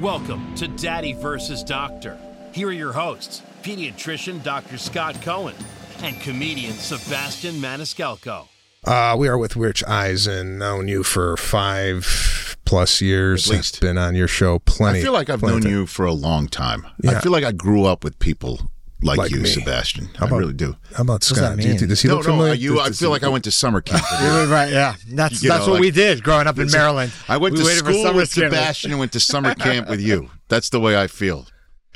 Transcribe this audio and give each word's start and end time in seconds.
Welcome 0.00 0.54
to 0.54 0.66
Daddy 0.66 1.12
versus 1.12 1.62
Doctor. 1.62 2.16
Here 2.54 2.68
are 2.68 2.72
your 2.72 2.90
hosts, 2.90 3.42
pediatrician 3.62 4.42
Dr. 4.42 4.78
Scott 4.78 5.20
Cohen 5.20 5.54
and 6.02 6.18
comedian 6.22 6.72
Sebastian 6.72 7.56
Maniscalco. 7.56 8.48
Uh, 8.82 9.14
we 9.18 9.28
are 9.28 9.36
with 9.36 9.56
Rich 9.56 9.84
Eisen, 9.86 10.56
known 10.56 10.88
you 10.88 11.02
for 11.02 11.36
five 11.36 12.56
plus 12.64 13.02
years. 13.02 13.50
At 13.50 13.56
least. 13.56 13.82
Been 13.82 13.98
on 13.98 14.14
your 14.14 14.26
show 14.26 14.58
plenty. 14.60 15.00
I 15.00 15.02
feel 15.02 15.12
like 15.12 15.28
I've 15.28 15.40
plenty 15.40 15.68
known 15.68 15.70
you 15.70 15.86
for 15.86 16.06
a 16.06 16.14
long 16.14 16.48
time. 16.48 16.86
Yeah. 17.02 17.18
I 17.18 17.20
feel 17.20 17.30
like 17.30 17.44
I 17.44 17.52
grew 17.52 17.84
up 17.84 18.02
with 18.02 18.18
people 18.18 18.70
like, 19.02 19.18
Like 19.18 19.30
you, 19.30 19.40
me. 19.40 19.48
Sebastian. 19.48 20.08
How 20.16 20.26
I 20.26 20.30
really 20.38 20.52
do. 20.52 20.76
How 20.94 21.02
about 21.02 21.20
does 21.20 21.28
Scott? 21.30 21.40
that 21.40 21.56
Do 21.56 21.62
you 21.62 21.68
mean? 21.70 21.78
think- 21.78 21.88
does 21.88 22.02
he 22.02 22.08
no, 22.08 22.16
look 22.16 22.26
no, 22.26 22.32
familiar? 22.32 22.54
you. 22.54 22.80
I 22.80 22.88
Does- 22.88 22.98
feel 23.00 23.10
like 23.10 23.22
I 23.24 23.28
went 23.28 23.44
to 23.44 23.50
summer 23.50 23.80
camp. 23.80 24.04
with 24.10 24.20
you. 24.20 24.26
You're 24.26 24.46
right, 24.46 24.70
yeah. 24.70 24.94
That's 25.08 25.42
You 25.42 25.48
that's 25.50 25.66
know, 25.66 25.72
what 25.72 25.74
like- 25.76 25.80
we 25.80 25.90
did 25.90 26.22
growing 26.22 26.46
up 26.46 26.58
in 26.58 26.70
Maryland. 26.70 27.12
I 27.28 27.36
went 27.38 27.54
we 27.54 27.60
to 27.62 27.64
school 27.66 28.14
with. 28.14 28.28
Sebastian 28.30 28.90
and 28.90 29.00
went 29.00 29.12
to 29.12 29.20
summer 29.20 29.54
camp 29.66 29.88
with 29.88 30.00
you. 30.00 30.30
That's 30.48 30.68
the 30.68 30.80
way 30.80 30.96
I 31.00 31.06
feel. 31.06 31.46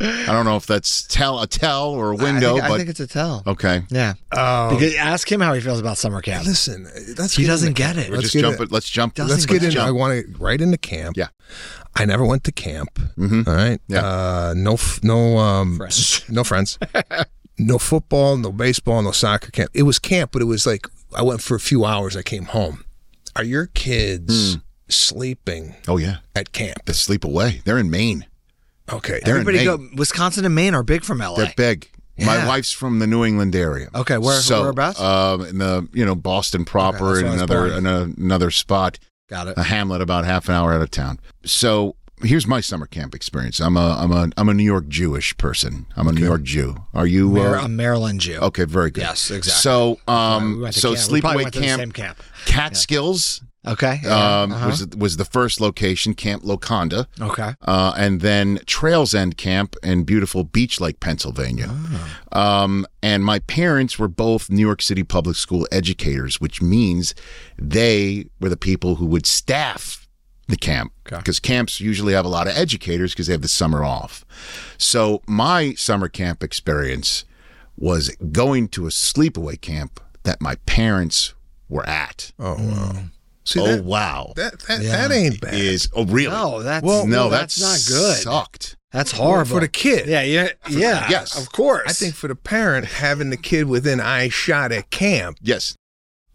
I 0.00 0.26
don't 0.26 0.44
know 0.44 0.56
if 0.56 0.66
that's 0.66 1.06
tell 1.06 1.40
a 1.40 1.46
tell 1.46 1.90
or 1.90 2.10
a 2.10 2.16
window, 2.16 2.56
I 2.56 2.60
think, 2.62 2.64
I 2.72 2.76
think 2.78 2.88
it's 2.88 2.98
a 2.98 3.06
tell. 3.06 3.44
okay. 3.46 3.84
Yeah. 3.90 4.14
Oh, 4.32 4.70
Because 4.76 4.96
ask 4.96 5.30
him 5.30 5.40
how 5.40 5.54
he 5.54 5.60
feels 5.60 5.78
about 5.78 5.98
summer 5.98 6.20
camp. 6.20 6.44
listen, 6.46 6.88
let's 7.16 7.36
He 7.36 7.46
doesn't 7.46 7.68
into- 7.68 7.78
get 7.80 7.96
it. 7.96 8.10
Let's 8.10 8.22
just 8.22 8.34
get 8.34 8.40
jump 8.40 8.58
it. 8.58 8.62
it. 8.64 8.72
Let's 8.72 8.90
jump. 8.90 9.14
Doesn't 9.14 9.30
Let's 9.30 9.46
get 9.46 9.62
in. 9.62 9.78
I 9.78 9.92
want 9.92 10.14
to 10.26 10.38
right 10.42 10.60
into 10.60 10.78
camp. 10.78 11.16
Yeah. 11.16 11.28
I 11.96 12.04
never 12.04 12.24
went 12.24 12.44
to 12.44 12.52
camp. 12.52 12.98
Mhm. 13.16 13.46
All 13.46 13.54
right. 13.54 13.80
Yeah. 13.88 14.00
Uh, 14.04 14.54
no, 14.56 14.76
no, 15.02 15.38
um, 15.38 15.76
Friends. 15.76 16.24
no 16.28 16.42
friends. 16.44 16.78
no 17.58 17.78
football, 17.78 18.36
no 18.36 18.50
baseball, 18.52 19.00
no 19.02 19.12
soccer 19.12 19.50
camp. 19.50 19.70
It 19.74 19.84
was 19.84 19.98
camp, 19.98 20.32
but 20.32 20.42
it 20.42 20.46
was 20.46 20.66
like 20.66 20.86
I 21.16 21.22
went 21.22 21.40
for 21.40 21.54
a 21.54 21.60
few 21.60 21.84
hours. 21.84 22.16
I 22.16 22.22
came 22.22 22.46
home. 22.46 22.84
Are 23.36 23.44
your 23.44 23.66
kids 23.66 24.54
Hmm. 24.54 24.60
sleeping 24.88 25.74
Oh 25.88 25.96
yeah, 25.98 26.18
at 26.34 26.52
camp? 26.52 26.84
They 26.86 26.92
sleep 26.92 27.24
away. 27.24 27.62
They're 27.64 27.78
in 27.78 27.90
Maine. 27.90 28.26
Okay. 28.92 29.20
They're 29.24 29.36
in 29.36 29.40
Everybody 29.42 29.58
Maine. 29.66 29.90
go. 29.90 29.96
Wisconsin 29.96 30.44
and 30.44 30.54
Maine 30.54 30.74
are 30.74 30.82
big 30.82 31.04
from 31.04 31.18
LA. 31.18 31.36
They're 31.36 31.54
big. 31.56 31.88
My 32.18 32.46
wife's 32.46 32.70
from 32.70 33.00
the 33.00 33.08
New 33.08 33.24
England 33.24 33.56
area. 33.56 33.88
Okay, 33.92 34.18
where- 34.18 34.40
so, 34.40 34.60
whereabouts? 34.62 35.00
Um, 35.00 35.40
in 35.46 35.58
the 35.58 35.88
you 35.92 36.04
know 36.04 36.14
Boston 36.14 36.64
proper, 36.64 37.14
that's 37.14 37.22
where 37.24 37.32
and 37.32 37.50
another 37.50 37.66
in 37.76 37.86
a, 37.86 38.02
another 38.16 38.50
spot, 38.52 38.98
Got 39.28 39.48
it. 39.48 39.54
a 39.56 39.62
hamlet 39.62 40.00
about 40.02 40.24
half 40.24 40.48
an 40.48 40.54
hour 40.54 40.72
out 40.74 40.82
of 40.82 40.90
town. 40.90 41.18
So 41.44 41.96
here's 42.24 42.46
my 42.46 42.60
summer 42.60 42.86
camp 42.86 43.14
experience. 43.14 43.60
I'm 43.60 43.76
a 43.76 43.96
I'm 43.98 44.12
a 44.12 44.30
I'm 44.36 44.48
a 44.48 44.54
New 44.54 44.64
York 44.64 44.88
Jewish 44.88 45.36
person. 45.36 45.86
I'm 45.96 46.08
a 46.08 46.12
New 46.12 46.24
York 46.24 46.42
Jew. 46.42 46.76
Are 46.92 47.06
you? 47.06 47.30
Mar- 47.30 47.56
uh, 47.56 47.64
a 47.64 47.68
Maryland 47.68 48.20
Jew. 48.20 48.38
okay, 48.38 48.64
very 48.64 48.90
good. 48.90 49.02
Yes, 49.02 49.30
exactly. 49.30 49.60
So 49.60 49.98
um, 50.08 50.62
We 50.62 50.72
so 50.72 50.94
camp. 50.94 51.08
Sleepaway 51.08 51.34
went 51.36 51.52
to 51.54 51.60
the 51.60 51.66
camp, 51.66 51.94
camp. 51.94 52.22
Catskills 52.46 53.42
Okay. 53.66 54.00
yeah, 54.02 54.42
um, 54.42 54.52
uh-huh. 54.52 54.66
was 54.66 54.86
was 54.96 55.16
the 55.16 55.24
first 55.24 55.60
location, 55.60 56.14
Camp 56.14 56.42
Lokanda. 56.42 57.06
okay. 57.20 57.54
uh, 57.62 57.94
and 57.96 58.20
then 58.20 58.60
Trails 58.66 59.14
End 59.14 59.36
Camp 59.36 59.76
in 59.82 60.04
beautiful 60.04 60.44
Beach 60.44 60.80
Lake, 60.80 61.00
Pennsylvania. 61.00 61.74
Um, 62.32 62.86
and 63.02 63.24
my 63.24 63.38
parents 63.40 63.98
were 63.98 64.08
both 64.08 64.50
New 64.50 64.60
York 64.60 64.82
City 64.82 65.02
public 65.02 65.36
school 65.36 65.66
educators, 65.72 66.40
which 66.40 66.60
means 66.60 67.14
they 67.58 68.26
were 68.40 68.48
the 68.48 68.56
people 68.56 68.96
who 68.96 69.06
would 69.06 69.24
staff 69.24 70.03
the 70.48 70.56
camp 70.56 70.92
Okay. 71.06 71.18
because 71.18 71.40
camps 71.40 71.80
usually 71.80 72.12
have 72.14 72.24
a 72.24 72.28
lot 72.28 72.46
of 72.46 72.56
educators 72.56 73.12
because 73.12 73.26
they 73.26 73.32
have 73.32 73.42
the 73.42 73.48
summer 73.48 73.84
off. 73.84 74.24
So 74.78 75.22
my 75.26 75.74
summer 75.74 76.08
camp 76.08 76.42
experience 76.42 77.24
was 77.76 78.10
going 78.32 78.68
to 78.68 78.86
a 78.86 78.90
sleepaway 78.90 79.60
camp 79.60 80.00
that 80.22 80.40
my 80.40 80.56
parents 80.66 81.34
were 81.68 81.86
at. 81.88 82.32
Oh 82.38 82.54
wow. 82.54 82.92
Mm. 82.92 83.10
See 83.46 83.60
oh 83.60 83.66
that, 83.76 83.84
wow, 83.84 84.32
that 84.36 84.58
that, 84.60 84.80
Yeah. 84.82 85.08
that 85.08 85.12
ain't 85.14 85.40
bad. 85.40 85.54
is 85.54 85.88
oh 85.94 86.04
really? 86.06 86.30
No, 86.34 86.62
that's 86.62 86.84
Well, 86.84 87.06
no, 87.06 87.28
that's, 87.28 87.56
that's 87.56 87.90
not 87.90 87.96
good. 87.98 88.16
Sucked. 88.16 88.76
That's 88.90 89.10
horrible 89.12 89.56
for 89.56 89.60
the 89.60 89.68
kid. 89.68 90.06
Yeah, 90.06 90.22
yeah, 90.22 90.50
yeah. 90.70 91.06
yes. 91.10 91.36
of 91.38 91.50
course. 91.52 91.82
I 91.86 91.92
think 91.92 92.14
for 92.14 92.28
the 92.28 92.36
parent, 92.36 92.86
having 92.86 93.30
the 93.30 93.36
kid 93.36 93.64
within 93.66 94.00
eye 94.00 94.28
shot 94.28 94.70
at 94.72 94.90
camp 94.90 95.38
Yes. 95.42 95.76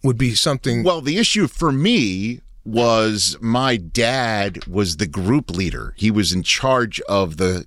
would 0.04 0.18
be 0.18 0.36
something. 0.36 0.84
Well, 0.84 1.00
the 1.02 1.18
issue 1.18 1.48
for 1.48 1.72
me 1.72 2.42
was 2.66 3.38
my 3.42 3.78
dad 3.78 4.66
was 4.68 4.98
the 4.98 5.08
group 5.08 5.52
leader. 5.52 5.94
He 5.98 6.12
was 6.12 6.34
in 6.34 6.44
charge 6.44 7.00
of 7.02 7.38
the 7.38 7.66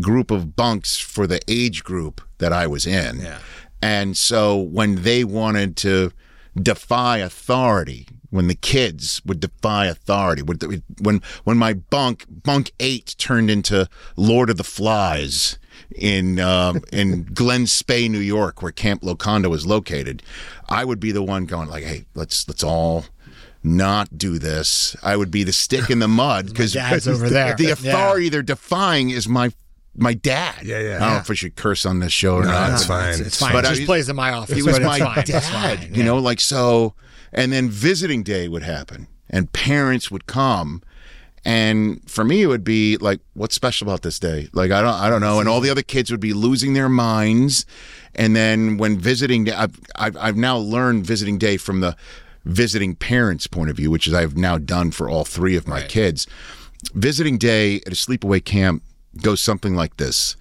group 0.00 0.30
of 0.30 0.56
bunks 0.56 0.98
for 0.98 1.26
the 1.26 1.40
age 1.48 1.84
group 1.84 2.20
that 2.38 2.52
I 2.52 2.66
was 2.66 2.86
in. 2.86 3.20
Yeah. 3.20 3.38
And 3.82 4.16
so 4.16 4.56
when 4.56 5.02
they 5.02 5.24
wanted 5.24 5.76
to 5.78 6.12
defy 6.60 7.18
authority, 7.18 8.06
when 8.30 8.48
the 8.48 8.54
kids 8.54 9.20
would 9.24 9.40
defy 9.40 9.86
authority, 9.86 10.42
when 10.42 11.22
when 11.44 11.56
my 11.58 11.74
bunk 11.74 12.24
bunk 12.28 12.72
eight 12.80 13.14
turned 13.18 13.50
into 13.50 13.88
Lord 14.16 14.50
of 14.50 14.56
the 14.56 14.64
Flies 14.64 15.58
in 15.94 16.40
um, 16.40 16.82
in 16.92 17.24
Glen 17.24 17.66
Spey, 17.66 18.08
New 18.08 18.18
York, 18.18 18.62
where 18.62 18.72
Camp 18.72 19.02
Lokanda 19.02 19.50
was 19.50 19.66
located, 19.66 20.22
I 20.68 20.84
would 20.84 20.98
be 20.98 21.12
the 21.12 21.22
one 21.22 21.44
going 21.44 21.68
like, 21.68 21.84
"Hey, 21.84 22.06
let's 22.14 22.48
let's 22.48 22.64
all." 22.64 23.04
Not 23.66 24.18
do 24.18 24.38
this. 24.38 24.94
I 25.02 25.16
would 25.16 25.30
be 25.30 25.42
the 25.42 25.52
stick 25.52 25.88
in 25.90 25.98
the 25.98 26.06
mud 26.08 26.46
because 26.50 26.74
dad's 26.74 27.08
over 27.08 27.28
there. 27.30 27.56
The 27.56 27.64
Yeah. 27.64 27.72
authority 27.72 28.28
they're 28.28 28.42
defying 28.42 29.10
is 29.10 29.26
my 29.26 29.50
my 29.96 30.12
dad. 30.12 30.64
Yeah, 30.64 30.80
yeah. 30.80 30.96
I 30.96 30.98
don't 30.98 31.08
know 31.10 31.16
if 31.18 31.30
I 31.30 31.34
should 31.34 31.56
curse 31.56 31.86
on 31.86 32.00
this 32.00 32.12
show 32.12 32.36
or 32.36 32.42
No, 32.44 32.50
not. 32.50 32.70
that's 32.70 32.84
fine. 32.86 33.10
It's, 33.10 33.20
it's 33.20 33.38
fine. 33.38 33.52
But 33.52 33.64
it 33.64 33.68
I- 33.68 33.74
just 33.74 33.86
plays 33.86 34.08
in 34.08 34.16
my 34.16 34.32
office. 34.32 34.54
He 34.56 34.62
was 34.62 34.78
but 34.78 34.82
my 34.86 34.96
it's 34.96 35.04
fine. 35.04 35.18
It's 35.20 35.30
dad, 35.30 35.78
fine. 35.80 35.94
you 35.94 36.02
know, 36.04 36.18
like 36.18 36.40
so. 36.40 36.94
And 37.32 37.52
then 37.52 37.68
visiting 37.70 38.22
day 38.22 38.46
would 38.48 38.62
happen, 38.62 39.08
and 39.30 39.52
parents 39.52 40.08
would 40.10 40.26
come, 40.26 40.82
and 41.44 42.00
for 42.08 42.22
me 42.24 42.42
it 42.42 42.46
would 42.46 42.62
be 42.64 42.96
like, 42.98 43.20
what's 43.34 43.54
special 43.54 43.86
about 43.88 44.02
this 44.02 44.18
day? 44.18 44.48
Like 44.52 44.70
I 44.70 44.80
don't, 44.82 44.94
I 44.94 45.08
don't 45.10 45.20
know. 45.20 45.40
And 45.40 45.48
all 45.48 45.60
the 45.60 45.70
other 45.70 45.82
kids 45.82 46.10
would 46.10 46.20
be 46.20 46.32
losing 46.32 46.74
their 46.74 46.88
minds. 46.88 47.64
And 48.16 48.36
then 48.36 48.76
when 48.76 48.98
visiting 48.98 49.44
day, 49.44 49.52
I've, 49.52 49.76
I've, 49.96 50.16
I've 50.16 50.36
now 50.36 50.56
learned 50.58 51.04
visiting 51.06 51.36
day 51.38 51.56
from 51.56 51.80
the 51.80 51.96
visiting 52.44 52.94
parents' 52.94 53.46
point 53.46 53.70
of 53.70 53.76
view, 53.76 53.90
which 53.90 54.06
is 54.06 54.14
I've 54.14 54.36
now 54.36 54.58
done 54.58 54.90
for 54.90 55.08
all 55.08 55.24
three 55.24 55.56
of 55.56 55.68
my 55.68 55.82
kids. 55.82 56.26
Visiting 56.94 57.38
day 57.38 57.76
at 57.86 57.88
a 57.88 57.96
sleepaway 57.96 58.44
camp 58.44 58.82
goes 59.22 59.40
something 59.40 59.74
like 59.74 59.96
this 59.96 60.36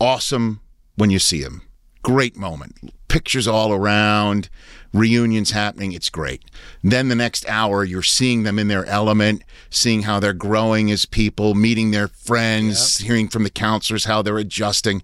awesome 0.00 0.60
when 0.96 1.10
you 1.10 1.18
see 1.18 1.42
them, 1.42 1.62
Great 2.02 2.36
moment. 2.36 2.94
Pictures 3.08 3.48
all 3.48 3.72
around, 3.72 4.48
reunions 4.92 5.50
happening. 5.50 5.92
It's 5.92 6.10
great. 6.10 6.42
Then 6.82 7.08
the 7.08 7.14
next 7.14 7.46
hour, 7.48 7.84
you're 7.84 8.02
seeing 8.02 8.44
them 8.44 8.58
in 8.58 8.68
their 8.68 8.84
element, 8.86 9.42
seeing 9.68 10.02
how 10.02 10.20
they're 10.20 10.32
growing 10.32 10.90
as 10.90 11.04
people, 11.04 11.54
meeting 11.54 11.90
their 11.90 12.08
friends, 12.08 12.98
hearing 12.98 13.28
from 13.28 13.42
the 13.42 13.50
counselors 13.50 14.04
how 14.04 14.22
they're 14.22 14.38
adjusting. 14.38 15.02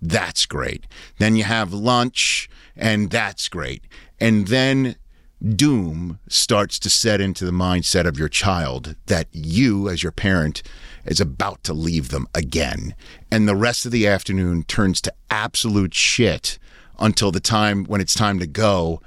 That's 0.00 0.46
great. 0.46 0.86
Then 1.18 1.36
you 1.36 1.44
have 1.44 1.72
lunch, 1.72 2.48
and 2.76 3.10
that's 3.10 3.48
great. 3.48 3.82
And 4.20 4.46
then 4.46 4.96
doom 5.44 6.18
starts 6.28 6.78
to 6.80 6.90
set 6.90 7.20
into 7.20 7.44
the 7.44 7.50
mindset 7.52 8.06
of 8.06 8.18
your 8.18 8.28
child 8.28 8.96
that 9.06 9.28
you, 9.32 9.88
as 9.88 10.02
your 10.02 10.12
parent, 10.12 10.62
is 11.04 11.20
about 11.20 11.62
to 11.64 11.72
leave 11.74 12.08
them 12.08 12.26
again. 12.34 12.94
And 13.30 13.46
the 13.48 13.56
rest 13.56 13.84
of 13.86 13.92
the 13.92 14.06
afternoon 14.06 14.62
turns 14.64 15.00
to 15.02 15.12
absolute 15.30 15.94
shit 15.94 16.58
until 16.98 17.30
the 17.30 17.40
time 17.40 17.84
when 17.84 18.00
it's 18.00 18.14
time 18.14 18.38
to 18.38 18.46
go. 18.46 19.00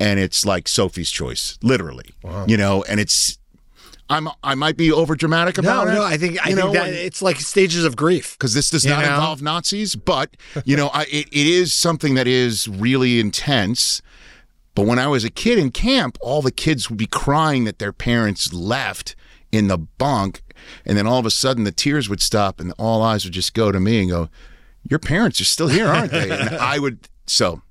And 0.00 0.20
it's 0.20 0.44
like 0.46 0.68
Sophie's 0.68 1.10
choice, 1.10 1.58
literally. 1.62 2.10
You 2.46 2.56
know, 2.56 2.84
and 2.88 3.00
it's. 3.00 3.38
I'm 4.10 4.28
I 4.42 4.54
might 4.54 4.76
be 4.78 4.90
over 4.90 5.14
dramatic 5.14 5.56
No, 5.56 5.62
about 5.62 5.88
it. 5.88 5.94
no. 5.94 6.02
I 6.02 6.16
think 6.16 6.38
I 6.44 6.50
you 6.50 6.56
think 6.56 6.66
know, 6.68 6.72
that 6.72 6.88
it's 6.94 7.20
like 7.20 7.36
stages 7.36 7.84
of 7.84 7.94
grief. 7.94 8.36
because 8.38 8.54
this 8.54 8.70
does 8.70 8.86
not 8.86 9.02
know? 9.04 9.10
involve 9.14 9.42
Nazis, 9.42 9.94
but 9.96 10.30
you 10.64 10.76
know, 10.76 10.88
I, 10.94 11.02
it, 11.02 11.28
it 11.30 11.46
is 11.46 11.74
something 11.74 12.14
that 12.14 12.26
is 12.26 12.66
really 12.68 13.20
intense. 13.20 14.00
But 14.78 14.86
when 14.86 14.98
I 14.98 15.08
was 15.08 15.24
a 15.24 15.30
kid 15.30 15.58
in 15.58 15.70
camp, 15.72 16.16
all 16.20 16.40
the 16.40 16.52
kids 16.52 16.88
would 16.88 16.98
be 16.98 17.06
crying 17.06 17.64
that 17.64 17.78
their 17.78 17.92
parents 17.92 18.52
left 18.52 19.16
in 19.50 19.66
the 19.68 19.76
bunk, 19.78 20.42
and 20.86 20.96
then 20.96 21.06
all 21.06 21.18
of 21.18 21.26
a 21.26 21.30
sudden 21.30 21.64
the 21.64 21.72
tears 21.72 22.08
would 22.08 22.22
stop, 22.22 22.60
and 22.60 22.72
all 22.78 23.02
eyes 23.02 23.24
would 23.24 23.32
just 23.34 23.54
go 23.54 23.72
to 23.72 23.80
me 23.80 24.00
and 24.00 24.10
go, 24.10 24.28
"Your 24.88 24.98
parents 25.00 25.40
are 25.40 25.44
still 25.44 25.68
here, 25.68 25.86
aren't 25.88 26.12
they?" 26.12 26.30
And 26.30 26.50
I 26.56 26.78
would. 26.78 27.08
So 27.26 27.62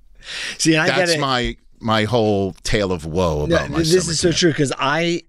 See, 0.58 0.76
I 0.76 0.88
that's 0.88 1.18
my 1.18 1.56
my 1.80 2.04
whole 2.04 2.54
tale 2.64 2.92
of 2.92 3.06
woe 3.06 3.46
No, 3.46 3.56
about 3.56 3.70
my 3.70 3.78
this 3.80 3.94
is 4.08 4.20
so 4.20 4.30
camp. 4.30 4.38
true 4.40 4.52
because 4.52 4.74
I 4.78 5.22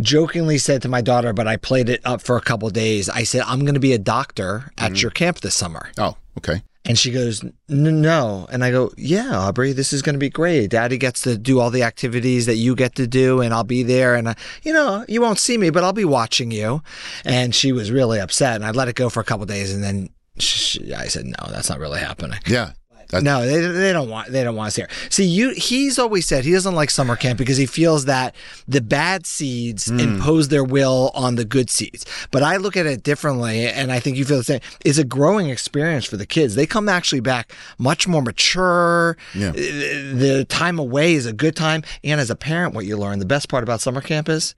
jokingly 0.00 0.58
said 0.58 0.82
to 0.82 0.88
my 0.88 1.00
daughter, 1.00 1.32
but 1.32 1.46
I 1.48 1.56
played 1.56 1.88
it 1.88 2.00
up 2.04 2.22
for 2.22 2.36
a 2.36 2.40
couple 2.40 2.68
days. 2.70 3.08
I 3.08 3.22
said, 3.24 3.42
I'm 3.46 3.60
going 3.60 3.74
to 3.74 3.80
be 3.80 3.92
a 3.92 3.98
doctor 3.98 4.72
at 4.78 4.92
Mm-hmm. 4.92 5.02
your 5.02 5.10
camp 5.10 5.40
this 5.40 5.54
summer. 5.54 5.90
Oh, 5.98 6.16
okay. 6.38 6.62
And 6.84 6.98
she 6.98 7.10
goes, 7.10 7.42
"N- 7.44 7.52
No. 7.68 8.46
And 8.50 8.64
I 8.64 8.70
go, 8.70 8.90
Yeah, 8.96 9.36
Aubrey, 9.38 9.72
this 9.72 9.92
is 9.92 10.00
going 10.00 10.14
to 10.14 10.18
be 10.18 10.30
great. 10.30 10.70
Daddy 10.70 10.96
gets 10.96 11.20
to 11.22 11.36
do 11.36 11.60
all 11.60 11.70
the 11.70 11.82
activities 11.82 12.46
that 12.46 12.56
you 12.56 12.74
get 12.74 12.94
to 12.94 13.06
do, 13.06 13.40
and 13.42 13.52
I'll 13.52 13.64
be 13.64 13.82
there. 13.82 14.14
And, 14.14 14.30
I, 14.30 14.36
you 14.62 14.72
know, 14.72 15.04
you 15.08 15.20
won't 15.20 15.38
see 15.38 15.58
me, 15.58 15.68
but 15.70 15.84
I'll 15.84 15.92
be 15.92 16.04
watching 16.06 16.50
you. 16.50 16.82
And 17.24 17.54
she 17.54 17.72
was 17.72 17.90
really 17.90 18.20
upset. 18.20 18.54
And 18.56 18.64
I 18.64 18.70
let 18.70 18.88
it 18.88 18.94
go 18.94 19.10
for 19.10 19.20
a 19.20 19.24
couple 19.24 19.44
days. 19.44 19.74
And 19.74 19.84
then 19.84 20.08
she, 20.38 20.94
I 20.94 21.08
said, 21.08 21.26
No, 21.26 21.50
that's 21.50 21.68
not 21.68 21.78
really 21.78 22.00
happening. 22.00 22.38
Yeah. 22.46 22.72
That- 23.10 23.22
no, 23.22 23.46
they, 23.46 23.60
they 23.60 23.92
don't 23.92 24.10
want 24.10 24.30
they 24.30 24.44
don't 24.44 24.54
want 24.54 24.68
us 24.68 24.76
here. 24.76 24.88
See, 25.08 25.24
you 25.24 25.50
he's 25.50 25.98
always 25.98 26.26
said 26.26 26.44
he 26.44 26.52
doesn't 26.52 26.74
like 26.74 26.90
summer 26.90 27.16
camp 27.16 27.38
because 27.38 27.56
he 27.56 27.64
feels 27.64 28.04
that 28.04 28.34
the 28.66 28.80
bad 28.82 29.24
seeds 29.26 29.86
Hmm. 29.86 29.98
impose 29.98 30.48
their 30.48 30.62
will 30.64 31.10
on 31.14 31.36
the 31.36 31.44
good 31.46 31.70
seeds. 31.70 32.04
But 32.30 32.42
I 32.42 32.56
look 32.58 32.76
at 32.76 32.84
it 32.84 33.02
differently, 33.02 33.66
and 33.66 33.90
I 33.90 33.98
think 33.98 34.16
you 34.18 34.24
feel 34.26 34.36
the 34.36 34.44
same. 34.44 34.60
It's 34.84 34.98
a 34.98 35.04
growing 35.04 35.48
experience 35.48 36.04
for 36.04 36.16
the 36.18 36.26
kids. 36.26 36.54
They 36.54 36.66
come 36.66 36.88
actually 36.88 37.20
back 37.20 37.52
much 37.78 38.06
more 38.06 38.20
mature. 38.20 39.16
Yeah. 39.34 39.52
The 39.52 40.44
time 40.48 40.78
away 40.78 41.14
is 41.14 41.24
a 41.24 41.32
good 41.32 41.56
time, 41.56 41.82
and 42.04 42.20
as 42.20 42.28
a 42.30 42.36
parent, 42.36 42.74
what 42.74 42.84
you 42.84 42.96
learn 42.98 43.18
the 43.20 43.24
best 43.26 43.48
part 43.48 43.62
about 43.62 43.80
summer 43.80 44.00
camp 44.02 44.28
is 44.28 44.54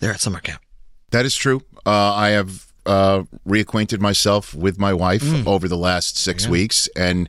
they're 0.00 0.12
at 0.12 0.20
summer 0.20 0.40
camp. 0.40 0.60
That 1.10 1.24
is 1.24 1.34
true. 1.34 1.62
Uh, 1.86 2.12
I 2.12 2.28
have 2.30 2.66
uh, 2.86 3.22
reacquainted 3.46 4.00
myself 4.00 4.54
with 4.54 4.78
my 4.78 4.92
wife 4.92 5.22
Mm. 5.22 5.46
over 5.46 5.68
the 5.68 5.76
last 5.76 6.16
six 6.18 6.46
weeks, 6.46 6.88
and 6.96 7.28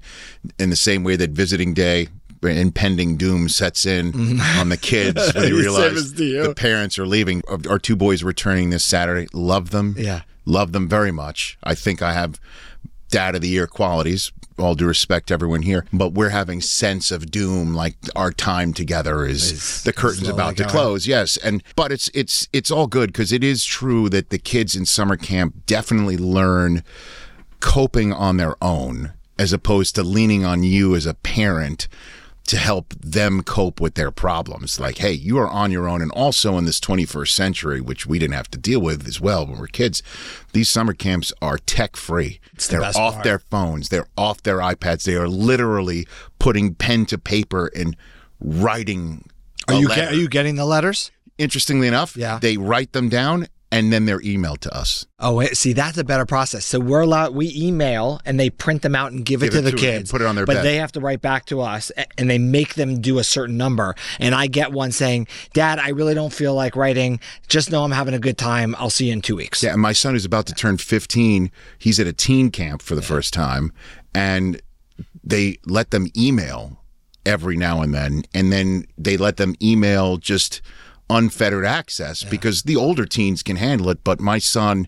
in 0.60 0.70
the 0.70 0.76
same 0.76 1.04
way 1.04 1.16
that 1.16 1.32
visiting 1.32 1.74
day. 1.74 2.08
Impending 2.44 3.18
doom 3.18 3.50
sets 3.50 3.88
in 3.88 4.40
on 4.60 4.70
the 4.70 4.78
kids 4.78 5.32
when 5.34 5.48
you 5.48 5.58
realize 5.58 6.14
the 6.14 6.54
parents 6.56 7.00
are 7.00 7.08
leaving. 7.08 7.42
Our 7.68 7.80
two 7.80 7.96
boys 7.96 8.22
returning 8.24 8.70
this 8.70 8.84
Saturday. 8.86 9.28
Love 9.34 9.72
them. 9.72 9.96
Yeah. 9.98 10.22
Love 10.46 10.72
them 10.72 10.88
very 10.88 11.12
much. 11.12 11.58
I 11.64 11.74
think 11.74 12.04
I 12.04 12.14
have 12.14 12.40
dad 13.10 13.36
of 13.36 13.42
the 13.42 13.50
year 13.50 13.68
qualities. 13.68 14.32
All 14.58 14.74
due 14.74 14.88
respect 14.88 15.28
to 15.28 15.34
everyone 15.34 15.64
here, 15.64 15.86
but 15.92 16.14
we're 16.14 16.30
having 16.30 16.62
sense 16.62 17.12
of 17.12 17.30
doom. 17.30 17.74
Like 17.74 17.98
our 18.16 18.32
time 18.32 18.74
together 18.74 19.26
is 19.26 19.52
Is 19.52 19.84
the 19.84 19.92
curtain's 19.92 20.30
about 20.30 20.56
to 20.58 20.66
close. 20.66 21.08
Yes, 21.08 21.36
and 21.36 21.62
but 21.76 21.92
it's 21.92 22.10
it's 22.14 22.48
it's 22.54 22.72
all 22.72 22.88
good 22.88 23.12
because 23.12 23.34
it 23.34 23.44
is 23.44 23.66
true 23.66 24.08
that 24.10 24.30
the 24.30 24.38
kids 24.38 24.74
in 24.74 24.86
summer 24.86 25.18
camp 25.18 25.66
definitely 25.66 26.16
learn 26.16 26.86
coping 27.60 28.14
on 28.14 28.38
their 28.38 28.56
own 28.64 29.12
as 29.38 29.52
opposed 29.52 29.96
to 29.96 30.04
leaning 30.04 30.46
on 30.46 30.64
you 30.64 30.96
as 30.96 31.06
a 31.06 31.14
parent 31.16 31.90
to 32.48 32.58
help 32.58 32.94
them 33.00 33.42
cope 33.42 33.82
with 33.82 33.96
their 33.96 34.12
problems. 34.12 34.80
Like, 34.80 35.00
hey, 35.00 35.12
you 35.14 35.38
are 35.40 35.48
on 35.50 35.72
your 35.72 35.90
own. 35.90 36.02
And 36.02 36.12
also 36.12 36.58
in 36.58 36.66
this 36.66 36.80
21st 36.80 37.30
century, 37.30 37.82
which 37.82 38.06
we 38.06 38.20
didn't 38.20 38.36
have 38.36 38.52
to 38.52 38.58
deal 38.60 38.80
with 38.80 39.08
as 39.08 39.20
well 39.20 39.46
when 39.46 39.56
we 39.56 39.62
were 39.62 39.68
kids, 39.68 40.04
these 40.54 40.70
summer 40.70 40.94
camps 40.94 41.34
are 41.42 41.58
tech 41.58 41.96
free. 41.96 42.40
the 42.56 42.68
They're 42.70 42.84
off 42.84 42.96
part. 43.14 43.24
their 43.24 43.40
phones, 43.40 43.90
they're 43.90 44.08
off 44.18 44.44
their 44.44 44.58
iPads. 44.60 45.04
They 45.04 45.16
are 45.16 45.28
literally 45.28 46.08
putting 46.38 46.76
pen 46.76 47.06
to 47.08 47.18
paper 47.18 47.72
and 47.76 47.96
writing. 48.40 49.28
Are 49.68 49.74
you 49.76 49.88
get, 49.88 50.12
are 50.12 50.16
you 50.16 50.28
getting 50.30 50.56
the 50.56 50.66
letters? 50.66 51.12
Interestingly 51.38 51.88
enough, 51.88 52.16
Yeah. 52.16 52.40
they 52.40 52.56
write 52.58 52.94
them 52.94 53.10
down 53.10 53.48
and 53.72 53.92
then 53.92 54.06
they're 54.06 54.20
emailed 54.20 54.60
to 54.60 54.74
us. 54.74 55.06
Oh, 55.20 55.36
wait, 55.36 55.58
see, 55.58 55.74
that's 55.74 55.98
a 55.98 56.04
better 56.04 56.26
process. 56.26 56.66
So 56.66 56.80
we're 56.80 57.02
allowed, 57.02 57.34
we 57.36 57.52
email 57.56 58.22
and 58.26 58.40
they 58.40 58.50
print 58.50 58.84
them 58.84 58.96
out 58.96 59.12
and 59.12 59.26
give 59.26 59.42
it 59.44 59.48
Give 59.48 59.54
to 59.54 59.60
it 59.60 59.62
the 59.64 59.72
to- 59.72 59.78
kids. 59.78 60.12
put 60.12 60.22
it 60.22 60.28
on 60.28 60.36
their 60.36 60.46
But 60.46 60.58
bed. 60.58 60.66
they 60.66 60.76
have 60.78 60.92
to 60.94 61.00
write 61.02 61.22
back 61.22 61.46
to 61.48 61.62
us 61.62 61.92
and 62.18 62.30
they 62.30 62.38
make 62.38 62.76
them 62.76 63.02
do 63.02 63.18
a 63.20 63.24
certain 63.24 63.58
number. 63.58 63.96
And 64.20 64.34
I 64.36 64.48
get 64.48 64.72
one 64.72 64.92
saying, 64.92 65.28
Dad, 65.54 65.80
I 65.80 65.90
really 65.90 66.14
don't 66.14 66.32
feel 66.32 66.54
like 66.54 66.76
writing. 66.76 67.20
Just 67.48 67.72
know 67.72 67.84
I'm 67.84 67.92
having 67.92 68.14
a 68.14 68.20
good 68.20 68.38
time. 68.38 68.76
I'll 68.78 68.90
see 68.90 69.08
you 69.08 69.14
in 69.14 69.22
two 69.22 69.36
weeks. 69.36 69.62
Yeah, 69.64 69.74
and 69.74 69.82
my 69.82 69.94
son 69.94 70.16
is 70.16 70.26
about 70.26 70.46
to 70.48 70.54
turn 70.54 70.78
15. 70.78 71.52
He's 71.78 72.00
at 72.00 72.08
a 72.08 72.14
teen 72.14 72.52
camp 72.52 72.82
for 72.82 72.96
the 72.96 73.02
first 73.02 73.34
time, 73.34 73.74
and 74.14 74.62
they 75.24 75.58
let 75.66 75.92
them 75.92 76.08
email 76.16 76.82
every 77.26 77.58
now 77.58 77.82
and 77.82 77.94
then, 77.94 78.24
and 78.36 78.52
then 78.54 78.86
they 78.98 79.18
let 79.18 79.38
them 79.38 79.56
email 79.62 80.18
just 80.18 80.62
unfettered 81.10 81.66
access 81.66 82.24
because 82.24 82.64
the 82.64 82.76
older 82.76 83.06
teens 83.06 83.44
can 83.44 83.56
handle 83.56 83.90
it, 83.90 84.04
but 84.04 84.20
my 84.20 84.40
son. 84.40 84.88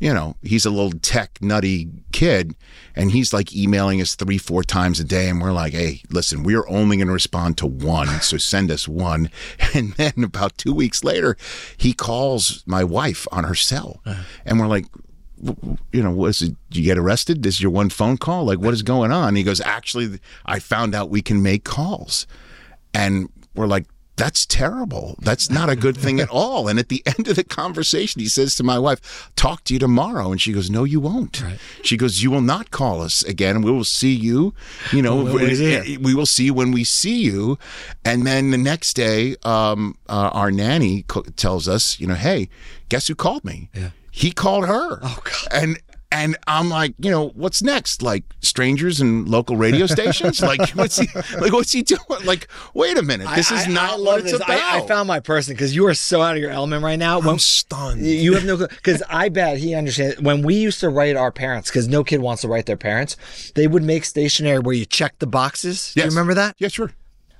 You 0.00 0.12
know, 0.12 0.34
he's 0.42 0.66
a 0.66 0.70
little 0.70 0.90
tech 0.90 1.38
nutty 1.40 1.88
kid, 2.12 2.56
and 2.96 3.12
he's 3.12 3.32
like 3.32 3.54
emailing 3.54 4.02
us 4.02 4.16
three, 4.16 4.38
four 4.38 4.62
times 4.64 4.98
a 4.98 5.04
day. 5.04 5.28
And 5.30 5.40
we're 5.40 5.52
like, 5.52 5.72
hey, 5.72 6.02
listen, 6.10 6.42
we 6.42 6.56
are 6.56 6.68
only 6.68 6.96
going 6.96 7.06
to 7.06 7.12
respond 7.12 7.56
to 7.58 7.66
one. 7.66 8.08
So 8.20 8.36
send 8.36 8.70
us 8.72 8.88
one. 8.88 9.30
And 9.74 9.92
then 9.94 10.24
about 10.24 10.58
two 10.58 10.74
weeks 10.74 11.04
later, 11.04 11.36
he 11.76 11.94
calls 11.94 12.64
my 12.66 12.82
wife 12.84 13.26
on 13.30 13.44
her 13.44 13.54
cell. 13.54 14.02
Uh-huh. 14.04 14.22
And 14.44 14.58
we're 14.58 14.66
like, 14.66 14.86
you 15.92 16.02
know, 16.02 16.10
was 16.10 16.42
it, 16.42 16.56
you 16.70 16.82
get 16.82 16.98
arrested? 16.98 17.42
This 17.42 17.56
is 17.56 17.62
your 17.62 17.70
one 17.70 17.90
phone 17.90 18.16
call? 18.16 18.46
Like, 18.46 18.58
what 18.58 18.74
is 18.74 18.82
going 18.82 19.12
on? 19.12 19.28
And 19.28 19.36
he 19.36 19.42
goes, 19.42 19.60
actually, 19.60 20.18
I 20.46 20.58
found 20.58 20.94
out 20.94 21.10
we 21.10 21.22
can 21.22 21.42
make 21.42 21.64
calls. 21.64 22.26
And 22.92 23.28
we're 23.54 23.66
like, 23.66 23.86
that's 24.16 24.46
terrible. 24.46 25.16
That's 25.20 25.50
not 25.50 25.68
a 25.68 25.76
good 25.76 25.96
thing 25.96 26.20
at 26.20 26.28
all. 26.30 26.68
And 26.68 26.78
at 26.78 26.88
the 26.88 27.02
end 27.04 27.26
of 27.28 27.36
the 27.36 27.44
conversation, 27.44 28.20
he 28.20 28.28
says 28.28 28.54
to 28.56 28.62
my 28.62 28.78
wife, 28.78 29.30
Talk 29.34 29.64
to 29.64 29.72
you 29.74 29.80
tomorrow. 29.80 30.30
And 30.30 30.40
she 30.40 30.52
goes, 30.52 30.70
No, 30.70 30.84
you 30.84 31.00
won't. 31.00 31.42
She 31.82 31.96
goes, 31.96 32.22
You 32.22 32.30
will 32.30 32.40
not 32.40 32.70
call 32.70 33.02
us 33.02 33.22
again. 33.24 33.62
We 33.62 33.70
will 33.72 33.84
see 33.84 34.12
you. 34.14 34.54
You 34.92 35.02
know, 35.02 35.16
we're 35.24 35.48
here. 35.48 35.98
we 36.00 36.14
will 36.14 36.26
see 36.26 36.44
you 36.44 36.54
when 36.54 36.70
we 36.70 36.84
see 36.84 37.20
you. 37.22 37.58
And 38.04 38.26
then 38.26 38.50
the 38.52 38.58
next 38.58 38.94
day, 38.94 39.36
um, 39.44 39.96
uh, 40.08 40.30
our 40.32 40.50
nanny 40.50 41.02
co- 41.08 41.22
tells 41.36 41.66
us, 41.68 41.98
You 41.98 42.06
know, 42.06 42.14
hey, 42.14 42.48
guess 42.88 43.08
who 43.08 43.14
called 43.14 43.44
me? 43.44 43.68
Yeah. 43.74 43.90
He 44.10 44.30
called 44.30 44.66
her. 44.66 45.00
Oh, 45.02 45.18
God. 45.24 45.48
And 45.50 45.78
and 46.14 46.36
I'm 46.46 46.68
like, 46.70 46.94
you 46.98 47.10
know, 47.10 47.30
what's 47.30 47.62
next? 47.62 48.00
Like 48.02 48.24
strangers 48.40 49.00
and 49.00 49.28
local 49.28 49.56
radio 49.56 49.86
stations? 49.86 50.40
like 50.40 50.70
what's 50.74 50.96
he 50.98 51.08
like 51.38 51.52
what's 51.52 51.72
he 51.72 51.82
doing? 51.82 52.00
Like, 52.24 52.48
wait 52.72 52.96
a 52.96 53.02
minute. 53.02 53.28
This 53.34 53.50
I- 53.50 53.56
is 53.60 53.66
I- 53.68 53.70
not 53.72 53.98
I 53.98 54.02
what 54.02 54.20
it's 54.20 54.32
this. 54.32 54.40
about. 54.40 54.50
I, 54.50 54.78
I 54.78 54.86
found 54.86 55.08
my 55.08 55.20
person 55.20 55.54
because 55.54 55.74
you 55.74 55.86
are 55.86 55.94
so 55.94 56.22
out 56.22 56.36
of 56.36 56.40
your 56.40 56.50
element 56.50 56.82
right 56.84 56.98
now. 56.98 57.18
I'm 57.18 57.24
When- 57.26 57.38
stunned. 57.38 58.00
You 58.06 58.34
have 58.34 58.44
no 58.44 58.56
because 58.56 59.02
I 59.10 59.28
bet 59.28 59.58
he 59.58 59.74
understands 59.74 60.20
when 60.20 60.42
we 60.42 60.54
used 60.54 60.80
to 60.80 60.88
write 60.88 61.16
our 61.16 61.32
parents 61.32 61.70
because 61.70 61.88
no 61.88 62.04
kid 62.04 62.20
wants 62.20 62.42
to 62.42 62.48
write 62.48 62.66
their 62.66 62.76
parents. 62.76 63.16
They 63.54 63.66
would 63.66 63.82
make 63.82 64.04
stationery 64.04 64.60
where 64.60 64.74
you 64.74 64.86
check 64.86 65.18
the 65.18 65.26
boxes. 65.26 65.92
Do 65.94 66.02
you 66.02 66.08
remember 66.08 66.34
that? 66.34 66.54
yeah, 66.58 66.68
sure. 66.68 66.92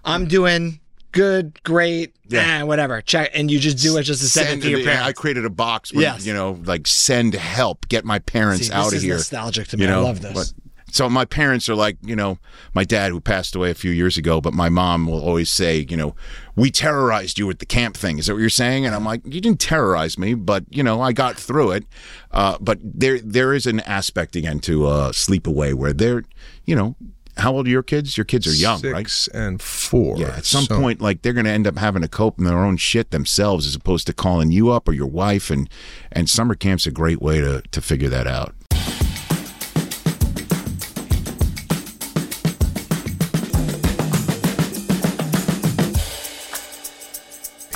I'm 0.04 0.26
doing 0.26 0.80
good, 1.14 1.62
great, 1.62 2.14
Yeah. 2.28 2.58
eh, 2.58 2.62
whatever. 2.62 3.00
Check, 3.00 3.30
and 3.34 3.50
you 3.50 3.58
just 3.58 3.78
do 3.78 3.96
it 3.96 4.02
just 4.02 4.20
to 4.22 4.28
send, 4.28 4.60
it 4.60 4.62
to 4.64 4.70
your 4.70 4.82
parents. 4.84 5.06
I 5.08 5.12
created 5.12 5.44
a 5.46 5.50
box 5.50 5.92
where, 5.92 6.02
Yes. 6.02 6.26
you 6.26 6.34
know, 6.34 6.60
like 6.64 6.86
send 6.86 7.34
help, 7.34 7.88
get 7.88 8.04
my 8.04 8.18
parents 8.18 8.66
See, 8.66 8.72
out 8.72 8.84
this 8.84 8.92
of 8.92 8.96
is 8.98 9.02
here. 9.02 9.14
nostalgic 9.14 9.68
to 9.68 9.76
me. 9.76 9.84
You 9.84 9.90
know, 9.90 10.00
I 10.00 10.04
love 10.04 10.20
this. 10.20 10.32
but- 10.34 10.52
so 10.92 11.08
my 11.10 11.24
parents 11.24 11.68
are 11.68 11.74
like, 11.74 11.96
you 12.04 12.14
know, 12.14 12.38
my 12.72 12.84
dad 12.84 13.10
who 13.10 13.20
passed 13.20 13.56
away 13.56 13.68
a 13.72 13.74
few 13.74 13.90
years 13.90 14.16
ago, 14.16 14.40
but 14.40 14.54
my 14.54 14.68
mom 14.68 15.08
will 15.08 15.20
always 15.20 15.50
say, 15.50 15.84
you 15.90 15.96
know, 15.96 16.14
we 16.54 16.70
terrorized 16.70 17.36
you 17.36 17.48
with 17.48 17.58
the 17.58 17.66
camp 17.66 17.96
thing. 17.96 18.18
Is 18.18 18.26
that 18.26 18.34
what 18.34 18.38
you're 18.40 18.48
saying? 18.48 18.86
And 18.86 18.94
I'm 18.94 19.04
like, 19.04 19.22
you 19.24 19.40
didn't 19.40 19.58
terrorize 19.58 20.16
me, 20.18 20.34
but 20.34 20.62
you 20.70 20.84
know, 20.84 21.00
I 21.00 21.12
got 21.12 21.36
through 21.36 21.72
it. 21.72 21.84
Uh, 22.30 22.58
but 22.60 22.78
there, 22.84 23.18
there 23.18 23.52
is 23.52 23.66
an 23.66 23.80
aspect 23.80 24.36
again 24.36 24.60
to 24.60 24.86
uh, 24.86 25.10
sleepaway 25.10 25.74
where 25.74 25.92
they're, 25.92 26.22
you 26.64 26.76
know, 26.76 26.94
how 27.36 27.52
old 27.56 27.66
are 27.66 27.70
your 27.70 27.82
kids? 27.82 28.16
Your 28.16 28.24
kids 28.24 28.46
are 28.46 28.52
young, 28.52 28.78
Six 28.78 28.92
right? 28.92 29.40
and 29.40 29.60
four. 29.60 30.16
Yeah, 30.18 30.36
at 30.36 30.44
some 30.44 30.64
So- 30.64 30.78
point, 30.78 31.00
like 31.00 31.22
they're 31.22 31.32
going 31.32 31.46
to 31.46 31.50
end 31.50 31.66
up 31.66 31.78
having 31.78 32.02
to 32.02 32.08
cope 32.08 32.38
in 32.38 32.44
their 32.44 32.58
own 32.64 32.76
shit 32.76 33.10
themselves, 33.10 33.66
as 33.66 33.74
opposed 33.74 34.06
to 34.06 34.12
calling 34.12 34.50
you 34.50 34.70
up 34.70 34.88
or 34.88 34.92
your 34.92 35.06
wife. 35.08 35.50
And 35.50 35.68
and 36.12 36.28
summer 36.30 36.54
camp's 36.54 36.86
a 36.86 36.90
great 36.90 37.20
way 37.20 37.40
to 37.40 37.62
to 37.70 37.80
figure 37.80 38.08
that 38.08 38.26
out. 38.26 38.54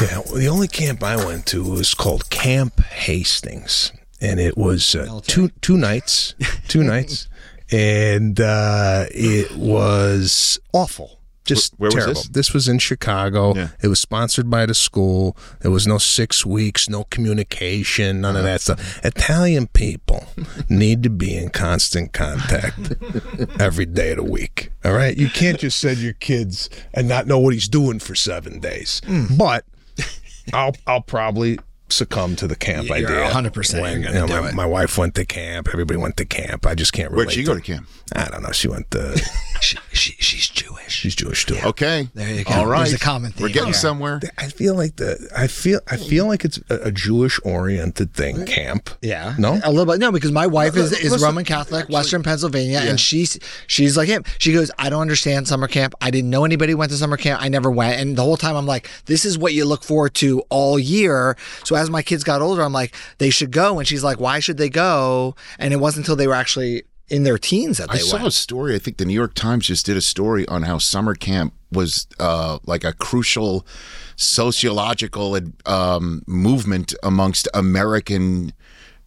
Yeah, 0.01 0.19
well, 0.27 0.35
the 0.37 0.49
only 0.49 0.69
camp 0.69 1.03
I 1.03 1.17
went 1.17 1.45
to 1.47 1.65
was 1.65 1.93
called 1.93 2.31
Camp 2.31 2.81
Hastings, 2.85 3.91
and 4.21 4.39
it 4.39 4.57
was 4.57 4.95
uh, 4.95 5.21
two 5.27 5.49
two 5.61 5.77
nights, 5.77 6.35
two 6.69 6.85
nights, 6.85 7.27
and 7.73 8.41
uh, 8.41 9.07
it 9.11 9.57
was 9.57 10.59
awful, 10.73 11.19
just 11.45 11.75
Where- 11.79 11.91
where 11.91 12.07
was 12.09 12.17
terrible. 12.19 12.33
this? 12.33 12.53
was 12.55 12.69
in 12.69 12.79
Chicago. 12.79 13.55
Yeah. 13.55 13.69
It 13.83 13.89
was 13.89 14.01
sponsored 14.01 14.51
by 14.51 14.67
the 14.67 14.75
school. 14.75 15.37
There 15.61 15.71
was 15.71 15.87
no 15.87 15.99
six 15.99 16.45
weeks, 16.47 16.89
no 16.89 17.05
communication, 17.05 18.21
none 18.21 18.37
of 18.37 18.43
that 18.45 18.61
stuff. 18.61 19.05
Italian 19.05 19.67
people 19.69 20.27
need 20.69 21.03
to 21.03 21.11
be 21.11 21.37
in 21.37 21.51
constant 21.51 22.13
contact 22.13 22.79
every 23.61 23.87
day 23.87 24.11
of 24.13 24.17
the 24.19 24.25
week. 24.25 24.71
All 24.85 24.93
right, 24.93 25.17
you 25.17 25.29
can't 25.29 25.59
just 25.59 25.79
send 25.81 25.99
your 25.99 26.15
kids 26.15 26.69
and 26.95 27.09
not 27.09 27.27
know 27.27 27.39
what 27.39 27.55
he's 27.55 27.69
doing 27.69 27.99
for 27.99 28.15
seven 28.15 28.61
days. 28.61 29.01
But 29.37 29.65
I'll 30.53 30.75
I'll 30.87 31.03
probably 31.03 31.59
succumb 31.91 32.37
to 32.37 32.47
the 32.47 32.57
camp 32.57 32.89
You're 32.89 32.97
idea. 32.97 33.31
100% 33.31 33.81
When, 33.81 34.03
you're 34.03 34.13
know, 34.13 34.27
my, 34.27 34.53
my 34.53 34.67
wife 34.67 34.99
went 34.99 35.15
to 35.17 35.25
camp. 35.25 35.69
Everybody 35.73 35.99
went 35.99 36.17
to 36.19 36.25
camp. 36.25 36.67
I 36.67 36.75
just 36.75 36.93
can't 36.93 37.11
relate. 37.11 37.27
Where'd 37.27 37.33
she 37.33 37.45
go 37.45 37.55
to 37.55 37.61
camp? 37.61 37.89
I 38.15 38.29
don't 38.29 38.43
know. 38.43 38.53
She 38.53 38.69
went 38.69 38.91
to. 38.93 39.19
she, 39.61 39.79
she, 39.93 40.13
she's 40.13 40.49
Jewish. 40.49 40.93
She's 40.93 41.15
Jewish 41.15 41.47
too. 41.47 41.59
Okay, 41.65 42.09
There 42.15 42.33
you 42.33 42.45
go. 42.45 42.55
All 42.55 42.67
right, 42.67 42.85
There's 42.85 42.95
a 42.95 42.99
common 42.99 43.33
We're 43.39 43.49
getting 43.49 43.65
here. 43.67 43.75
somewhere. 43.75 44.21
I 44.39 44.49
feel 44.49 44.75
like 44.75 44.97
the 44.97 45.29
I 45.37 45.47
feel 45.47 45.81
I 45.89 45.97
feel 45.97 46.27
like 46.27 46.45
it's 46.45 46.59
a, 46.71 46.77
a 46.85 46.91
Jewish 46.91 47.39
oriented 47.45 48.15
thing. 48.15 48.47
Camp. 48.47 48.91
Yeah. 49.03 49.35
No? 49.39 49.61
A 49.65 49.71
little 49.71 49.91
bit. 49.93 50.01
No, 50.01 50.13
because 50.13 50.33
my 50.33 50.47
wife 50.47 50.77
is, 50.77 50.93
is 50.93 51.13
listen, 51.13 51.27
Roman 51.27 51.45
Catholic, 51.45 51.89
Western 51.89 52.23
Pennsylvania, 52.23 52.81
and 52.83 52.99
she's 52.99 53.39
she's 53.67 53.97
like 53.97 54.09
him. 54.09 54.25
She 54.39 54.53
goes, 54.53 54.71
I 54.79 54.91
don't 54.91 55.03
understand 55.03 55.49
summer 55.49 55.69
camp. 55.69 55.95
I 56.01 56.11
didn't 56.11 56.31
know 56.31 56.45
anybody 56.45 56.75
went 56.75 56.91
to 56.93 56.97
summer 56.97 57.17
camp. 57.17 57.43
I 57.43 57.49
never 57.49 57.71
went. 57.71 58.01
And 58.01 58.17
the 58.17 58.23
whole 58.23 58.37
time 58.37 58.57
I'm 58.57 58.67
like, 58.67 58.89
this 59.07 59.25
is 59.25 59.37
what 59.39 59.53
you 59.53 59.65
look 59.65 59.83
forward 59.83 60.15
to 60.15 60.41
all 60.49 60.79
year. 60.79 61.37
So 61.65 61.75
as 61.79 61.91
my 61.91 62.03
kids 62.03 62.25
got 62.25 62.41
older, 62.43 62.63
I'm 62.63 62.73
like, 62.73 62.95
they 63.19 63.31
should 63.31 63.51
go. 63.53 63.79
And 63.79 63.87
she's 63.89 64.05
like, 64.05 64.21
why 64.21 64.41
should 64.41 64.59
they 64.59 64.69
go? 64.69 65.35
And 65.59 65.73
it 65.73 65.79
wasn't 65.79 66.05
until 66.07 66.17
they 66.17 66.27
were 66.27 66.35
actually 66.35 66.83
in 67.09 67.23
their 67.23 67.39
teens 67.39 67.79
that 67.79 67.91
I 67.91 67.97
saw 67.99 68.17
went. 68.17 68.27
a 68.29 68.31
story. 68.31 68.75
I 68.75 68.79
think 68.79 68.99
the 68.99 69.05
New 69.07 69.15
York 69.15 69.33
Times 69.35 69.67
just 69.67 69.87
did 69.87 69.97
a 69.97 70.03
story 70.03 70.47
on 70.49 70.65
how 70.65 70.77
summer 70.79 71.15
camp 71.15 71.55
was 71.73 72.07
uh, 72.21 72.59
like 72.67 72.85
a 72.85 72.93
crucial 72.93 73.67
sociological 74.17 75.39
um, 75.67 76.23
movement 76.27 76.95
amongst 77.03 77.49
American 77.55 78.53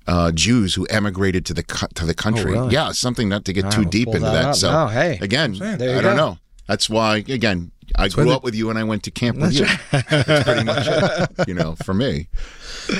uh, 0.07 0.31
Jews 0.31 0.73
who 0.73 0.85
emigrated 0.87 1.45
to 1.45 1.53
the 1.53 1.63
co- 1.63 1.87
to 1.93 2.05
the 2.05 2.13
country. 2.15 2.51
Oh, 2.57 2.61
really? 2.63 2.73
Yeah, 2.73 2.91
something 2.91 3.29
not 3.29 3.45
to 3.45 3.53
get 3.53 3.71
too 3.71 3.85
deep 3.85 4.07
into 4.07 4.21
that 4.21 4.31
that. 4.43 4.55
So 4.55 4.71
No, 4.71 4.87
hey. 4.87 5.19
again, 5.21 5.53
There 5.53 5.77
you 5.93 5.99
I 5.99 6.01
don't 6.01 6.15
go. 6.15 6.31
know. 6.31 6.37
That's 6.67 6.89
why 6.89 7.17
again. 7.17 7.71
I 7.95 8.09
grew 8.09 8.31
up 8.31 8.43
with 8.43 8.55
you 8.55 8.69
and 8.69 8.77
I 8.79 8.83
went 8.83 9.03
to 9.03 9.11
camp 9.11 9.37
with 9.37 9.53
you. 9.53 9.65
That's 9.91 10.43
pretty 10.43 10.63
much 10.63 10.87
it, 10.87 11.47
you 11.47 11.53
know, 11.53 11.75
for 11.83 11.93
me. 11.93 12.27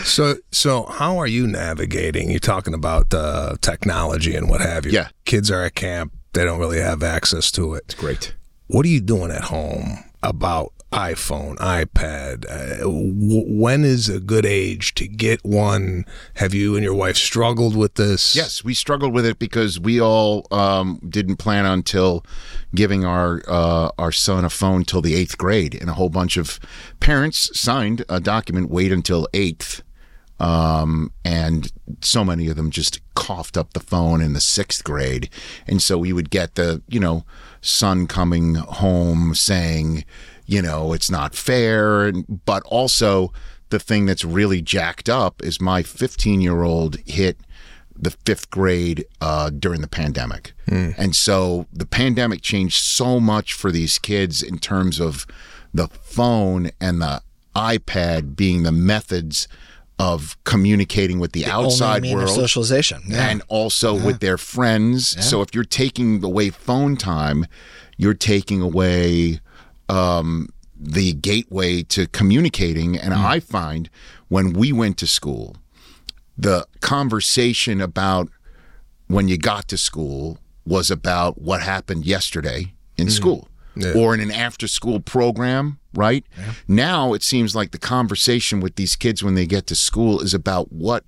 So, 0.04 0.36
so 0.52 0.84
how 0.86 1.18
are 1.18 1.28
you 1.28 1.48
navigating? 1.48 2.30
You're 2.30 2.40
talking 2.40 2.74
about 2.74 3.14
uh, 3.14 3.56
technology 3.62 4.36
and 4.36 4.50
what 4.50 4.62
have 4.62 4.86
you. 4.86 4.92
Yeah. 4.92 5.10
Kids 5.26 5.50
are 5.52 5.64
at 5.64 5.76
camp; 5.76 6.14
they 6.34 6.44
don't 6.44 6.60
really 6.60 6.80
have 6.80 7.04
access 7.04 7.52
to 7.52 7.74
it. 7.74 7.84
It's 7.86 7.96
Great. 7.96 8.34
What 8.68 8.86
are 8.86 8.90
you 8.90 9.02
doing 9.02 9.32
at 9.32 9.44
home 9.46 10.04
about 10.24 10.74
iPhone, 10.92 11.56
iPad? 11.58 12.46
Uh, 12.50 12.78
w- 12.80 13.46
when 13.48 13.86
is 13.86 14.10
a 14.10 14.20
good 14.20 14.46
age 14.46 14.94
to 14.96 15.08
get 15.08 15.44
one? 15.44 16.06
Have 16.36 16.54
you 16.54 16.76
and 16.76 16.84
your 16.84 16.94
wife 16.94 17.16
struggled 17.16 17.76
with 17.78 17.96
this? 17.96 18.36
Yes, 18.36 18.64
we 18.64 18.74
struggled 18.74 19.14
with 19.14 19.26
it 19.26 19.40
because 19.40 19.80
we 19.80 20.02
all 20.02 20.48
um, 20.52 21.00
didn't 21.08 21.38
plan 21.38 21.66
until 21.66 22.26
giving 22.76 23.06
our 23.06 23.42
uh, 23.48 23.90
our 23.98 24.12
son 24.12 24.44
a 24.44 24.50
phone 24.50 24.84
till 24.84 25.02
the 25.02 25.16
eighth 25.16 25.38
grade, 25.38 25.76
and 25.80 25.90
a 25.90 25.94
whole 25.94 26.10
bunch 26.10 26.36
of 26.36 26.60
parents 27.00 27.58
signed 27.58 28.04
a 28.10 28.20
document. 28.20 28.70
Wait 28.70 28.92
until 28.92 29.28
eighth, 29.34 29.84
um, 30.42 31.14
and 31.24 31.72
so 32.02 32.26
many 32.26 32.48
of 32.48 32.58
them 32.58 32.70
just 32.70 33.00
coughed 33.16 33.56
up 33.56 33.72
the 33.74 33.80
phone 33.80 34.22
in 34.22 34.34
the 34.34 34.42
sixth 34.42 34.84
grade, 34.84 35.30
and 35.68 35.82
so 35.82 35.98
we 35.98 36.12
would 36.12 36.30
get 36.30 36.56
the 36.56 36.82
you 36.90 37.00
know 37.00 37.24
son 37.62 38.08
coming 38.08 38.56
home 38.56 39.36
saying, 39.36 40.04
you 40.52 40.62
know, 40.62 40.92
it's 40.92 41.10
not 41.10 41.34
fair, 41.34 42.08
and, 42.08 42.26
but 42.46 42.62
also 42.66 43.32
the 43.70 43.80
thing 43.80 44.06
that's 44.06 44.26
really 44.26 44.62
jacked 44.62 45.08
up 45.08 45.42
is 45.42 45.62
my 45.62 45.82
15 45.82 46.42
year 46.42 46.64
old 46.64 46.98
hit 47.06 47.38
the 47.96 48.12
fifth 48.26 48.50
grade 48.50 49.06
uh, 49.22 49.50
during 49.50 49.80
the 49.80 49.88
pandemic. 49.88 50.52
And 50.98 51.16
so 51.16 51.68
the 51.72 51.86
pandemic 51.86 52.42
changed 52.42 52.82
so 52.82 53.20
much 53.20 53.54
for 53.54 53.72
these 53.72 53.98
kids 54.00 54.42
in 54.44 54.58
terms 54.60 55.00
of 55.00 55.26
the 55.74 55.88
phone 55.88 56.72
and 56.82 57.02
the 57.02 57.22
iPad 57.56 58.36
being 58.36 58.64
the 58.64 58.72
methods 58.72 59.48
of 60.00 60.36
communicating 60.46 61.20
with 61.20 61.32
the, 61.34 61.46
Only 61.46 61.68
outside 61.68 62.04
world 62.06 62.30
socialization. 62.30 63.04
Yeah. 63.08 63.30
and 63.30 63.42
also 63.48 63.94
with 63.94 64.20
their 64.20 64.38
friends. 64.38 65.16
So 65.24 65.42
if 65.42 65.54
you're 65.54 65.64
taking 65.64 66.24
away 66.24 66.50
phone 66.50 66.98
time, 66.98 67.46
you're 67.98 68.16
taking 68.16 68.62
away 68.62 69.40
um, 69.92 70.48
the 70.76 71.14
gateway 71.14 71.84
to 71.84 72.08
communicating. 72.08 72.98
And 72.98 73.14
I 73.14 73.40
find 73.40 73.90
when 74.30 74.54
we 74.54 74.72
went 74.72 74.98
to 75.00 75.08
school, 75.08 75.58
the 76.38 76.66
conversation 76.80 77.82
about 77.82 78.30
when 79.08 79.28
you 79.28 79.38
got 79.38 79.68
to 79.68 79.78
school 79.78 80.40
was 80.66 80.90
about 80.90 81.42
what 81.42 81.62
happened 81.62 82.06
yesterday 82.06 82.74
in 82.98 83.08
school 83.10 83.48
or 83.96 84.14
in 84.14 84.20
an 84.22 84.32
after 84.32 84.68
school 84.68 85.00
program, 85.00 85.80
right? 85.94 86.26
Now 86.68 87.14
it 87.14 87.24
seems 87.24 87.56
like 87.56 87.72
the 87.72 87.78
conversation 87.78 88.60
with 88.62 88.76
these 88.76 88.96
kids 88.96 89.24
when 89.24 89.36
they 89.36 89.46
get 89.46 89.68
to 89.68 89.76
school 89.76 90.22
is 90.22 90.34
about 90.34 90.72
what 90.72 91.04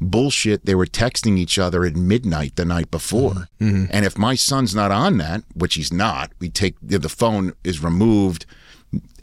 bullshit 0.00 0.66
they 0.66 0.74
were 0.74 0.86
texting 0.86 1.38
each 1.38 1.58
other 1.58 1.84
at 1.84 1.96
midnight 1.96 2.56
the 2.56 2.64
night 2.64 2.90
before. 2.90 3.48
Mm-hmm. 3.60 3.68
Mm-hmm. 3.68 3.84
And 3.90 4.04
if 4.04 4.18
my 4.18 4.34
son's 4.34 4.74
not 4.74 4.90
on 4.90 5.18
that, 5.18 5.42
which 5.54 5.74
he's 5.74 5.92
not, 5.92 6.32
we 6.38 6.48
take 6.48 6.76
the 6.80 7.08
phone 7.08 7.52
is 7.62 7.82
removed 7.82 8.46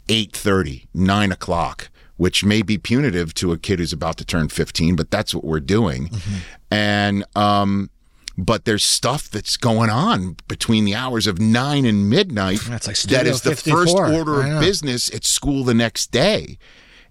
8.30 0.08 0.88
9 0.94 1.32
o'clock 1.32 1.88
which 2.16 2.44
may 2.44 2.62
be 2.62 2.78
punitive 2.78 3.34
to 3.34 3.50
a 3.50 3.58
kid 3.58 3.80
who's 3.80 3.92
about 3.92 4.16
to 4.16 4.24
turn 4.24 4.48
15 4.48 4.94
but 4.96 5.10
that's 5.10 5.34
what 5.34 5.44
we're 5.44 5.60
doing. 5.60 6.08
Mm-hmm. 6.08 6.36
And 6.70 7.24
um 7.36 7.90
but 8.38 8.64
there's 8.64 8.84
stuff 8.84 9.28
that's 9.28 9.56
going 9.56 9.90
on 9.90 10.36
between 10.48 10.84
the 10.84 10.94
hours 10.94 11.26
of 11.26 11.38
9 11.38 11.84
and 11.84 12.08
midnight 12.08 12.60
That's 12.68 12.86
like 12.86 12.96
that 12.96 13.26
is 13.26 13.42
the 13.42 13.56
Studio 13.56 13.78
first 13.78 13.96
order 13.96 14.42
of 14.42 14.60
business 14.60 15.12
at 15.14 15.24
school 15.24 15.64
the 15.64 15.74
next 15.74 16.10
day. 16.10 16.58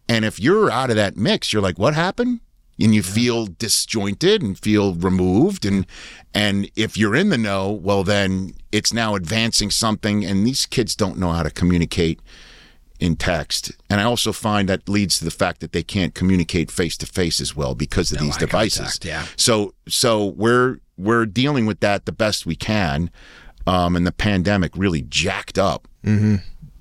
And 0.09 0.25
if 0.25 0.39
you're 0.39 0.71
out 0.71 0.89
of 0.89 0.95
that 0.95 1.17
mix 1.17 1.51
you're 1.53 1.61
like 1.61 1.79
what 1.79 1.93
happened 1.93 2.39
and 2.81 2.95
you 2.95 3.03
feel 3.03 3.45
disjointed 3.45 4.41
and 4.41 4.57
feel 4.57 4.93
removed 4.95 5.65
and 5.65 5.85
and 6.33 6.69
if 6.75 6.97
you're 6.97 7.15
in 7.15 7.29
the 7.29 7.37
know 7.37 7.71
well 7.71 8.03
then 8.03 8.53
it's 8.71 8.93
now 8.93 9.15
advancing 9.15 9.69
something 9.69 10.25
and 10.25 10.45
these 10.45 10.65
kids 10.65 10.95
don't 10.95 11.17
know 11.17 11.31
how 11.31 11.43
to 11.43 11.51
communicate 11.51 12.19
in 12.99 13.15
text. 13.15 13.71
And 13.89 13.99
i 13.99 14.03
also 14.03 14.31
find 14.31 14.69
that 14.69 14.87
leads 14.87 15.19
to 15.19 15.25
the 15.25 15.31
fact 15.31 15.59
that 15.61 15.71
they 15.71 15.83
can't 15.83 16.13
communicate 16.13 16.69
face 16.71 16.95
to 16.97 17.05
face 17.05 17.41
as 17.41 17.55
well 17.55 17.75
because 17.75 18.11
of 18.11 18.19
these 18.19 18.37
devices 18.37 18.97
contact, 18.99 19.05
yeah. 19.05 19.25
so 19.35 19.73
so 19.87 20.25
we're 20.25 20.79
we're 20.97 21.25
dealing 21.25 21.65
with 21.65 21.79
that 21.79 22.05
the 22.05 22.11
best 22.11 22.45
we 22.45 22.55
can 22.55 23.09
um 23.65 23.95
and 23.95 24.05
the 24.05 24.11
pandemic 24.11 24.71
really 24.75 25.01
jacked 25.01 25.57
up 25.57 25.87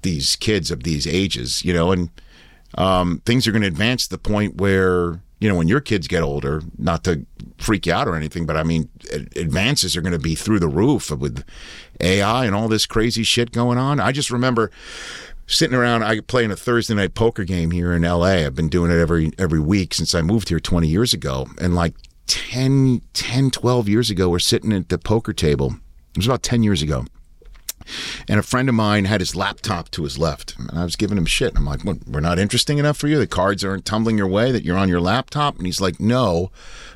these 0.03 0.37
kids 0.37 0.71
of 0.71 0.83
these 0.83 1.07
ages 1.07 1.65
you 1.65 1.73
know 1.73 1.91
and 1.93 2.11
um, 2.77 3.21
things 3.27 3.49
are 3.49 3.53
going 3.53 3.63
to 3.63 3.69
advance 3.69 4.05
to 4.05 4.11
the 4.11 4.19
point 4.19 4.59
where 4.59 5.21
you 5.41 5.49
know 5.49 5.55
when 5.55 5.69
your 5.69 5.81
kids 5.81 6.07
get 6.07 6.23
older 6.23 6.63
not 6.79 7.03
to 7.05 7.27
freak 7.59 7.87
you 7.87 7.93
out 7.93 8.07
or 8.07 8.15
anything 8.15 8.47
but 8.47 8.57
i 8.57 8.63
mean 8.63 8.89
advances 9.37 9.97
are 9.97 10.03
going 10.03 10.13
to 10.13 10.19
be 10.19 10.35
through 10.35 10.59
the 10.59 10.69
roof 10.69 11.11
with 11.11 11.45
ai 12.01 12.45
and 12.45 12.55
all 12.55 12.69
this 12.69 12.87
crazy 12.87 13.23
shit 13.23 13.51
going 13.53 13.79
on. 13.79 14.01
I 14.01 14.13
just 14.13 14.31
remember 14.31 14.71
sitting 15.47 15.77
around 15.77 16.05
i 16.05 16.21
play 16.21 16.45
in 16.45 16.51
a 16.51 16.57
thursday 16.57 16.95
night 16.95 17.15
poker 17.15 17.43
game 17.45 17.73
here 17.73 17.93
in 17.93 18.03
la 18.03 18.23
i've 18.23 18.55
been 18.55 18.69
doing 18.69 18.91
it 18.91 19.01
every 19.01 19.33
every 19.37 19.59
week 19.59 19.93
since 19.93 20.15
i 20.15 20.23
moved 20.23 20.49
here 20.49 20.61
20 20.61 20.87
years 20.87 21.13
ago. 21.13 21.49
And 21.61 21.75
like 21.75 21.95
10 22.27 23.03
10 23.13 23.51
12 23.51 23.89
years 23.89 24.11
ago 24.11 24.29
we're 24.29 24.39
sitting 24.39 24.73
at 24.73 24.89
the 24.89 24.99
poker 24.99 25.33
table. 25.33 25.75
It 26.11 26.19
was 26.19 26.27
about 26.27 26.43
10 26.43 26.63
years 26.63 26.83
ago 26.83 27.07
and 28.29 28.41
a 28.41 28.43
friend 28.43 28.69
of 28.69 28.75
mine 28.75 29.05
had 29.05 29.21
his 29.21 29.37
laptop 29.37 29.91
to 29.93 30.05
his 30.05 30.19
left. 30.19 30.59
And 30.59 30.79
I 30.79 30.85
was 30.85 30.97
giving 30.97 31.19
him 31.19 31.27
shit. 31.27 31.57
I'm 31.57 31.65
like, 31.65 31.85
we're 31.85 32.21
not 32.21 32.39
interesting 32.39 32.79
enough 32.79 32.97
for 32.97 33.09
you? 33.09 33.19
The 33.19 33.27
cards 33.27 33.65
aren't 33.65 33.85
tumbling 33.85 34.19
your 34.19 34.29
way 34.29 34.53
that 34.53 34.65
you're 34.65 34.79
on 34.79 34.89
your 34.89 35.01
laptop? 35.01 35.57
And 35.57 35.67
he's 35.67 35.81
like, 35.81 36.01
no, 36.01 36.51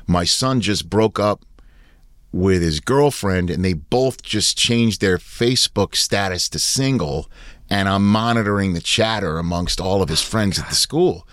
my 0.07 0.23
son 0.23 0.61
just 0.61 0.89
broke 0.89 1.19
up 1.19 1.45
with 2.31 2.61
his 2.61 2.79
girlfriend 2.79 3.49
and 3.49 3.63
they 3.63 3.73
both 3.73 4.21
just 4.21 4.57
changed 4.57 4.99
their 4.99 5.17
Facebook 5.17 5.95
status 5.95 6.49
to 6.49 6.59
single. 6.59 7.29
And 7.69 7.89
I'm 7.89 8.05
monitoring 8.05 8.73
the 8.73 8.81
chatter 8.81 9.37
amongst 9.37 9.81
all 9.81 10.01
of 10.01 10.09
his 10.09 10.21
friends 10.21 10.59
at 10.59 10.69
the 10.69 10.75
school. 10.75 11.27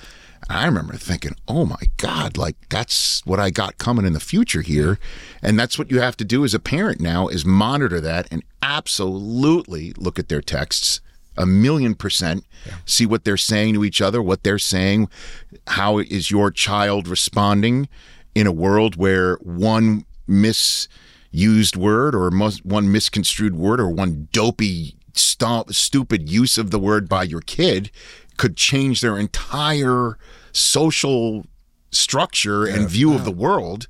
And 0.52 0.61
I 0.61 0.66
remember 0.66 0.99
thinking, 0.99 1.35
oh 1.49 1.64
my 1.64 1.80
God, 1.97 2.37
like 2.37 2.56
that's 2.68 3.25
what 3.25 3.40
I 3.40 3.49
got 3.49 3.78
coming 3.78 4.04
in 4.04 4.12
the 4.12 4.21
future 4.21 4.61
here. 4.61 4.99
And 5.40 5.59
that's 5.59 5.78
what 5.78 5.90
you 5.90 6.00
have 6.00 6.14
to 6.18 6.26
do 6.26 6.44
as 6.44 6.52
a 6.52 6.59
parent 6.59 7.00
now 7.00 7.28
is 7.28 7.47
monitor 7.47 8.02
that 8.02 8.28
and 8.30 8.44
absolutely 8.61 9.94
look 9.97 10.18
at 10.18 10.28
their 10.28 10.42
texts 10.42 11.00
a 11.38 11.47
million 11.47 11.94
percent, 11.94 12.44
see 12.85 13.06
what 13.06 13.25
they're 13.25 13.38
saying 13.38 13.73
to 13.73 13.82
each 13.82 14.02
other, 14.02 14.21
what 14.21 14.42
they're 14.42 14.59
saying, 14.59 15.09
how 15.68 15.97
is 15.97 16.30
your 16.30 16.50
child 16.50 17.09
responding 17.09 17.88
in 18.35 18.47
a 18.47 18.52
world 18.52 18.97
where 18.97 19.37
one 19.37 20.04
misused 20.26 21.76
word 21.76 22.14
or 22.14 22.28
one 22.28 22.92
misconstrued 22.92 23.54
word 23.54 23.80
or 23.80 23.88
one 23.88 24.28
dopey, 24.32 24.97
stu- 25.14 25.64
stupid 25.71 26.28
use 26.28 26.59
of 26.59 26.71
the 26.71 26.78
word 26.78 27.09
by 27.09 27.23
your 27.23 27.40
kid 27.40 27.90
could 28.37 28.54
change 28.54 29.00
their 29.00 29.16
entire 29.16 30.18
social 30.52 31.44
structure 31.90 32.64
and 32.64 32.88
view 32.88 33.14
of 33.14 33.25
the 33.25 33.32
world. 33.32 33.87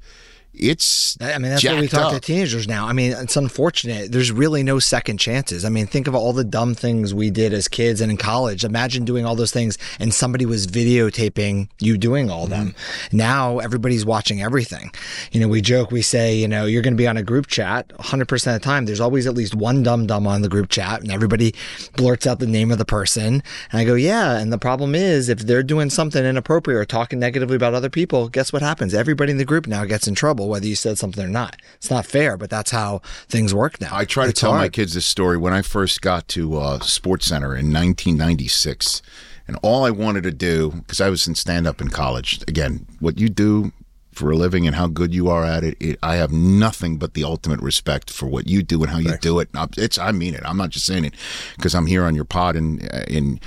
It's 0.55 1.17
I 1.21 1.39
mean, 1.39 1.51
that's 1.51 1.65
what 1.65 1.81
we 1.81 1.89
talk 1.89 2.13
to 2.13 2.21
teenagers 2.21 2.69
now. 2.69 2.87
I 2.87 2.93
mean, 2.93 3.13
it's 3.13 3.37
unfortunate. 3.37 4.13
There's 4.13 4.31
really 4.31 4.63
no 4.63 4.79
second 4.79 5.19
chances. 5.19 5.65
I 5.65 5.71
mean, 5.71 5.87
think 5.87 6.07
of 6.07 6.15
all 6.15 6.33
the 6.35 6.45
dumb 6.45 6.75
things 6.75 7.15
we 7.15 7.31
did 7.31 7.55
as 7.55 7.69
kids 7.69 8.01
and 8.01 8.11
in 8.11 8.19
college. 8.19 8.63
Imagine 8.63 9.05
doing 9.05 9.25
all 9.25 9.35
those 9.35 9.51
things 9.51 9.79
and 9.99 10.13
somebody 10.13 10.45
was 10.45 10.67
videotaping 10.67 11.69
you 11.79 11.97
doing 11.97 12.31
all 12.31 12.47
them. 12.47 12.69
Mm-hmm. 12.69 13.17
Now 13.17 13.59
everybody's 13.61 14.05
watching 14.05 14.43
everything. 14.43 14.93
You 15.33 15.41
know, 15.41 15.49
we 15.49 15.63
joke, 15.63 15.91
we 15.91 16.03
say, 16.03 16.37
you 16.37 16.49
know, 16.49 16.67
you're 16.67 16.83
going 16.83 16.95
to 16.95 16.99
be 16.99 17.09
on 17.09 17.17
a 17.17 17.23
group 17.23 17.47
chat 17.47 17.89
100% 17.99 18.23
of 18.23 18.53
the 18.53 18.59
time. 18.61 18.85
There's 18.85 19.01
always 19.01 19.27
at 19.27 19.35
least 19.35 19.55
one 19.55 19.83
dumb 19.83 20.07
dumb 20.07 20.27
on 20.27 20.43
the 20.43 20.49
group 20.49 20.69
chat 20.69 21.01
and 21.01 21.11
everybody 21.11 21.55
blurts 21.97 22.27
out 22.27 22.41
the 22.41 22.47
name 22.47 22.71
of 22.71 22.77
the 22.79 22.85
person. 22.85 23.43
And 23.71 23.81
I 23.81 23.85
go, 23.85 23.95
yeah. 23.95 24.39
And 24.39 24.53
the 24.53 24.59
problem 24.59 24.95
is 24.95 25.29
if 25.29 25.39
they're 25.41 25.63
doing 25.63 25.89
something 25.89 26.25
inappropriate 26.25 26.79
or 26.79 26.85
talking 26.85 27.19
negatively 27.19 27.57
about 27.57 27.75
other 27.75 27.91
people, 27.91 28.29
guess 28.29 28.53
what 28.53 28.63
happens? 28.63 28.93
Everybody 28.93 29.33
in 29.33 29.39
the 29.39 29.45
group 29.45 29.67
now 29.67 29.85
gets 29.85 30.07
in 30.07 30.15
trouble, 30.15 30.42
whether 30.49 30.67
you 30.67 30.75
said 30.75 30.99
something 30.99 31.25
or 31.25 31.29
not. 31.29 31.57
It's 31.77 31.91
not 31.91 32.07
fair, 32.07 32.37
but 32.37 32.51
that's 32.51 32.71
how 32.71 33.01
things 33.29 33.55
work 33.55 33.81
now. 33.81 33.91
I 33.93 34.05
try 34.05 34.25
to 34.25 34.31
It's 34.31 34.41
tell 34.41 34.53
my 34.55 34.69
kids 34.69 34.95
this 34.95 35.07
story 35.07 35.37
when 35.37 35.53
I 35.53 35.63
first 35.63 36.01
got 36.03 36.29
to 36.29 36.57
uh, 36.59 36.79
SportsCenter 36.79 37.59
in 37.59 37.73
1996, 37.73 39.03
and 39.49 39.59
all 39.63 39.85
I 39.85 39.91
wanted 39.91 40.23
to 40.25 40.31
do 40.33 40.71
because 40.71 41.01
I 41.01 41.11
was 41.11 41.27
in 41.27 41.35
stand 41.35 41.67
up 41.67 41.81
in 41.81 41.89
college. 41.89 42.41
Again, 42.49 42.87
what 43.01 43.19
you 43.19 43.29
do 43.29 43.73
for 44.13 44.31
a 44.31 44.37
living 44.37 44.67
and 44.67 44.77
how 44.77 44.87
good 44.87 45.15
you 45.15 45.29
are 45.31 45.43
at 45.45 45.65
it, 45.65 45.75
it 45.81 45.99
I 46.03 46.17
have 46.17 46.31
nothing 46.33 46.99
but 46.99 47.15
the 47.15 47.25
ultimate 47.25 47.61
respect 47.61 48.11
for 48.11 48.27
what 48.27 48.47
you 48.47 48.63
do 48.63 48.83
and 48.83 48.91
how 48.93 48.99
you 48.99 49.17
do 49.19 49.39
it. 49.41 49.49
I- 49.55 49.67
It's 49.79 49.97
I 49.99 50.13
mean 50.13 50.35
it. 50.35 50.43
I'm 50.45 50.59
not 50.59 50.69
just 50.71 50.85
saying 50.87 51.07
it 51.07 51.15
because 51.57 51.75
I'm 51.75 51.87
here 51.87 52.05
on 52.05 52.15
your 52.15 52.27
pod 52.27 52.55
and 52.57 52.83
in 53.09 53.41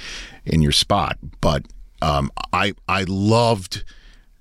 in 0.45 0.61
your 0.61 0.71
spot, 0.71 1.17
but 1.39 1.63
um, 2.01 2.31
I 2.51 2.73
I 2.87 3.05
loved 3.07 3.83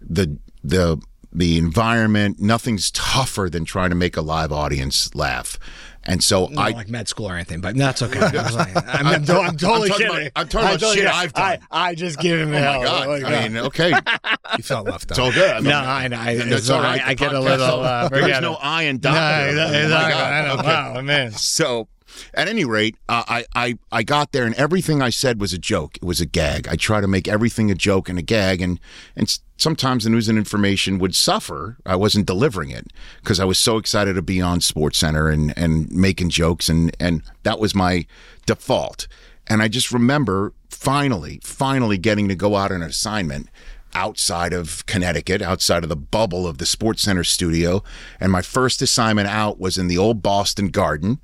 the 0.01 0.39
the 0.63 0.99
the 1.35 1.59
environment. 1.59 2.41
Nothing's 2.41 2.91
tougher 2.91 3.49
than 3.51 3.65
trying 3.65 3.91
to 3.91 3.97
make 3.97 4.17
a 4.17 4.23
live 4.23 4.53
audience 4.53 5.15
laugh. 5.15 5.59
And 6.07 6.23
so 6.23 6.49
Not 6.49 6.73
I 6.73 6.75
like 6.75 6.91
med 6.91 7.09
school 7.09 7.31
or 7.31 7.35
anything, 7.35 7.63
but 7.63 7.77
that's 7.77 8.03
okay. 8.03 8.19
I'm, 8.23 8.55
like, 8.55 8.77
I'm, 8.77 9.07
I'm, 9.07 9.15
I'm 9.15 9.57
totally 9.57 9.89
talking 9.89 10.07
kidding. 10.07 10.27
about- 10.27 10.33
I'm 10.37 10.49
talking 10.49 10.69
about 10.69 10.81
totally 10.81 10.97
shit. 10.99 11.07
I've 11.07 11.33
done. 11.33 11.59
I, 11.71 11.89
I 11.91 11.95
just 11.95 12.19
give 12.21 12.41
him 12.41 12.53
Oh 12.53 12.59
hell. 12.59 12.79
my 12.81 12.85
god! 12.85 13.09
Like, 13.09 13.25
I 13.25 13.49
mean, 13.49 13.57
okay, 13.57 13.93
You 14.59 14.63
felt 14.63 14.87
left 14.87 15.07
out. 15.07 15.11
it's 15.13 15.19
all 15.19 15.33
good. 15.33 15.51
I 15.51 15.61
mean, 15.61 15.71
no, 15.71 15.79
I 15.79 16.09
know. 16.09 16.19
I, 16.19 16.31
it's 16.33 16.69
all 16.69 16.83
right. 16.83 17.01
I, 17.03 17.15
The 17.15 17.15
get 17.15 17.33
a 17.33 17.41
little. 17.41 17.81
Uh, 17.81 18.09
There's 18.11 18.41
no. 18.43 18.55
I 18.57 18.83
in 18.83 18.99
doctor. 18.99 19.49
exactly. 19.49 19.83
Oh 19.87 19.89
God. 19.89 20.13
I 20.13 20.47
know. 20.47 20.63
Wow, 20.95 21.01
man. 21.01 21.33
So, 21.33 21.89
at 22.33 22.49
any 22.49 22.65
rate, 22.65 22.97
uh, 23.09 23.25
I, 23.27 23.45
I 23.55 23.79
I 23.91 24.03
got 24.03 24.33
there 24.33 24.45
and 24.45 24.55
everything 24.55 25.03
I 25.03 25.11
said 25.11 25.41
was 25.41 25.53
a 25.53 25.59
joke. 25.59 25.97
It 25.97 26.05
was 26.05 26.21
a 26.21 26.27
gag. 26.27 26.69
I 26.69 26.77
try 26.77 27.01
to 27.01 27.09
make 27.09 27.29
everything 27.29 27.71
a 27.71 27.75
joke 27.75 28.09
and 28.09 28.19
a 28.19 28.23
gag, 28.23 28.61
and 28.61 28.81
and 29.17 29.39
sometimes 29.57 30.05
the 30.05 30.11
news 30.11 30.29
and 30.29 30.39
information 30.39 30.99
would 30.99 31.15
suffer. 31.15 31.77
I 31.87 31.97
wasn't 31.97 32.27
delivering 32.27 32.71
it 32.71 32.93
because 33.23 33.41
I 33.41 33.45
was 33.45 33.59
so 33.59 33.79
excited 33.79 34.15
to 34.15 34.23
be 34.23 34.41
on 34.41 34.61
SportsCenter 34.61 35.33
and 35.33 35.57
and 35.57 35.91
making 35.91 36.31
jokes, 36.31 36.69
and 36.69 36.95
and 37.01 37.23
that 37.43 37.59
was 37.59 37.75
my 37.75 38.07
default. 38.47 39.07
And 39.47 39.63
I 39.63 39.69
just 39.69 39.93
remember 39.93 40.55
finally, 40.71 41.41
finally 41.43 41.99
getting 41.99 42.29
to 42.29 42.35
go 42.35 42.57
out 42.57 42.71
on 42.71 42.83
an 42.83 42.89
assignment 42.89 43.49
outside 43.95 44.53
of 44.53 44.85
Connecticut, 44.87 45.41
outside 45.41 45.83
of 45.83 45.89
the 45.89 45.97
bubble 45.97 46.47
of 46.47 46.59
the 46.59 46.65
SportsCenter 46.65 47.25
studio. 47.25 47.83
And 48.21 48.33
my 48.33 48.43
first 48.43 48.83
assignment 48.83 49.29
out 49.29 49.59
was 49.59 49.79
in 49.79 49.87
the 49.87 49.99
old 49.99 50.23
Boston 50.23 50.69
Garden, 50.69 51.21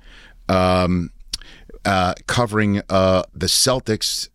um, 0.50 1.10
uh, 1.84 2.14
covering 2.26 2.82
uh, 2.88 3.22
the 3.34 3.46
Celtics 3.46 4.28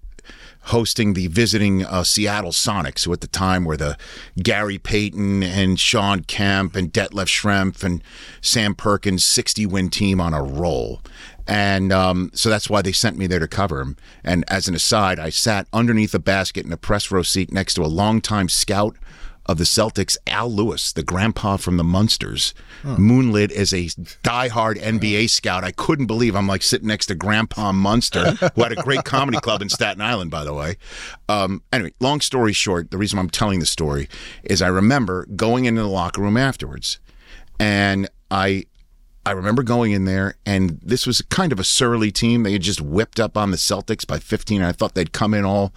hosting 0.70 1.14
the 1.14 1.28
visiting 1.28 1.86
uh, 1.86 2.04
Seattle 2.04 2.52
Sonics, 2.52 3.06
who 3.06 3.14
at 3.14 3.22
the 3.22 3.28
time 3.28 3.66
were 3.66 3.78
the 3.78 3.98
Gary 4.42 4.80
Payton 4.80 5.44
and 5.44 5.80
Shawn 5.80 6.24
Kemp 6.24 6.76
and 6.76 6.92
Detlef 6.92 7.28
Schrempf 7.28 7.84
and 7.84 8.04
Sam 8.42 8.74
Perkins 8.74 9.24
60 9.24 9.68
win 9.68 9.92
team 9.92 10.20
on 10.20 10.34
a 10.34 10.42
roll. 10.42 11.02
And 11.48 11.94
um, 11.94 12.32
so 12.34 12.50
that's 12.50 12.68
why 12.68 12.82
they 12.82 12.92
sent 12.92 13.16
me 13.16 13.28
there 13.28 13.38
to 13.38 13.48
cover 13.48 13.80
him. 13.80 13.96
And 14.24 14.44
as 14.48 14.68
an 14.68 14.74
aside, 14.74 15.20
I 15.20 15.30
sat 15.30 15.68
underneath 15.72 16.16
a 16.16 16.20
basket 16.20 16.66
in 16.66 16.74
a 16.74 16.78
press 16.78 17.12
row 17.12 17.22
seat 17.22 17.52
next 17.52 17.76
to 17.76 17.84
a 17.84 17.88
longtime 17.88 18.50
scout 18.50 18.98
of 19.46 19.58
the 19.58 19.64
Celtics, 19.64 20.18
Al 20.28 20.52
Lewis, 20.52 20.92
the 20.92 21.04
grandpa 21.04 21.58
from 21.58 21.78
the 21.78 21.84
Munsters, 21.84 22.54
moonlit 22.84 23.52
as 23.52 23.74
a 23.74 23.86
diehard 24.24 24.78
NBA 24.82 25.30
scout. 25.30 25.64
I 25.64 25.72
couldn't 25.72 26.08
believe 26.08 26.36
I'm 26.36 26.48
like 26.48 26.64
sitting 26.64 26.88
next 26.88 27.08
to 27.08 27.16
Grandpa 27.16 27.72
Munster, 27.72 28.32
who 28.32 28.64
had 28.64 28.72
a 28.72 28.76
great 28.76 29.04
comedy 29.04 29.40
club 29.40 29.62
in 29.62 29.70
Staten 29.70 30.02
Island, 30.02 30.32
by 30.32 30.44
the 30.44 30.54
way. 30.54 30.78
Um, 31.30 31.62
anyway, 31.72 31.94
long 32.00 32.22
story 32.22 32.54
short, 32.54 32.92
the 32.92 32.98
reason 32.98 33.20
I'm 33.20 33.30
telling 33.30 33.60
the 33.60 33.66
story 33.66 34.10
is 34.44 34.62
I 34.62 34.68
remember 34.68 35.26
going 35.36 35.66
into 35.66 35.82
the 35.82 35.88
locker 35.88 36.22
room 36.22 36.38
afterwards, 36.38 37.00
and 37.60 38.10
I 38.32 38.66
I 39.28 39.32
remember 39.32 39.64
going 39.64 39.92
in 39.92 40.06
there, 40.06 40.36
and 40.46 40.80
this 40.84 41.08
was 41.08 41.20
kind 41.24 41.52
of 41.52 41.60
a 41.60 41.64
surly 41.64 42.12
team. 42.12 42.44
They 42.44 42.54
had 42.54 42.62
just 42.62 42.80
whipped 42.80 43.20
up 43.20 43.36
on 43.36 43.50
the 43.50 43.58
Celtics 43.58 44.06
by 44.06 44.20
15, 44.20 44.62
and 44.62 44.68
I 44.68 44.72
thought 44.72 44.94
they'd 44.94 45.14
come 45.14 45.34
in 45.34 45.44
all, 45.44 45.74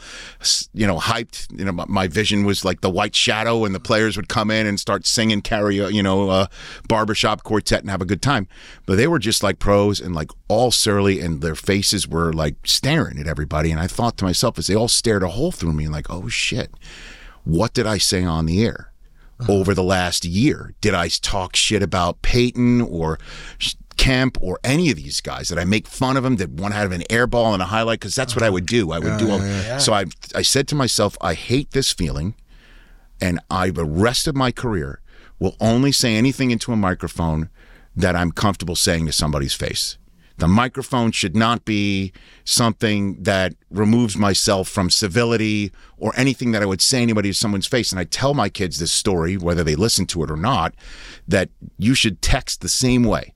you 0.74 0.86
know, 0.86 0.98
hyped. 0.98 1.46
You 1.58 1.64
know, 1.64 1.72
my, 1.72 2.08
vision 2.08 2.44
was 2.44 2.62
like 2.62 2.82
the 2.82 2.90
White 2.90 3.16
Shadow, 3.16 3.64
and 3.64 3.74
the 3.74 3.80
players 3.80 4.18
would 4.18 4.28
come 4.28 4.50
in 4.50 4.66
and 4.66 4.78
start 4.78 5.06
singing 5.06 5.40
karaoke, 5.40 5.94
you 5.94 6.02
know, 6.02 6.28
uh, 6.28 6.46
barbershop 6.88 7.42
quartet 7.42 7.80
and 7.80 7.88
have 7.88 8.02
a 8.02 8.06
good 8.06 8.20
time. 8.20 8.48
But 8.84 8.96
they 8.96 9.06
were 9.06 9.18
just 9.18 9.42
like 9.42 9.58
pros 9.58 9.98
and 9.98 10.14
like 10.14 10.30
all 10.48 10.70
surly, 10.70 11.20
and 11.20 11.40
their 11.40 11.54
faces 11.54 12.06
were 12.06 12.34
like 12.34 12.56
staring 12.64 13.18
at 13.18 13.26
everybody. 13.26 13.70
And 13.70 13.80
I 13.80 13.86
thought 13.86 14.18
to 14.18 14.26
myself, 14.26 14.58
as 14.58 14.66
they 14.66 14.76
all 14.76 14.88
stared 14.88 15.22
a 15.22 15.28
hole 15.28 15.52
through 15.52 15.72
me, 15.72 15.84
and 15.84 15.92
like, 15.92 16.10
oh 16.10 16.28
shit, 16.28 16.70
what 17.44 17.72
did 17.72 17.86
I 17.86 17.96
say 17.96 18.24
on 18.24 18.44
the 18.44 18.62
air? 18.62 18.87
Over 19.48 19.74
the 19.74 19.82
last 19.84 20.24
year? 20.24 20.74
Did 20.80 20.94
I 20.94 21.08
talk 21.08 21.54
shit 21.54 21.82
about 21.82 22.22
Payton 22.22 22.80
or 22.80 23.18
sh- 23.58 23.74
Kemp 23.96 24.38
or 24.40 24.58
any 24.64 24.90
of 24.90 24.96
these 24.96 25.20
guys? 25.20 25.48
Did 25.48 25.58
I 25.58 25.64
make 25.64 25.86
fun 25.86 26.16
of 26.16 26.22
them? 26.24 26.36
Did 26.36 26.58
one 26.58 26.72
have 26.72 26.90
an 26.92 27.02
air 27.10 27.26
ball 27.26 27.52
and 27.52 27.62
a 27.62 27.66
highlight? 27.66 28.00
Because 28.00 28.14
that's 28.14 28.34
what 28.34 28.42
I 28.42 28.50
would 28.50 28.66
do. 28.66 28.90
I 28.90 28.98
would 28.98 29.18
do. 29.18 29.30
All, 29.30 29.38
So 29.78 29.92
I, 29.92 30.06
I 30.34 30.42
said 30.42 30.66
to 30.68 30.74
myself, 30.74 31.16
I 31.20 31.34
hate 31.34 31.70
this 31.72 31.92
feeling, 31.92 32.34
and 33.20 33.38
I 33.50 33.70
the 33.70 33.84
rest 33.84 34.26
of 34.26 34.34
my 34.34 34.50
career 34.50 35.00
will 35.38 35.56
only 35.60 35.92
say 35.92 36.16
anything 36.16 36.50
into 36.50 36.72
a 36.72 36.76
microphone 36.76 37.48
that 37.94 38.16
I'm 38.16 38.32
comfortable 38.32 38.76
saying 38.76 39.06
to 39.06 39.12
somebody's 39.12 39.54
face. 39.54 39.98
The 40.38 40.48
microphone 40.48 41.10
should 41.10 41.36
not 41.36 41.64
be 41.64 42.12
something 42.44 43.22
that 43.22 43.54
removes 43.70 44.16
myself 44.16 44.68
from 44.68 44.88
civility 44.88 45.72
or 45.98 46.12
anything 46.16 46.52
that 46.52 46.62
I 46.62 46.66
would 46.66 46.80
say 46.80 47.02
anybody 47.02 47.30
to 47.30 47.34
someone's 47.34 47.66
face. 47.66 47.90
And 47.90 47.98
I 47.98 48.04
tell 48.04 48.34
my 48.34 48.48
kids 48.48 48.78
this 48.78 48.92
story, 48.92 49.36
whether 49.36 49.64
they 49.64 49.74
listen 49.74 50.06
to 50.06 50.22
it 50.22 50.30
or 50.30 50.36
not, 50.36 50.74
that 51.26 51.50
you 51.76 51.94
should 51.94 52.22
text 52.22 52.60
the 52.60 52.68
same 52.68 53.02
way. 53.02 53.34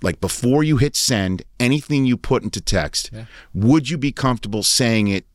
Like 0.00 0.20
before 0.20 0.64
you 0.64 0.78
hit 0.78 0.96
send, 0.96 1.42
anything 1.60 2.06
you 2.06 2.16
put 2.16 2.42
into 2.42 2.60
text, 2.60 3.10
would 3.54 3.90
you 3.90 3.98
be 3.98 4.10
comfortable 4.10 4.62
saying 4.62 5.08
it 5.08 5.26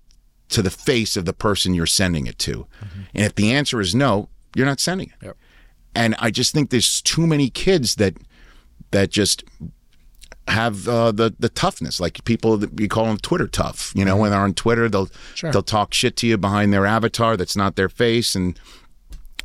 to 0.49 0.61
the 0.61 0.71
face 0.71 1.15
of 1.15 1.25
the 1.25 1.33
person 1.33 1.73
you're 1.73 1.85
sending 1.85 2.25
it 2.25 2.39
to? 2.39 2.67
Mm-hmm. 2.83 3.01
And 3.13 3.25
if 3.25 3.35
the 3.35 3.51
answer 3.51 3.79
is 3.79 3.93
no, 3.93 4.29
you're 4.55 4.65
not 4.65 4.79
sending 4.79 5.13
it. 5.21 5.35
And 5.93 6.15
I 6.19 6.31
just 6.31 6.53
think 6.53 6.69
there's 6.69 7.01
too 7.01 7.27
many 7.27 7.49
kids 7.49 7.95
that 7.95 8.15
that 8.91 9.09
just 9.09 9.43
have 10.47 10.87
uh, 10.87 11.11
the 11.11 11.35
the 11.39 11.49
toughness, 11.49 11.99
like 11.99 12.23
people 12.23 12.57
that 12.57 12.79
you 12.79 12.87
call 12.87 13.05
them 13.05 13.17
Twitter 13.17 13.47
tough. 13.47 13.91
You 13.95 14.05
know, 14.05 14.17
when 14.17 14.31
they're 14.31 14.39
on 14.39 14.53
Twitter, 14.53 14.89
they'll 14.89 15.09
they'll 15.41 15.63
talk 15.63 15.93
shit 15.93 16.15
to 16.17 16.27
you 16.27 16.37
behind 16.37 16.73
their 16.73 16.85
avatar 16.85 17.37
that's 17.37 17.55
not 17.55 17.75
their 17.75 17.89
face, 17.89 18.35
and 18.35 18.59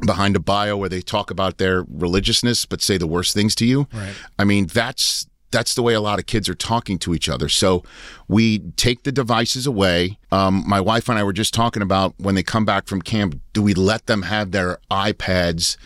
behind 0.05 0.37
a 0.37 0.41
bio 0.41 0.77
where 0.77 0.89
they 0.89 1.01
talk 1.01 1.31
about 1.31 1.59
their 1.59 1.85
religiousness 1.89 2.67
but 2.67 2.83
say 2.83 2.99
the 2.99 3.07
worst 3.07 3.35
things 3.35 3.55
to 3.57 3.65
you. 3.65 3.87
Right. 3.93 4.15
I 4.39 4.45
mean, 4.45 4.67
that's 4.67 5.27
that's 5.51 5.75
the 5.75 5.83
way 5.83 5.95
a 5.95 6.01
lot 6.01 6.19
of 6.19 6.27
kids 6.27 6.49
are 6.49 6.55
talking 6.55 6.99
to 6.99 7.15
each 7.15 7.29
other. 7.29 7.49
So 7.49 7.85
we 8.27 8.61
take 8.77 9.03
the 9.03 9.13
devices 9.13 9.67
away. 9.67 10.19
Um, 10.33 10.65
my 10.67 10.81
wife 10.81 11.09
and 11.09 11.19
I 11.19 11.23
were 11.25 11.33
just 11.35 11.53
talking 11.53 11.83
about 11.83 12.15
when 12.19 12.35
they 12.35 12.43
come 12.43 12.65
back 12.65 12.87
from 12.87 13.03
camp, 13.03 13.39
do 13.53 13.63
we 13.63 13.75
let 13.75 14.07
them 14.07 14.23
have 14.23 14.51
their 14.51 14.79
iPads 14.91 15.77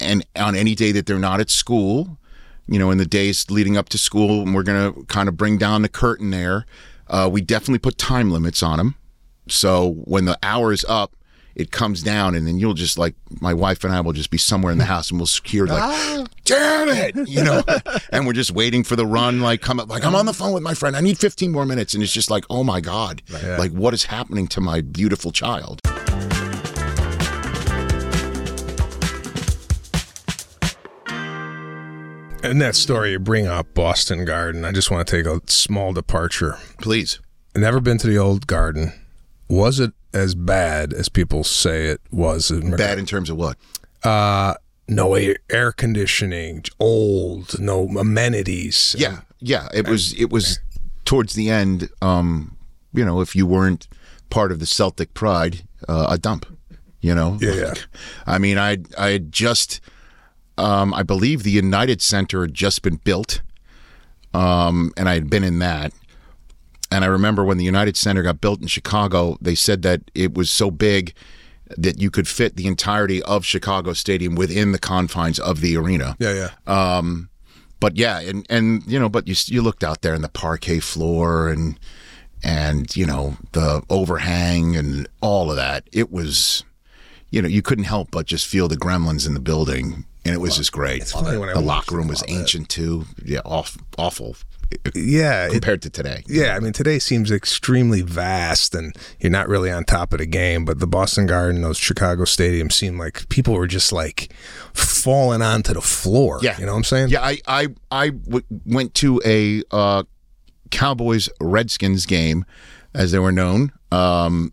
and 0.00 0.26
on 0.34 0.56
any 0.56 0.74
day 0.74 0.92
that 0.92 1.06
they're 1.06 1.18
not 1.18 1.40
at 1.40 1.50
school? 1.50 2.18
You 2.72 2.78
know, 2.78 2.90
in 2.90 2.96
the 2.98 3.04
days 3.06 3.50
leading 3.50 3.76
up 3.76 3.90
to 3.90 3.98
school, 3.98 4.40
and 4.42 4.54
we're 4.54 4.62
going 4.62 4.94
to 4.94 5.04
kind 5.04 5.28
of 5.28 5.36
bring 5.36 5.58
down 5.58 5.82
the 5.82 5.88
curtain 5.90 6.30
there. 6.30 6.64
Uh, 7.06 7.28
we 7.30 7.42
definitely 7.42 7.78
put 7.78 7.98
time 7.98 8.30
limits 8.30 8.62
on 8.62 8.78
them. 8.78 8.94
So 9.46 9.92
when 10.04 10.24
the 10.24 10.38
hour 10.42 10.72
is 10.72 10.82
up, 10.88 11.14
it 11.54 11.70
comes 11.70 12.02
down, 12.02 12.34
and 12.34 12.46
then 12.46 12.58
you'll 12.58 12.72
just 12.72 12.96
like 12.96 13.14
my 13.42 13.52
wife 13.52 13.84
and 13.84 13.92
I 13.92 14.00
will 14.00 14.14
just 14.14 14.30
be 14.30 14.38
somewhere 14.38 14.72
in 14.72 14.78
the 14.78 14.86
house, 14.86 15.10
and 15.10 15.20
we'll 15.20 15.28
hear 15.44 15.66
like, 15.66 16.26
"Damn 16.46 16.88
it!" 16.88 17.28
You 17.28 17.44
know, 17.44 17.62
and 18.10 18.26
we're 18.26 18.32
just 18.32 18.52
waiting 18.52 18.84
for 18.84 18.96
the 18.96 19.04
run. 19.04 19.40
Like, 19.42 19.60
come 19.60 19.78
up, 19.78 19.90
like 19.90 20.02
I'm 20.06 20.14
on 20.14 20.24
the 20.24 20.32
phone 20.32 20.54
with 20.54 20.62
my 20.62 20.72
friend. 20.72 20.96
I 20.96 21.02
need 21.02 21.18
15 21.18 21.52
more 21.52 21.66
minutes, 21.66 21.92
and 21.92 22.02
it's 22.02 22.12
just 22.12 22.30
like, 22.30 22.46
oh 22.48 22.64
my 22.64 22.80
god, 22.80 23.20
like 23.58 23.72
what 23.72 23.92
is 23.92 24.04
happening 24.04 24.46
to 24.48 24.62
my 24.62 24.80
beautiful 24.80 25.30
child? 25.30 25.81
In 32.42 32.58
that 32.58 32.74
story, 32.74 33.12
you 33.12 33.18
bring 33.18 33.46
up 33.46 33.72
Boston 33.72 34.24
Garden. 34.24 34.64
I 34.64 34.72
just 34.72 34.90
want 34.90 35.06
to 35.06 35.16
take 35.16 35.26
a 35.26 35.40
small 35.50 35.92
departure. 35.92 36.58
Please, 36.80 37.20
Never 37.54 37.80
been 37.80 37.98
to 37.98 38.06
the 38.06 38.16
old 38.18 38.46
garden. 38.46 38.92
Was 39.48 39.78
it 39.78 39.92
as 40.14 40.34
bad 40.34 40.92
as 40.94 41.08
people 41.10 41.44
say 41.44 41.86
it 41.86 42.00
was? 42.10 42.50
bad 42.50 42.98
in 42.98 43.04
terms 43.06 43.28
of 43.28 43.36
what? 43.36 43.58
Uh, 44.02 44.54
no 44.88 45.14
air, 45.14 45.36
air 45.50 45.70
conditioning, 45.70 46.64
old, 46.80 47.60
no 47.60 47.86
amenities. 47.88 48.96
Yeah, 48.98 49.20
yeah. 49.38 49.68
It 49.74 49.86
was 49.86 50.14
it 50.18 50.30
was 50.30 50.58
towards 51.04 51.34
the 51.34 51.50
end. 51.50 51.90
Um, 52.00 52.56
you 52.94 53.04
know, 53.04 53.20
if 53.20 53.36
you 53.36 53.46
weren't 53.46 53.86
part 54.30 54.50
of 54.50 54.58
the 54.58 54.66
Celtic 54.66 55.12
pride, 55.14 55.62
uh, 55.88 56.06
a 56.08 56.18
dump. 56.18 56.46
You 57.02 57.14
know. 57.14 57.36
Yeah, 57.40 57.54
yeah. 57.54 57.74
I 58.26 58.38
mean, 58.38 58.56
I 58.56 58.78
I 58.98 59.18
just, 59.18 59.80
um, 60.58 60.92
I 60.94 61.02
believe 61.02 61.42
the 61.42 61.50
United 61.50 62.02
Center 62.02 62.42
had 62.42 62.54
just 62.54 62.82
been 62.82 62.96
built, 62.96 63.42
um, 64.34 64.92
and 64.96 65.08
I 65.08 65.14
had 65.14 65.30
been 65.30 65.44
in 65.44 65.58
that. 65.60 65.92
And 66.90 67.04
I 67.04 67.08
remember 67.08 67.42
when 67.44 67.56
the 67.56 67.64
United 67.64 67.96
Center 67.96 68.22
got 68.22 68.40
built 68.40 68.60
in 68.60 68.66
Chicago, 68.66 69.38
they 69.40 69.54
said 69.54 69.82
that 69.82 70.02
it 70.14 70.34
was 70.34 70.50
so 70.50 70.70
big 70.70 71.14
that 71.78 72.00
you 72.00 72.10
could 72.10 72.28
fit 72.28 72.56
the 72.56 72.66
entirety 72.66 73.22
of 73.22 73.46
Chicago 73.46 73.94
Stadium 73.94 74.34
within 74.34 74.72
the 74.72 74.78
confines 74.78 75.38
of 75.38 75.60
the 75.60 75.76
arena. 75.76 76.16
Yeah, 76.18 76.50
yeah. 76.66 76.96
Um, 76.96 77.30
but 77.80 77.96
yeah, 77.96 78.20
and 78.20 78.46
and 78.48 78.82
you 78.86 78.98
know, 78.98 79.08
but 79.08 79.26
you 79.26 79.34
you 79.46 79.62
looked 79.62 79.82
out 79.82 80.02
there 80.02 80.14
in 80.14 80.22
the 80.22 80.28
parquet 80.28 80.80
floor 80.80 81.48
and 81.48 81.78
and 82.44 82.94
you 82.94 83.06
know 83.06 83.36
the 83.52 83.82
overhang 83.90 84.76
and 84.76 85.08
all 85.20 85.50
of 85.50 85.56
that. 85.56 85.88
It 85.92 86.12
was, 86.12 86.64
you 87.30 87.42
know, 87.42 87.48
you 87.48 87.62
couldn't 87.62 87.84
help 87.84 88.10
but 88.10 88.26
just 88.26 88.46
feel 88.46 88.68
the 88.68 88.76
gremlins 88.76 89.26
in 89.26 89.34
the 89.34 89.40
building, 89.40 90.04
and 90.24 90.34
it 90.34 90.38
was 90.38 90.56
just 90.56 90.72
great. 90.72 91.04
funny 91.08 91.36
when 91.38 91.48
I 91.48 91.54
the 91.54 91.60
locker 91.60 91.96
room 91.96 92.08
was 92.08 92.22
all 92.22 92.28
that. 92.28 92.34
ancient 92.40 92.68
too. 92.68 93.04
Yeah, 93.24 93.40
awful, 93.44 93.82
awful 93.98 94.36
Yeah, 94.94 95.46
it, 95.48 95.52
compared 95.52 95.82
to 95.82 95.90
today. 95.90 96.22
yeah. 96.28 96.56
I 96.56 96.60
mean, 96.60 96.72
today 96.72 96.98
seems 96.98 97.30
extremely 97.30 98.00
vast, 98.02 98.74
and 98.74 98.94
you're 99.20 99.30
not 99.32 99.48
really 99.48 99.70
on 99.70 99.84
top 99.84 100.12
of 100.12 100.18
the 100.20 100.26
game. 100.26 100.64
But 100.64 100.78
the 100.78 100.86
Boston 100.86 101.26
Garden, 101.26 101.60
those 101.62 101.76
Chicago 101.76 102.22
stadiums, 102.24 102.72
seemed 102.72 102.98
like 102.98 103.28
people 103.28 103.54
were 103.54 103.66
just 103.66 103.92
like 103.92 104.32
falling 104.72 105.42
onto 105.42 105.74
the 105.74 105.82
floor. 105.82 106.38
Yeah, 106.42 106.58
you 106.58 106.64
know 106.66 106.72
what 106.72 106.78
I'm 106.78 106.84
saying? 106.84 107.08
Yeah, 107.10 107.22
I 107.22 107.38
I 107.46 107.68
I 107.90 108.08
w- 108.10 108.44
went 108.64 108.94
to 108.94 109.20
a 109.26 109.62
uh, 109.70 110.04
Cowboys 110.70 111.28
Redskins 111.40 112.06
game, 112.06 112.44
as 112.94 113.12
they 113.12 113.18
were 113.18 113.32
known, 113.32 113.72
um, 113.90 114.52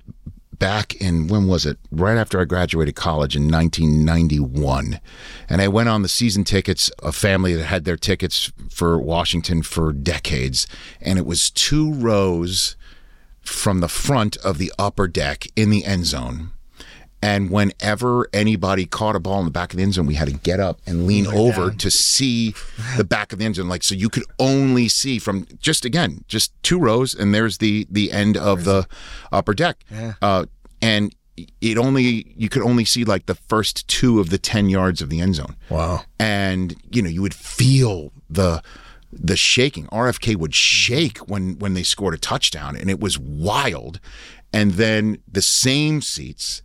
back 0.60 0.94
in 0.96 1.28
when 1.28 1.48
was 1.48 1.66
it? 1.66 1.80
Right 1.92 2.18
after 2.18 2.40
I 2.40 2.46
graduated 2.46 2.96
college 2.96 3.36
in 3.36 3.50
1991, 3.50 5.00
and 5.48 5.62
I 5.62 5.68
went 5.68 5.90
on 5.90 6.02
the 6.02 6.10
season 6.10 6.44
tickets. 6.44 6.92
A 7.02 7.12
family 7.12 7.56
that 7.56 7.66
had 7.66 7.86
their 7.86 7.98
tickets 7.98 8.52
for 8.70 9.00
Washington 9.00 9.64
for 9.64 9.92
decades, 9.92 10.68
and 11.02 11.18
it 11.18 11.26
was 11.26 11.50
two 11.50 11.94
rows 11.94 12.76
from 13.42 13.80
the 13.80 13.88
front 13.88 14.38
of 14.38 14.58
the 14.58 14.72
upper 14.78 15.08
deck 15.08 15.48
in 15.56 15.70
the 15.70 15.86
end 15.86 16.06
zone. 16.06 16.52
And 17.22 17.50
whenever 17.52 18.30
anybody 18.32 18.86
caught 18.86 19.16
a 19.16 19.20
ball 19.20 19.40
in 19.40 19.46
the 19.46 19.52
back 19.52 19.74
of 19.74 19.78
the 19.78 19.84
end 19.84 19.94
zone, 19.96 20.06
we 20.06 20.14
had 20.16 20.30
to 20.30 20.34
get 20.34 20.60
up 20.62 20.80
and 20.86 21.06
lean 21.06 21.28
over 21.28 21.70
to 21.72 21.92
see 21.92 22.54
the 22.98 23.04
back 23.04 23.34
of 23.34 23.40
the 23.40 23.46
end 23.46 23.56
zone. 23.56 23.68
Like 23.68 23.84
so, 23.84 23.94
you 23.94 24.08
could 24.10 24.24
only 24.40 24.88
see 24.88 25.20
from 25.20 25.46
just 25.60 25.84
again 25.84 26.24
just 26.30 26.54
two 26.64 26.80
rows, 26.80 27.14
and 27.14 27.34
there's 27.34 27.58
the 27.58 27.86
the 27.90 28.12
end 28.14 28.38
of 28.38 28.64
the 28.64 28.88
upper 29.34 29.54
deck. 29.54 29.84
Uh, 30.22 30.46
and 30.82 31.14
it 31.62 31.78
only 31.78 32.34
you 32.38 32.48
could 32.50 32.64
only 32.64 32.86
see 32.86 33.04
like 33.04 33.26
the 33.26 33.36
first 33.36 33.88
two 33.88 34.20
of 34.20 34.30
the 34.30 34.38
ten 34.38 34.70
yards 34.70 35.02
of 35.02 35.10
the 35.10 35.22
end 35.22 35.36
zone 35.36 35.56
Wow. 35.70 36.04
and 36.20 36.76
you 36.92 37.02
know 37.02 37.08
you 37.10 37.22
would 37.22 37.34
feel 37.34 38.12
the 38.30 38.62
the 39.12 39.38
shaking 39.38 39.88
RFK 39.88 40.36
would 40.36 40.54
shake 40.54 41.18
when 41.30 41.58
when 41.60 41.76
they 41.76 41.84
scored 41.84 42.14
a 42.14 42.18
touchdown 42.18 42.76
and 42.76 42.90
it 42.90 43.00
was 43.00 43.18
wild 43.18 44.02
and 44.52 44.72
then 44.74 45.20
the 45.32 45.42
same 45.42 46.02
seats 46.02 46.62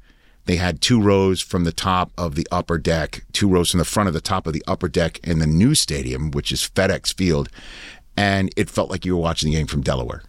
they 0.47 0.57
had 0.57 0.81
two 0.81 1.01
rows 1.01 1.41
from 1.41 1.65
the 1.65 1.73
top 1.73 2.13
of 2.19 2.35
the 2.35 2.47
upper 2.51 2.79
deck 2.79 3.25
two 3.33 3.49
rows 3.49 3.71
from 3.71 3.79
the 3.79 3.85
front 3.85 4.09
of 4.09 4.15
the 4.15 4.21
top 4.21 4.47
of 4.47 4.53
the 4.53 4.63
upper 4.67 4.89
deck 4.89 5.19
in 5.27 5.39
the 5.39 5.47
new 5.47 5.75
stadium 5.75 6.31
which 6.31 6.53
is 6.53 6.61
FedEx 6.61 7.15
Field. 7.15 7.49
And 8.17 8.53
it 8.57 8.71
felt 8.71 8.91
like 8.91 9.05
you 9.05 9.17
were 9.17 9.23
watching 9.23 9.51
the 9.51 9.57
game 9.57 9.67
from 9.67 9.83
Delaware. 9.83 10.23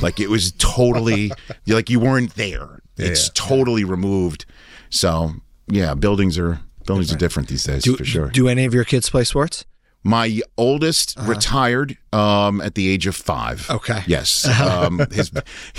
Like 0.00 0.20
it 0.20 0.28
was 0.30 0.52
totally 0.52 1.32
like 1.66 1.90
you 1.90 1.98
weren't 2.00 2.34
there. 2.36 2.80
It's 2.96 3.28
totally 3.30 3.84
removed. 3.84 4.44
So 4.90 5.32
yeah 5.68 5.94
buildings 5.94 6.38
are 6.38 6.60
buildings 6.86 7.12
are 7.12 7.16
different 7.16 7.48
these 7.48 7.64
days 7.64 7.82
Do, 7.82 7.96
for 7.96 8.04
sure. 8.04 8.28
do 8.28 8.48
any 8.48 8.64
of 8.66 8.74
your 8.74 8.84
kids 8.84 9.08
play 9.10 9.24
sports? 9.24 9.64
My 10.06 10.40
oldest 10.58 11.18
retired 11.20 11.96
um, 12.12 12.60
at 12.60 12.74
the 12.74 12.88
age 12.88 13.06
of 13.06 13.16
five. 13.16 13.68
Okay. 13.70 14.02
Yes. 14.06 14.46
Um, 14.64 14.98
his, 15.12 15.30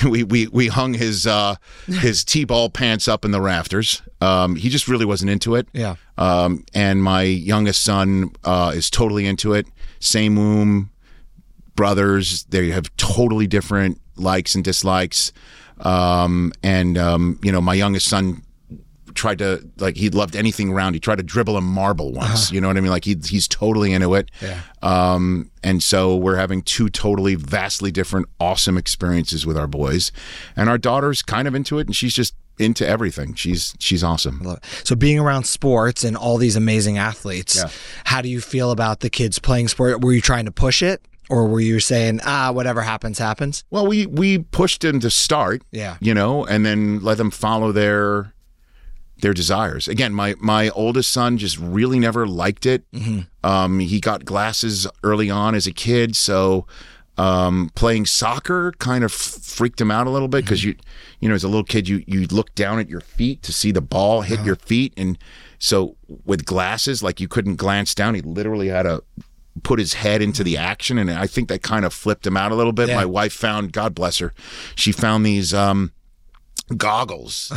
we, 0.07 0.23
we 0.23 0.47
we 0.47 0.67
hung 0.67 0.93
his 0.93 1.25
uh, 1.25 1.55
his 1.85 2.23
t-ball 2.23 2.69
pants 2.69 3.07
up 3.07 3.25
in 3.25 3.31
the 3.31 3.41
rafters. 3.41 4.01
Um, 4.21 4.55
he 4.55 4.69
just 4.69 4.87
really 4.87 5.05
wasn't 5.05 5.31
into 5.31 5.55
it. 5.55 5.67
Yeah. 5.73 5.95
Um, 6.17 6.65
and 6.73 7.01
my 7.03 7.23
youngest 7.23 7.83
son 7.83 8.31
uh, 8.43 8.73
is 8.75 8.89
totally 8.89 9.25
into 9.25 9.53
it. 9.53 9.65
Same 9.99 10.37
room, 10.37 10.91
brothers. 11.75 12.43
They 12.45 12.69
have 12.69 12.95
totally 12.97 13.47
different 13.47 13.99
likes 14.17 14.55
and 14.55 14.63
dislikes. 14.63 15.31
Um, 15.79 16.53
and 16.63 16.97
um, 16.97 17.39
you 17.43 17.51
know, 17.51 17.61
my 17.61 17.73
youngest 17.73 18.07
son 18.07 18.43
tried 19.15 19.39
to 19.39 19.67
like 19.77 19.95
he 19.97 20.09
loved 20.09 20.35
anything 20.35 20.71
round. 20.71 20.95
He 20.95 20.99
tried 20.99 21.15
to 21.17 21.23
dribble 21.23 21.57
a 21.57 21.61
marble 21.61 22.11
once. 22.13 22.51
You 22.51 22.61
know 22.61 22.67
what 22.67 22.77
I 22.77 22.81
mean? 22.81 22.91
Like 22.91 23.05
he 23.05 23.15
he's 23.25 23.47
totally 23.47 23.91
into 23.93 24.13
it. 24.13 24.29
Yeah. 24.41 24.59
Um, 24.83 25.49
and 25.63 25.81
so 25.81 26.15
we're 26.15 26.35
having 26.35 26.61
two 26.61 26.89
totally 26.89 27.35
vastly 27.35 27.91
different, 27.91 28.27
awesome 28.39 28.77
experiences 28.77 29.45
with 29.45 29.57
our 29.57 29.67
boys, 29.67 30.11
and 30.55 30.69
our 30.69 30.77
daughter's 30.77 31.21
kind 31.23 31.47
of 31.47 31.55
into 31.55 31.79
it, 31.79 31.87
and 31.87 31.95
she's 31.95 32.13
just 32.13 32.35
into 32.59 32.87
everything. 32.87 33.33
She's 33.33 33.73
she's 33.79 34.03
awesome. 34.03 34.45
So 34.83 34.95
being 34.95 35.19
around 35.19 35.45
sports 35.45 36.03
and 36.03 36.15
all 36.15 36.37
these 36.37 36.55
amazing 36.55 36.97
athletes, 36.97 37.55
Yeah. 37.57 37.69
how 38.05 38.21
do 38.21 38.29
you 38.29 38.39
feel 38.41 38.71
about 38.71 38.99
the 38.99 39.09
kids 39.09 39.39
playing 39.39 39.67
sport? 39.69 40.01
Were 40.03 40.13
you 40.13 40.21
trying 40.21 40.45
to 40.45 40.51
push 40.51 40.81
it, 40.83 41.01
or 41.29 41.47
were 41.47 41.59
you 41.59 41.79
saying, 41.81 42.21
ah, 42.23 42.51
whatever 42.53 42.81
happens, 42.83 43.17
happens? 43.19 43.63
Well, 43.71 43.87
we 43.87 44.05
we 44.05 44.37
pushed 44.37 44.81
them 44.81 44.99
to 45.01 45.09
start, 45.09 45.63
Yeah. 45.71 45.97
you 45.99 46.13
know, 46.13 46.45
and 46.45 46.65
then 46.65 46.99
let 47.01 47.17
them 47.17 47.31
follow 47.31 47.71
their 47.73 48.31
their 49.25 49.33
desires. 49.33 49.87
Again, 49.87 50.13
my 50.13 50.35
my 50.37 50.69
oldest 50.69 51.11
son 51.11 51.39
just 51.39 51.57
really 51.57 51.97
never 51.97 52.27
liked 52.27 52.67
it. 52.67 52.83
Um, 53.43 53.79
he 53.79 53.99
got 53.99 54.23
glasses 54.23 54.85
early 55.01 55.31
on 55.31 55.55
as 55.55 55.65
a 55.65 55.71
kid, 55.71 56.15
so 56.15 56.67
um, 57.17 57.71
playing 57.73 58.05
soccer 58.05 58.71
kind 58.77 59.03
of 59.03 59.11
freaked 59.11 59.81
him 59.81 59.89
out 59.89 60.05
a 60.05 60.11
little 60.11 60.27
bit 60.27 60.45
because 60.45 60.63
you 60.63 60.75
you 61.21 61.27
know 61.27 61.33
as 61.33 61.43
a 61.43 61.47
little 61.47 61.63
kid 61.63 61.89
you 61.89 62.03
you 62.05 62.27
look 62.27 62.53
down 62.53 62.77
at 62.77 62.87
your 62.87 63.01
feet 63.01 63.41
to 63.41 63.51
see 63.51 63.71
the 63.71 63.81
ball 63.81 64.21
hit 64.21 64.41
your 64.45 64.57
feet, 64.57 64.93
and 64.95 65.17
so 65.57 65.95
with 66.23 66.45
glasses 66.45 67.01
like 67.01 67.19
you 67.19 67.27
couldn't 67.27 67.55
glance 67.55 67.95
down. 67.95 68.13
He 68.13 68.21
literally 68.21 68.67
had 68.67 68.83
to 68.83 69.01
put 69.63 69.79
his 69.79 69.93
head 69.93 70.21
into 70.21 70.43
the 70.43 70.55
action 70.55 70.99
and 70.99 71.09
I 71.09 71.25
think 71.25 71.47
that 71.47 71.63
kind 71.63 71.83
of 71.85 71.93
flipped 71.93 72.27
him 72.27 72.37
out 72.37 72.51
a 72.51 72.55
little 72.55 72.73
bit. 72.73 72.89
Yeah. 72.89 72.97
My 72.97 73.05
wife 73.05 73.33
found, 73.33 73.71
God 73.71 73.95
bless 73.95 74.19
her, 74.19 74.33
she 74.75 74.91
found 74.91 75.25
these 75.25 75.53
um, 75.53 75.93
goggles, 76.77 77.51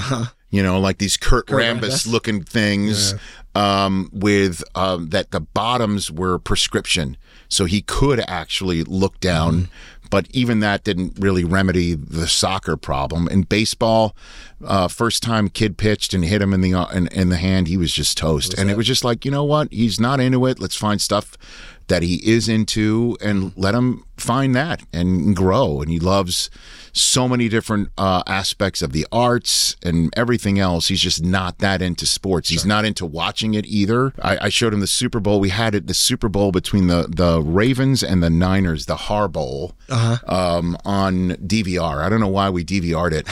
you 0.50 0.62
know, 0.62 0.80
like 0.80 0.98
these 0.98 1.16
Kurt, 1.16 1.46
Rambis, 1.46 1.80
Rambis. 1.80 2.06
looking 2.06 2.42
things 2.42 3.14
um, 3.54 4.10
with 4.12 4.62
um, 4.74 5.10
that 5.10 5.30
the 5.30 5.40
bottoms 5.40 6.10
were 6.10 6.38
prescription. 6.38 7.16
So 7.48 7.64
he 7.64 7.82
could 7.82 8.22
actually 8.28 8.84
look 8.84 9.20
down. 9.20 9.68
But 10.10 10.26
even 10.30 10.60
that 10.60 10.84
didn't 10.84 11.18
really 11.18 11.44
remedy 11.44 11.94
the 11.94 12.26
soccer 12.26 12.78
problem. 12.78 13.28
In 13.28 13.42
baseball, 13.42 14.16
uh, 14.64 14.88
first 14.88 15.22
time 15.22 15.50
kid 15.50 15.76
pitched 15.76 16.14
and 16.14 16.24
hit 16.24 16.40
him 16.40 16.54
in 16.54 16.62
the 16.62 16.72
uh, 16.72 16.86
in, 16.86 17.08
in 17.08 17.28
the 17.28 17.36
hand, 17.36 17.68
he 17.68 17.76
was 17.76 17.92
just 17.92 18.16
toast. 18.16 18.54
and 18.54 18.70
it 18.70 18.76
was 18.78 18.86
just 18.86 19.04
like, 19.04 19.26
you 19.26 19.30
know 19.30 19.44
what? 19.44 19.70
He's 19.70 20.00
not 20.00 20.18
into 20.18 20.46
it. 20.46 20.60
Let's 20.60 20.76
find 20.76 20.98
stuff 20.98 21.36
that 21.88 22.02
he 22.02 22.16
is 22.16 22.48
into 22.48 23.16
and 23.20 23.52
let 23.56 23.74
him 23.74 24.04
find 24.16 24.54
that 24.54 24.82
and 24.92 25.34
grow. 25.34 25.80
And 25.80 25.90
he 25.90 25.98
loves 25.98 26.50
so 26.92 27.28
many 27.28 27.48
different 27.48 27.90
uh, 27.96 28.22
aspects 28.26 28.82
of 28.82 28.92
the 28.92 29.06
arts 29.10 29.76
and 29.84 30.12
everything 30.16 30.58
else. 30.58 30.88
He's 30.88 31.00
just 31.00 31.22
not 31.24 31.58
that 31.58 31.80
into 31.82 32.06
sports. 32.06 32.48
He's 32.48 32.66
not 32.66 32.84
into 32.84 33.06
watching 33.06 33.54
it 33.54 33.66
either. 33.66 34.12
I, 34.20 34.38
I 34.42 34.48
showed 34.48 34.72
him 34.74 34.80
the 34.80 34.86
Super 34.86 35.20
Bowl. 35.20 35.40
We 35.40 35.48
had 35.50 35.74
it 35.74 35.86
the 35.86 35.94
Super 35.94 36.28
Bowl 36.28 36.52
between 36.52 36.86
the 36.88 37.06
the 37.08 37.42
Ravens 37.42 38.02
and 38.02 38.22
the 38.22 38.30
Niners, 38.30 38.86
the 38.86 38.96
Har 38.96 39.28
Bowl, 39.28 39.74
um, 40.26 40.76
on 40.84 41.30
DVR. 41.36 42.02
I 42.02 42.08
don't 42.08 42.20
know 42.20 42.28
why 42.28 42.50
we 42.50 42.64
DVR'd 42.64 43.12
it, 43.12 43.28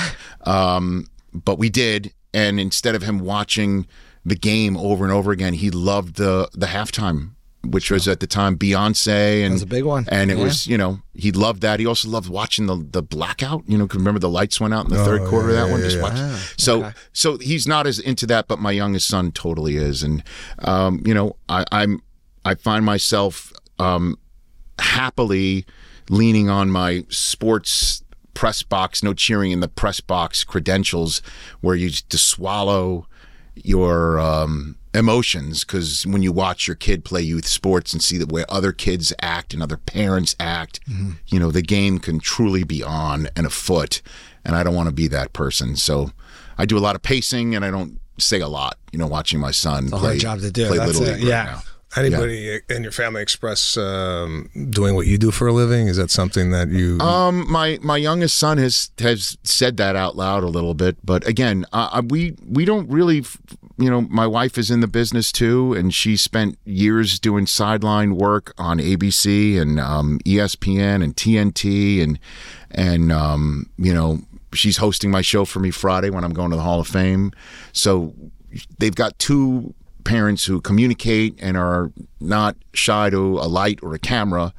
um, 0.46 1.08
but 1.32 1.58
we 1.58 1.68
did. 1.68 2.12
And 2.32 2.60
instead 2.60 2.94
of 2.94 3.02
him 3.02 3.18
watching 3.20 3.86
the 4.24 4.34
game 4.36 4.76
over 4.76 5.04
and 5.04 5.12
over 5.12 5.30
again, 5.32 5.54
he 5.54 5.70
loved 5.70 6.16
the 6.16 6.48
the 6.52 6.66
halftime. 6.66 7.30
Which 7.70 7.90
was 7.90 8.06
at 8.08 8.20
the 8.20 8.26
time 8.26 8.56
Beyonce 8.56 9.44
and 9.44 9.52
was 9.54 9.62
a 9.62 9.66
big 9.66 9.84
one. 9.84 10.06
and 10.08 10.30
it 10.30 10.38
Yeah. 10.38 10.44
was 10.44 10.66
you 10.66 10.78
know 10.78 11.00
he 11.14 11.32
loved 11.32 11.62
that. 11.62 11.80
He 11.80 11.86
also 11.86 12.08
loved 12.08 12.28
watching 12.28 12.66
the 12.66 12.76
the 12.90 13.02
blackout. 13.02 13.64
You 13.66 13.78
know, 13.78 13.86
remember 13.92 14.20
the 14.20 14.28
lights 14.28 14.60
went 14.60 14.74
out 14.74 14.84
in 14.84 14.90
the 14.92 15.04
third 15.04 15.28
quarter 15.28 15.50
of 15.50 15.54
that 15.56 15.70
one. 15.70 15.80
Just 15.80 16.00
watch. 16.00 16.18
so 16.58 16.92
so 17.12 17.38
he's 17.38 17.66
not 17.66 17.86
as 17.86 17.98
into 17.98 18.26
that, 18.26 18.48
but 18.48 18.58
my 18.58 18.70
youngest 18.72 19.08
son 19.08 19.32
totally 19.32 19.76
is. 19.76 20.02
And 20.02 20.22
um, 20.60 21.02
you 21.04 21.14
know, 21.14 21.36
I, 21.48 21.64
I'm 21.72 22.02
I 22.44 22.54
find 22.54 22.84
myself 22.84 23.52
um, 23.78 24.18
happily 24.78 25.64
leaning 26.08 26.48
on 26.48 26.70
my 26.70 27.04
sports 27.08 28.02
press 28.34 28.62
box, 28.62 29.02
no 29.02 29.14
cheering 29.14 29.50
in 29.50 29.60
the 29.60 29.68
press 29.68 30.00
box 30.00 30.44
credentials, 30.44 31.22
where 31.60 31.74
you 31.74 31.88
just 31.90 32.10
to 32.10 32.18
swallow 32.18 33.06
your 33.56 34.18
um, 34.20 34.76
emotions 34.94 35.64
because 35.64 36.06
when 36.06 36.22
you 36.22 36.32
watch 36.32 36.66
your 36.66 36.74
kid 36.76 37.04
play 37.04 37.20
youth 37.22 37.46
sports 37.46 37.92
and 37.92 38.02
see 38.02 38.18
the 38.18 38.26
way 38.26 38.44
other 38.48 38.72
kids 38.72 39.12
act 39.20 39.52
and 39.54 39.62
other 39.62 39.76
parents 39.76 40.34
act, 40.40 40.80
you 41.28 41.38
know 41.38 41.50
the 41.50 41.62
game 41.62 41.98
can 41.98 42.18
truly 42.20 42.62
be 42.64 42.82
on 42.82 43.28
and 43.36 43.46
afoot, 43.46 44.02
and 44.44 44.54
I 44.56 44.62
don't 44.62 44.74
want 44.74 44.88
to 44.88 44.94
be 44.94 45.08
that 45.08 45.32
person. 45.32 45.76
So 45.76 46.10
I 46.58 46.66
do 46.66 46.78
a 46.78 46.80
lot 46.80 46.96
of 46.96 47.02
pacing 47.02 47.54
and 47.54 47.64
I 47.64 47.70
don't 47.70 47.98
say 48.18 48.40
a 48.40 48.48
lot. 48.48 48.78
You 48.92 48.98
know, 48.98 49.06
watching 49.06 49.40
my 49.40 49.50
son 49.50 49.88
a 49.92 49.96
play 49.98 50.18
job 50.18 50.40
to 50.40 50.50
do. 50.50 50.68
play 50.68 50.78
That's 50.78 50.92
little 50.98 51.14
it. 51.14 51.18
league 51.18 51.28
Yeah. 51.28 51.44
right 51.46 51.52
now. 51.56 51.62
Anybody 51.94 52.60
in 52.68 52.82
your 52.82 52.92
family 52.92 53.22
express 53.22 53.76
um, 53.76 54.50
doing 54.70 54.94
what 54.96 55.06
you 55.06 55.16
do 55.16 55.30
for 55.30 55.46
a 55.46 55.52
living? 55.52 55.88
Is 55.88 55.96
that 55.96 56.10
something 56.10 56.50
that 56.50 56.68
you? 56.68 56.98
Um, 57.00 57.50
my 57.50 57.78
my 57.80 57.96
youngest 57.96 58.36
son 58.36 58.58
has 58.58 58.90
has 58.98 59.38
said 59.44 59.78
that 59.78 59.96
out 59.96 60.14
loud 60.14 60.42
a 60.42 60.48
little 60.48 60.74
bit, 60.74 60.98
but 61.04 61.26
again, 61.26 61.64
uh, 61.72 61.88
uh, 61.92 62.02
we 62.06 62.36
we 62.46 62.66
don't 62.66 62.90
really, 62.90 63.24
you 63.78 63.88
know, 63.88 64.02
my 64.02 64.26
wife 64.26 64.58
is 64.58 64.70
in 64.70 64.80
the 64.80 64.88
business 64.88 65.32
too, 65.32 65.72
and 65.72 65.94
she 65.94 66.18
spent 66.18 66.58
years 66.64 67.18
doing 67.18 67.46
sideline 67.46 68.16
work 68.16 68.52
on 68.58 68.78
ABC 68.78 69.58
and 69.58 69.80
um, 69.80 70.18
ESPN 70.26 71.02
and 71.02 71.16
TNT, 71.16 72.02
and 72.02 72.18
and 72.72 73.10
um, 73.10 73.70
you 73.78 73.94
know, 73.94 74.18
she's 74.52 74.76
hosting 74.76 75.10
my 75.10 75.22
show 75.22 75.46
for 75.46 75.60
me 75.60 75.70
Friday 75.70 76.10
when 76.10 76.24
I'm 76.24 76.34
going 76.34 76.50
to 76.50 76.56
the 76.56 76.62
Hall 76.62 76.80
of 76.80 76.88
Fame, 76.88 77.32
so. 77.72 78.12
they've 78.78 78.94
got 78.94 79.18
two 79.18 79.74
parents 80.06 80.46
who 80.46 80.60
communicate 80.60 81.34
and 81.40 81.56
are 81.56 81.90
not 82.20 82.56
shy 82.72 83.10
to 83.10 83.38
a 83.38 83.48
light 83.48 83.80
or 83.82 83.92
a 83.92 83.98
camera, 83.98 84.54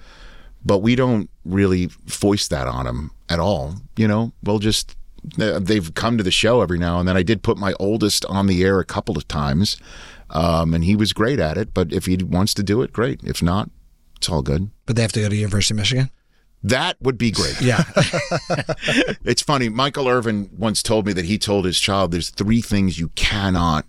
but 0.64 0.80
we 0.80 0.96
don't 0.96 1.30
really 1.46 1.88
foist 2.06 2.50
that 2.50 2.68
on 2.68 2.86
them 2.86 3.12
at 3.30 3.40
all. 3.40 3.76
You 3.96 4.08
know, 4.08 4.34
we'll 4.44 4.60
just 4.60 4.96
they've 5.38 5.94
come 5.96 6.18
to 6.18 6.24
the 6.24 6.32
show 6.32 6.62
every 6.62 6.78
now 6.78 7.00
and 7.00 7.08
then. 7.08 7.18
I 7.18 7.24
did 7.24 7.42
put 7.42 7.58
my 7.58 7.74
oldest 7.80 8.26
on 8.26 8.48
the 8.48 8.64
air 8.64 8.80
a 8.80 8.86
couple 8.86 9.18
of 9.18 9.28
times, 9.28 9.78
um, 10.30 10.74
and 10.74 10.84
he 10.84 10.96
was 10.96 11.14
great 11.14 11.40
at 11.40 11.58
it. 11.58 11.74
But 11.74 11.92
if 11.94 12.06
he 12.06 12.18
wants 12.18 12.54
to 12.56 12.64
do 12.64 12.82
it, 12.82 12.92
great. 12.92 13.22
If 13.24 13.42
not, 13.42 13.70
it's 14.18 14.30
all 14.30 14.42
good. 14.42 14.70
But 14.86 14.98
they 14.98 15.02
have 15.02 15.14
to 15.14 15.22
go 15.22 15.30
to 15.30 15.36
University 15.36 15.74
of 15.74 15.78
Michigan. 15.78 16.12
That 16.64 16.98
would 17.02 17.18
be 17.18 17.32
great. 17.32 17.62
Yeah. 17.62 17.84
It's 19.24 19.42
funny. 19.42 19.70
Michael 19.70 20.08
Irvin 20.08 20.50
once 20.58 20.82
told 20.82 21.06
me 21.06 21.14
that 21.14 21.26
he 21.26 21.38
told 21.38 21.66
his 21.66 21.80
child 21.80 22.12
there's 22.12 22.30
three 22.30 22.62
things 22.62 22.98
you 23.00 23.10
cannot 23.10 23.86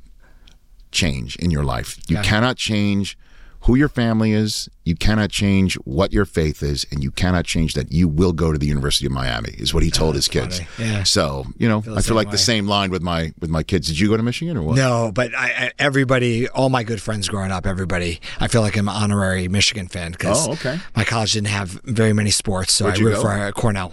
change 0.91 1.37
in 1.37 1.51
your 1.51 1.65
life. 1.65 1.99
You 2.09 2.19
cannot 2.19 2.57
change 2.57 3.17
who 3.63 3.75
your 3.75 3.89
family 3.89 4.33
is, 4.33 4.69
you 4.85 4.95
cannot 4.95 5.31
change 5.31 5.75
what 5.85 6.13
your 6.13 6.25
faith 6.25 6.63
is, 6.63 6.87
and 6.93 7.03
you 7.03 7.11
cannot 7.11 7.45
change 7.45 7.75
that 7.75 7.91
you 7.91 8.07
will 8.07 8.33
go 8.33 8.53
to 8.53 8.57
the 8.59 8.67
University 8.69 9.05
of 9.05 9.11
Miami, 9.11 9.51
is 9.59 9.75
what 9.75 9.83
he 9.83 9.91
told 9.91 10.15
his 10.15 10.29
kids. 10.29 10.61
Yeah. 10.79 11.03
So, 11.03 11.45
you 11.59 11.69
know, 11.69 11.81
the 11.81 11.97
I 11.97 12.01
feel 12.01 12.15
like 12.15 12.29
way. 12.29 12.33
the 12.33 12.39
same 12.39 12.69
line 12.69 12.91
with 12.93 13.03
my 13.03 13.33
with 13.41 13.51
my 13.51 13.65
kids. 13.65 13.89
Did 13.89 13.99
you 13.99 14.09
go 14.09 14.17
to 14.17 14.23
Michigan 14.23 14.57
or 14.57 14.63
what? 14.63 14.77
No, 14.77 15.11
but 15.13 15.35
I, 15.35 15.47
I, 15.49 15.73
everybody, 15.77 16.49
all 16.49 16.69
my 16.69 16.85
good 16.85 17.03
friends 17.03 17.29
growing 17.29 17.51
up, 17.51 17.67
everybody, 17.67 18.21
I 18.39 18.47
feel 18.47 18.61
like 18.63 18.77
I'm 18.77 18.89
an 18.89 18.95
honorary 18.95 19.49
Michigan 19.49 19.89
fan 19.89 20.13
because 20.13 20.47
Oh, 20.49 20.53
okay. 20.53 20.79
my 20.95 21.03
college 21.03 21.33
didn't 21.33 21.49
have 21.49 21.71
very 21.83 22.13
many 22.13 22.31
sports, 22.31 22.73
so 22.73 22.87
I 22.87 22.95
root 22.95 23.15
go? 23.17 23.23
for 23.23 23.33
uh, 23.33 23.51
Cornell. 23.51 23.93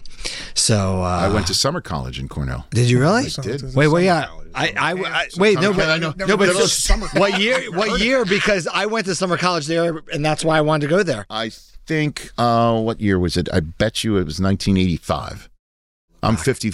So 0.54 1.02
uh, 1.02 1.08
I 1.08 1.34
went 1.34 1.48
to 1.48 1.56
summer 1.56 1.82
college 1.82 2.20
in 2.20 2.30
Cornell. 2.30 2.68
Did 2.70 2.88
you 2.88 3.00
really? 3.00 3.24
I 3.26 3.42
did. 3.42 3.74
Wait, 3.76 3.88
wait, 3.88 4.06
yeah. 4.06 4.28
I, 4.56 4.74
I, 4.78 4.92
I 4.94 5.28
wait, 5.38 5.60
no, 5.60 5.74
but, 5.74 5.90
I 5.90 5.98
know. 5.98 6.14
no, 6.18 6.38
but 6.38 6.50
summer 6.68 7.08
what 7.14 7.40
year? 7.40 7.72
What 7.72 8.00
year? 8.00 8.26
Because 8.26 8.68
I 8.68 8.86
went 8.86 9.06
to 9.08 9.16
summer 9.16 9.38
college 9.38 9.68
there, 9.68 10.02
and 10.14 10.24
that's 10.24 10.46
why 10.46 10.58
I 10.58 10.62
wanted 10.62 10.88
to 10.88 10.96
go 10.96 11.04
there. 11.04 11.26
I 11.30 11.52
think 11.86 12.32
uh 12.38 12.80
what 12.82 13.00
year 13.00 13.20
was 13.20 13.38
it? 13.38 13.48
I 13.54 13.60
bet 13.60 14.04
you 14.04 14.14
it 14.18 14.26
was 14.26 14.40
1985. 14.40 15.50
I'm 16.24 16.38
50 16.38 16.72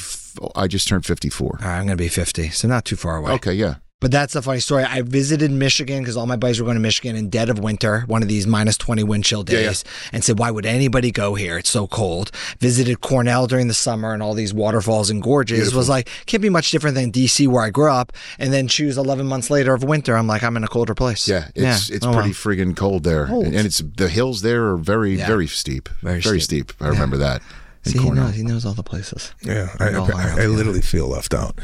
I 0.56 0.68
just 0.68 0.88
turned 0.88 1.06
54. 1.06 1.48
All 1.48 1.68
right, 1.68 1.78
I'm 1.78 1.86
going 1.86 1.98
to 1.98 2.02
be 2.02 2.08
50, 2.08 2.50
so 2.50 2.68
not 2.68 2.86
too 2.86 2.96
far 2.96 3.18
away. 3.18 3.32
Okay, 3.34 3.54
yeah. 3.54 3.76
But 4.02 4.12
that's 4.12 4.36
a 4.36 4.42
funny 4.42 4.60
story. 4.60 4.84
I 4.84 5.04
visited 5.04 5.52
Michigan 5.52 6.00
because 6.00 6.18
all 6.18 6.26
my 6.26 6.36
buddies 6.36 6.60
were 6.60 6.66
going 6.66 6.76
to 6.76 6.82
Michigan 6.82 7.16
in 7.16 7.30
dead 7.30 7.50
of 7.50 7.60
winter, 7.60 8.02
one 8.08 8.22
of 8.24 8.28
these 8.28 8.46
minus 8.48 8.76
20 8.78 9.04
wind 9.04 9.24
chill 9.24 9.46
Yeah, 9.48 9.60
yeah. 9.60 9.68
days, 9.68 9.84
and 10.12 10.24
said, 10.24 10.40
why 10.40 10.52
would 10.52 10.66
anybody 10.66 11.12
go 11.12 11.36
here? 11.36 11.58
It's 11.60 11.70
so 11.70 11.86
cold. 11.88 12.32
Visited 12.60 13.00
Cornell 13.02 13.46
during 13.48 13.68
the 13.68 13.74
summer 13.76 14.12
and 14.14 14.22
all 14.24 14.34
these 14.34 14.54
waterfalls 14.54 15.10
and 15.12 15.22
gorges. 15.22 15.74
Was 15.74 15.88
like, 15.88 16.10
can't 16.26 16.42
be 16.42 16.50
much 16.50 16.72
different 16.72 16.96
than 16.96 17.12
DC 17.12 17.48
where 17.48 17.64
I 17.64 17.70
grew 17.70 17.92
up. 17.92 18.12
And 18.40 18.52
then 18.52 18.68
choose 18.68 18.98
11 18.98 19.28
months 19.28 19.50
later 19.52 19.74
of 19.74 19.84
winter. 19.84 20.18
I'm 20.18 20.26
like, 20.28 20.44
I'm 20.44 20.58
in 20.58 20.64
a 20.64 20.68
colder 20.68 20.96
place. 20.96 21.28
Yeah, 21.28 21.48
it's 21.56 21.90
it's 21.92 22.04
Oh, 22.06 22.12
pretty 22.12 22.30
wow. 22.30 22.34
friggin' 22.34 22.76
cold 22.76 23.04
there, 23.04 23.28
Cold. 23.28 23.46
and 23.46 23.56
it's 23.68 23.84
the 23.96 24.10
hills 24.10 24.42
there 24.42 24.66
are 24.66 24.78
very 24.78 25.16
Yeah. 25.18 25.28
very 25.28 25.46
steep, 25.48 25.88
Very 26.02 26.42
steep. 26.42 26.74
I 26.82 26.88
remember 26.88 27.18
that. 27.18 27.44
In 27.84 27.92
See, 27.94 27.98
he 28.00 28.12
knows, 28.12 28.36
he 28.36 28.44
knows 28.44 28.64
all 28.66 28.74
the 28.74 28.84
places. 28.84 29.34
Yeah, 29.42 29.70
I, 29.80 29.90
I, 29.90 30.44
I 30.44 30.46
literally 30.46 30.82
feel 30.82 31.08
left 31.08 31.34
out. 31.34 31.60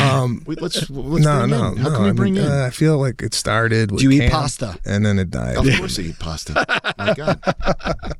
Um, 0.00 0.42
Wait, 0.46 0.62
let's 0.62 0.88
let's 0.88 1.24
no, 1.24 1.38
bring 1.40 1.50
no, 1.50 1.68
in. 1.72 1.76
How 1.76 1.88
no. 1.90 1.94
can 1.96 2.02
we 2.04 2.08
I, 2.08 2.12
bring 2.12 2.34
mean, 2.34 2.44
in? 2.44 2.50
uh, 2.50 2.64
I 2.66 2.70
feel 2.70 2.96
like 2.98 3.20
it 3.22 3.34
started. 3.34 3.90
With 3.90 4.00
Do 4.00 4.08
you 4.10 4.22
eat 4.22 4.30
pasta? 4.30 4.78
And 4.86 5.04
then 5.04 5.18
it 5.18 5.30
died. 5.30 5.56
of 5.58 5.64
course, 5.78 5.98
I 5.98 6.02
eat 6.02 6.18
pasta. 6.18 6.54
My 6.96 7.12
God, 7.14 7.40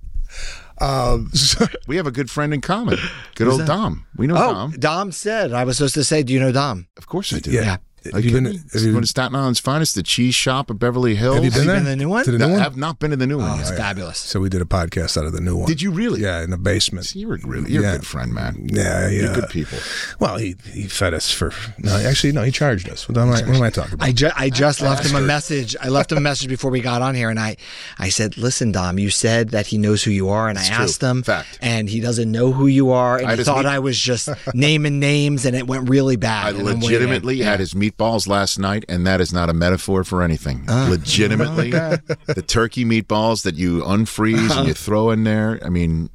Um, 0.83 1.31
so- 1.35 1.66
we 1.87 1.96
have 1.96 2.07
a 2.07 2.11
good 2.11 2.31
friend 2.31 2.55
in 2.55 2.61
common. 2.62 2.98
Good 3.35 3.48
old 3.48 3.66
Dom. 3.66 4.07
We 4.16 4.26
know 4.26 4.35
Oh, 4.37 4.53
Dom. 4.53 4.70
Dom 4.72 5.12
said, 5.12 5.53
I 5.53 5.64
was 5.64 5.76
supposed 5.76 5.94
to 5.94 6.05
say, 6.05 6.22
do 6.22 6.33
you 6.33 6.40
know 6.40 6.53
Dom? 6.53 6.88
Of 6.96 7.07
course, 7.07 7.33
I 7.35 7.38
do. 7.38 7.50
yeah. 7.50 7.74
Are 7.74 7.79
Have 8.12 8.24
you 8.24 8.30
you 8.30 8.34
been? 8.36 8.44
kidding 8.44 8.60
me? 8.62 8.68
Have 8.72 8.82
you, 8.82 8.90
Going 8.92 9.02
to 9.02 9.06
Staten 9.08 9.34
Island's 9.36 9.60
finest, 9.60 9.94
the 9.94 10.02
cheese 10.02 10.34
shop 10.34 10.70
at 10.70 10.78
Beverly 10.78 11.14
Hills. 11.14 11.36
have 11.36 11.44
you 11.44 11.50
been 11.50 11.60
you 11.60 11.66
there? 11.66 11.76
been 11.76 11.84
to 11.84 11.90
the 11.90 11.96
new 11.96 12.08
one? 12.08 12.24
To 12.24 12.30
the 12.30 12.42
I 12.42 12.46
new 12.46 12.52
one? 12.54 12.60
I 12.60 12.64
have 12.64 12.76
not 12.76 12.98
been 12.98 13.10
to 13.10 13.16
the 13.16 13.26
new 13.26 13.36
oh, 13.36 13.38
one. 13.38 13.50
Oh, 13.50 13.54
yet. 13.56 13.60
it's 13.68 13.70
fabulous. 13.76 14.18
So 14.18 14.40
we 14.40 14.48
did 14.48 14.62
a 14.62 14.64
podcast 14.64 15.16
out 15.18 15.26
of 15.26 15.32
the 15.32 15.40
new 15.40 15.56
one. 15.56 15.66
Did 15.66 15.82
you 15.82 15.90
really? 15.90 16.20
Yeah, 16.22 16.42
in 16.42 16.50
the 16.50 16.56
basement. 16.58 17.14
You're 17.14 17.34
a 17.34 17.38
really, 17.46 17.70
you're 17.72 17.82
Yeah. 17.82 17.94
a 17.94 17.96
good 17.98 18.06
friend, 18.06 18.32
man. 18.32 18.68
Yeah, 18.72 19.08
yeah. 19.08 19.20
You're 19.22 19.34
good 19.34 19.50
people. 19.50 19.78
Well, 20.18 20.36
he 20.38 20.56
he 20.72 20.84
fed 20.88 21.12
us 21.14 21.30
for. 21.30 21.52
No, 21.78 21.96
actually, 21.96 22.32
no, 22.32 22.42
he 22.42 22.50
charged 22.50 22.88
us. 22.88 23.08
What 23.08 23.18
am 23.18 23.28
I, 23.28 23.42
what 23.42 23.56
am 23.56 23.62
I 23.62 23.70
talking 23.70 23.94
about? 23.94 24.06
I, 24.08 24.12
ju- 24.12 24.30
I 24.36 24.50
just 24.50 24.80
left 24.80 25.06
him 25.06 25.16
a 25.16 25.20
message. 25.20 25.76
I 25.80 25.88
left 25.88 26.10
him 26.12 26.18
a 26.18 26.22
message 26.22 26.48
before 26.48 26.70
we 26.70 26.80
got 26.80 27.02
on 27.02 27.14
here, 27.14 27.28
and 27.30 27.38
I, 27.38 27.56
I 27.98 28.08
said, 28.08 28.36
"Listen, 28.38 28.72
Dom, 28.72 28.98
you 28.98 29.10
said 29.10 29.50
that 29.50 29.66
he 29.66 29.78
knows 29.78 30.02
who 30.02 30.10
you 30.10 30.28
are, 30.30 30.48
and 30.48 30.58
I 30.58 30.64
true. 30.66 30.84
asked 30.84 31.02
him, 31.02 31.22
Fact. 31.22 31.58
and 31.60 31.88
he 31.88 32.00
doesn't 32.00 32.30
know 32.30 32.52
who 32.52 32.66
you 32.66 32.90
are, 32.90 33.18
and 33.18 33.26
I 33.28 33.36
he 33.36 33.42
thought 33.44 33.64
meet- 33.64 33.70
I 33.72 33.78
was 33.78 33.98
just 33.98 34.28
naming 34.54 34.98
names, 35.00 35.44
and 35.44 35.54
it 35.54 35.66
went 35.66 35.88
really 35.88 36.16
bad. 36.16 36.46
I 36.46 36.50
and 36.50 36.58
I'm 36.60 36.64
waiting. 36.66 36.80
legitimately 36.82 37.38
had 37.40 37.60
his 37.60 37.74
meatballs 37.90 38.26
last 38.29 38.59
night, 38.59 38.85
and 38.88 39.07
that 39.07 39.20
is 39.20 39.33
not 39.33 39.48
a 39.50 39.55
metaphor 39.55 40.05
for 40.05 40.22
anything. 40.22 40.64
Ah. 40.68 40.87
legitimately, 40.90 41.70
the 41.70 42.44
turkey 42.46 42.85
meatballs 42.85 43.42
that 43.42 43.55
you 43.55 43.81
unfreeze 43.83 44.57
and 44.57 44.68
you 44.68 44.74
throw 44.74 45.11
in 45.11 45.24
there, 45.24 45.59
I 45.64 45.68
mean, 45.68 46.11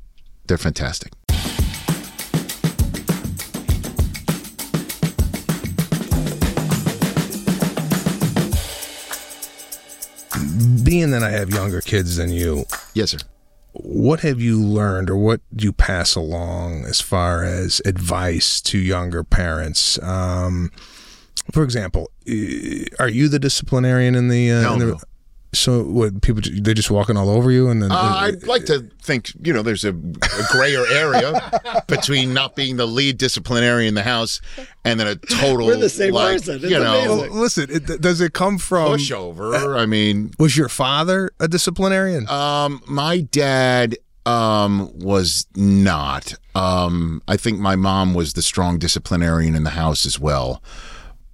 they're 0.47 0.57
fantastic. 0.57 1.11
Being 10.83 11.11
that 11.11 11.23
I 11.23 11.31
have 11.31 11.49
younger 11.49 11.81
kids 11.81 12.17
than 12.17 12.29
you, 12.31 12.65
Yes, 12.93 13.11
sir. 13.11 13.17
what 13.73 14.19
have 14.21 14.41
you 14.41 14.61
learned 14.61 15.09
or 15.09 15.15
what 15.17 15.41
do 15.55 15.63
you 15.65 15.71
pass 15.73 16.15
along 16.15 16.85
as 16.85 16.99
far 17.01 17.43
as 17.43 17.81
advice 17.85 18.59
to 18.61 18.77
younger 18.77 19.23
parents? 19.23 20.01
Um, 20.03 20.71
for 21.51 21.63
example, 21.63 22.10
are 22.99 23.10
you 23.10 23.27
the 23.29 23.39
disciplinarian 23.39 24.15
in 24.15 24.27
the? 24.29 24.51
Uh, 24.51 24.62
Hell 24.62 24.73
in 24.73 24.79
the 24.79 24.86
no. 24.86 24.99
So 25.53 25.84
what 25.84 26.21
people 26.21 26.41
they're 26.62 26.73
just 26.73 26.91
walking 26.91 27.15
all 27.15 27.29
over 27.29 27.49
you 27.49 27.69
and 27.69 27.81
then 27.81 27.89
Uh, 27.89 27.95
I'd 27.95 28.43
like 28.45 28.65
to 28.65 28.89
think, 29.01 29.31
you 29.41 29.53
know, 29.53 29.62
there's 29.62 29.86
a, 29.86 29.91
a 29.91 30.43
grayer 30.51 30.86
area 30.91 31.39
between 31.88 32.34
not 32.34 32.58
being 32.58 32.75
the 32.75 32.86
lead 32.86 33.17
disciplinarian 33.17 33.88
in 33.88 33.93
the 33.95 34.03
house 34.03 34.41
and 34.84 34.99
then 34.99 35.08
a 35.08 35.15
total 35.15 35.67
We're 35.67 35.77
the 35.77 35.88
same 35.88 36.13
like, 36.13 36.39
person. 36.39 36.55
It's 36.55 36.65
you 36.65 36.71
know, 36.71 36.95
amazing. 36.95 37.31
Well, 37.31 37.39
listen, 37.41 37.67
it, 37.69 38.01
does 38.01 38.19
it 38.19 38.34
come 38.34 38.58
from? 38.58 38.97
pushover. 38.97 39.77
I 39.79 39.86
mean, 39.86 40.31
Was 40.38 40.58
your 40.58 40.67
father 40.67 41.31
a 41.39 41.47
disciplinarian? 41.47 42.27
Um, 42.27 42.81
my 42.86 43.21
dad 43.21 43.95
um 44.25 44.91
was 44.99 45.47
not. 45.55 46.34
Um, 46.53 47.21
I 47.29 47.38
think 47.38 47.60
my 47.60 47.77
mom 47.77 48.13
was 48.13 48.34
the 48.34 48.41
strong 48.41 48.77
disciplinarian 48.77 49.55
in 49.55 49.63
the 49.63 49.69
house 49.69 50.05
as 50.05 50.19
well. 50.19 50.62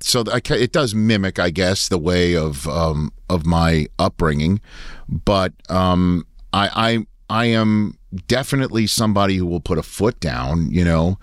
So 0.04 0.24
it 0.32 0.72
does 0.72 0.96
mimic, 0.96 1.40
I 1.40 1.50
guess, 1.50 1.88
the 1.88 1.98
way 1.98 2.36
of 2.36 2.68
um 2.68 3.12
of 3.30 3.46
my 3.46 3.88
upbringing, 4.00 4.62
but 5.08 5.54
um, 5.70 6.26
I 6.54 7.06
I 7.30 7.42
I 7.42 7.46
am 7.46 7.98
definitely 8.28 8.88
somebody 8.88 9.38
who 9.38 9.46
will 9.46 9.62
put 9.62 9.78
a 9.78 9.84
foot 9.84 10.20
down, 10.20 10.70
you 10.72 10.84
know. 10.84 11.18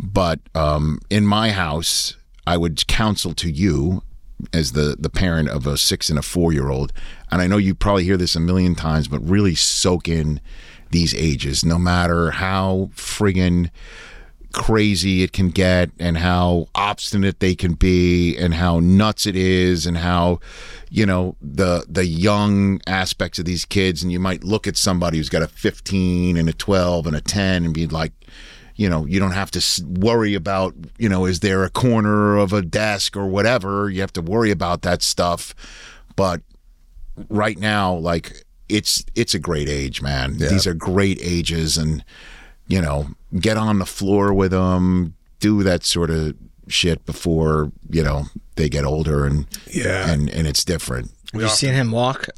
But 0.00 0.40
um, 0.54 0.98
in 1.08 1.24
my 1.26 1.52
house, 1.52 2.16
I 2.46 2.56
would 2.56 2.86
counsel 2.88 3.34
to 3.34 3.50
you 3.50 4.02
as 4.52 4.72
the 4.72 4.96
the 4.98 5.10
parent 5.10 5.48
of 5.48 5.66
a 5.66 5.78
six 5.78 6.10
and 6.10 6.18
a 6.18 6.22
four 6.22 6.52
year 6.52 6.68
old, 6.70 6.92
and 7.30 7.40
I 7.40 7.46
know 7.46 7.58
you 7.58 7.74
probably 7.74 8.04
hear 8.04 8.16
this 8.16 8.34
a 8.34 8.40
million 8.40 8.74
times, 8.74 9.08
but 9.08 9.20
really 9.20 9.54
soak 9.54 10.08
in 10.08 10.40
these 10.90 11.14
ages, 11.14 11.64
no 11.64 11.78
matter 11.78 12.32
how 12.32 12.90
friggin' 12.94 13.70
crazy 14.52 15.22
it 15.22 15.32
can 15.32 15.48
get 15.50 15.90
and 15.98 16.18
how 16.18 16.66
obstinate 16.74 17.40
they 17.40 17.54
can 17.54 17.74
be 17.74 18.36
and 18.36 18.54
how 18.54 18.78
nuts 18.80 19.26
it 19.26 19.36
is 19.36 19.86
and 19.86 19.96
how 19.98 20.38
you 20.90 21.06
know 21.06 21.36
the 21.40 21.84
the 21.88 22.04
young 22.06 22.80
aspects 22.86 23.38
of 23.38 23.44
these 23.44 23.64
kids. 23.64 24.02
And 24.02 24.12
you 24.12 24.20
might 24.20 24.44
look 24.44 24.66
at 24.66 24.76
somebody 24.76 25.16
who's 25.18 25.28
got 25.28 25.42
a 25.42 25.48
15 25.48 26.36
and 26.36 26.48
a 26.48 26.52
12 26.52 27.06
and 27.06 27.16
a 27.16 27.20
10 27.20 27.64
and 27.64 27.74
be 27.74 27.86
like 27.86 28.12
you 28.76 28.88
know 28.88 29.04
you 29.06 29.18
don't 29.20 29.32
have 29.32 29.50
to 29.50 29.58
s- 29.58 29.82
worry 29.82 30.34
about 30.34 30.74
you 30.98 31.08
know 31.08 31.26
is 31.26 31.40
there 31.40 31.64
a 31.64 31.70
corner 31.70 32.36
of 32.36 32.52
a 32.52 32.62
desk 32.62 33.16
or 33.16 33.26
whatever? 33.26 33.90
You 33.90 34.00
have 34.00 34.12
to 34.14 34.22
worry 34.22 34.50
about 34.50 34.82
that 34.82 35.02
stuff. 35.02 35.54
But 36.16 36.42
right 37.28 37.58
now 37.58 37.94
like 37.94 38.44
it's 38.68 39.04
it's 39.14 39.34
a 39.34 39.38
great 39.38 39.68
age 39.68 40.00
man. 40.00 40.38
These 40.48 40.66
are 40.66 40.74
great 40.74 41.18
ages. 41.20 41.76
And 41.76 42.02
you 42.68 42.80
know 42.80 43.06
get 43.38 43.56
on 43.56 43.78
the 43.78 43.86
floor 43.86 44.32
with 44.32 44.50
them 44.52 45.14
do 45.40 45.62
that 45.62 45.84
sort 45.84 46.10
of 46.10 46.34
shit 46.68 47.04
before 47.06 47.72
you 47.90 48.02
know 48.02 48.24
they 48.56 48.68
get 48.68 48.84
older 48.84 49.24
and 49.26 49.46
Yeah. 49.70 50.10
and 50.10 50.28
and 50.30 50.46
it's 50.46 50.64
different 50.64 51.10
Have 51.32 51.42
you 51.42 51.48
seen 51.48 51.74
him 51.74 51.90
walk? 51.90 52.26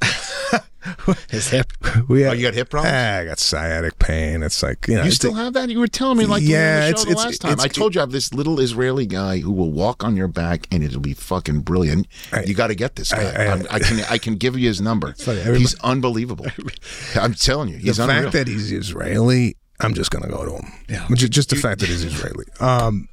His 1.30 1.48
hip. 1.48 1.72
we 2.08 2.26
oh 2.26 2.32
you 2.32 2.42
got 2.42 2.52
hip 2.52 2.68
problems 2.68 2.92
Ah, 2.94 3.16
I 3.20 3.24
got 3.24 3.38
sciatic 3.38 3.98
pain. 3.98 4.42
It's 4.42 4.62
like 4.62 4.86
you 4.86 4.96
know. 4.96 5.04
you 5.04 5.10
still 5.12 5.32
the- 5.32 5.42
have 5.42 5.54
that? 5.54 5.70
You 5.70 5.78
were 5.78 5.86
telling 5.86 6.18
me 6.18 6.26
like 6.26 6.42
Yeah, 6.42 6.80
the 6.80 6.84
show 6.84 6.90
it's- 6.90 7.04
the 7.04 7.10
it's- 7.12 7.24
last 7.26 7.40
time. 7.40 7.52
it's- 7.52 7.64
I 7.64 7.68
told 7.68 7.94
you 7.94 8.00
I 8.00 8.02
have 8.02 8.12
this 8.12 8.34
little 8.34 8.60
Israeli 8.60 9.06
guy 9.06 9.38
who 9.38 9.50
will 9.50 9.70
walk 9.72 10.04
on 10.04 10.14
your 10.14 10.28
back 10.28 10.66
and 10.70 10.84
it'll 10.84 11.00
be 11.00 11.14
fucking 11.14 11.60
brilliant. 11.60 12.06
you 12.46 12.52
got 12.52 12.66
to 12.66 12.74
get 12.74 12.96
this 12.96 13.12
guy. 13.12 13.22
I- 13.22 13.44
I, 13.46 13.52
I, 13.54 13.64
I 13.70 13.78
can 13.78 14.00
I 14.10 14.18
can 14.18 14.34
give 14.36 14.58
you 14.58 14.68
his 14.68 14.82
number. 14.82 15.14
everybody- 15.26 15.58
he's 15.60 15.74
unbelievable. 15.80 16.46
I'm 17.14 17.32
telling 17.32 17.70
you, 17.70 17.78
he's 17.78 17.96
the 17.96 18.04
unreal. 18.04 18.22
fact 18.24 18.32
that 18.34 18.48
he's 18.48 18.70
Israeli, 18.70 19.56
I'm 19.84 19.94
just 19.94 20.10
gonna 20.10 20.28
go 20.28 20.44
to 20.44 20.56
him. 20.56 20.72
Yeah, 20.88 21.06
just, 21.14 21.32
just 21.32 21.50
the 21.50 21.56
fact 21.56 21.80
that 21.80 21.88
he's 21.88 22.04
Israeli. 22.04 22.46
Um, 22.60 23.08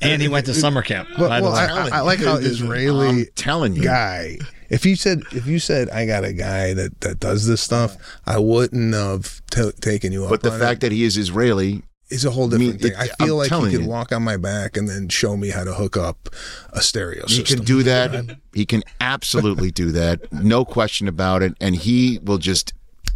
And 0.00 0.22
he 0.22 0.28
went 0.28 0.46
to 0.46 0.54
summer 0.54 0.82
camp. 0.82 1.08
Well, 1.18 1.28
by 1.28 1.40
the 1.40 1.44
well, 1.44 1.52
way. 1.52 1.58
I, 1.60 1.86
I, 1.88 1.98
I 1.98 2.00
like 2.00 2.18
how 2.20 2.36
Israeli 2.36 3.08
I'm 3.08 3.26
telling 3.34 3.74
you. 3.76 3.82
guy. 3.82 4.38
If 4.70 4.86
you 4.86 4.96
said 4.96 5.22
if 5.32 5.46
you 5.46 5.58
said 5.58 5.90
I 5.90 6.06
got 6.06 6.24
a 6.24 6.32
guy 6.32 6.72
that, 6.74 7.00
that 7.02 7.20
does 7.20 7.46
this 7.46 7.60
stuff, 7.60 7.96
I 8.26 8.38
wouldn't 8.38 8.94
have 8.94 9.42
t- 9.50 9.70
taken 9.80 10.10
you 10.12 10.24
up. 10.24 10.30
But 10.30 10.42
the 10.42 10.52
on 10.52 10.58
fact 10.58 10.78
it. 10.78 10.80
that 10.88 10.92
he 10.92 11.04
is 11.04 11.16
Israeli, 11.18 11.82
is 12.08 12.24
a 12.24 12.30
whole 12.30 12.52
I 12.54 12.56
mean, 12.56 12.76
different 12.76 12.82
thing. 12.82 12.92
it- 12.92 12.98
I 12.98 13.08
I'm 13.20 13.26
feel 13.26 13.36
like 13.36 13.46
he 13.46 13.48
telling 13.50 13.70
could 13.72 13.82
you. 13.82 13.86
walk 13.88 14.10
on 14.12 14.22
my 14.22 14.36
back 14.38 14.76
and 14.78 14.88
then 14.88 15.08
show 15.10 15.36
me 15.36 15.50
how 15.50 15.64
to 15.64 15.74
hook 15.74 15.96
up 15.98 16.28
a 16.72 16.80
stereo 16.80 17.24
he 17.26 17.42
can 17.42 17.60
do 17.60 17.82
that. 17.82 18.38
He 18.54 18.64
can 18.64 18.82
absolutely 19.00 19.70
do 19.70 19.92
that. 19.92 20.32
No 20.32 20.64
question 20.64 21.08
about 21.08 21.42
it. 21.42 21.54
And 21.60 21.74
he 21.76 22.18
will 22.22 22.38
just, 22.38 22.72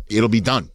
it'll 0.09 0.29
be 0.29 0.41
done. 0.43 0.71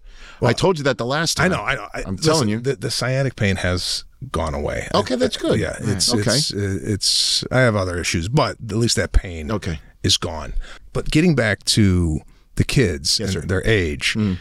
I 0.49 0.53
told 0.53 0.77
you 0.77 0.83
that 0.85 0.97
the 0.97 1.05
last 1.05 1.39
I 1.39 1.43
time. 1.47 1.51
know. 1.57 1.63
I 1.63 1.75
know. 1.75 1.87
I, 1.93 2.03
I'm 2.05 2.15
listen, 2.15 2.31
telling 2.31 2.49
you. 2.49 2.59
the, 2.59 2.75
the 2.75 2.91
sciatic 2.91 3.35
pain 3.35 3.55
has 3.57 4.03
gone 4.31 4.53
away. 4.53 4.87
Okay, 4.93 5.15
that's 5.15 5.37
good. 5.37 5.59
Yeah, 5.59 5.75
it's 5.79 6.13
Okay. 6.13 6.21
it's 6.31 6.53
uh, 6.53 6.79
it's. 6.83 7.43
I 7.51 7.59
have 7.59 7.75
other 7.75 7.97
issues, 7.99 8.29
but 8.29 8.57
at 8.63 8.75
least 8.77 8.95
that 8.95 9.11
pain 9.11 9.51
Okay. 9.51 9.79
is 10.03 10.17
gone. 10.17 10.53
But 10.93 11.09
getting 11.11 11.35
back 11.35 11.63
to 11.65 12.21
the 12.55 12.63
kids 12.63 13.19
Yes, 13.19 13.33
and 13.35 13.43
sir. 13.43 13.47
their 13.47 13.65
age, 13.65 14.13
hmm. 14.13 14.33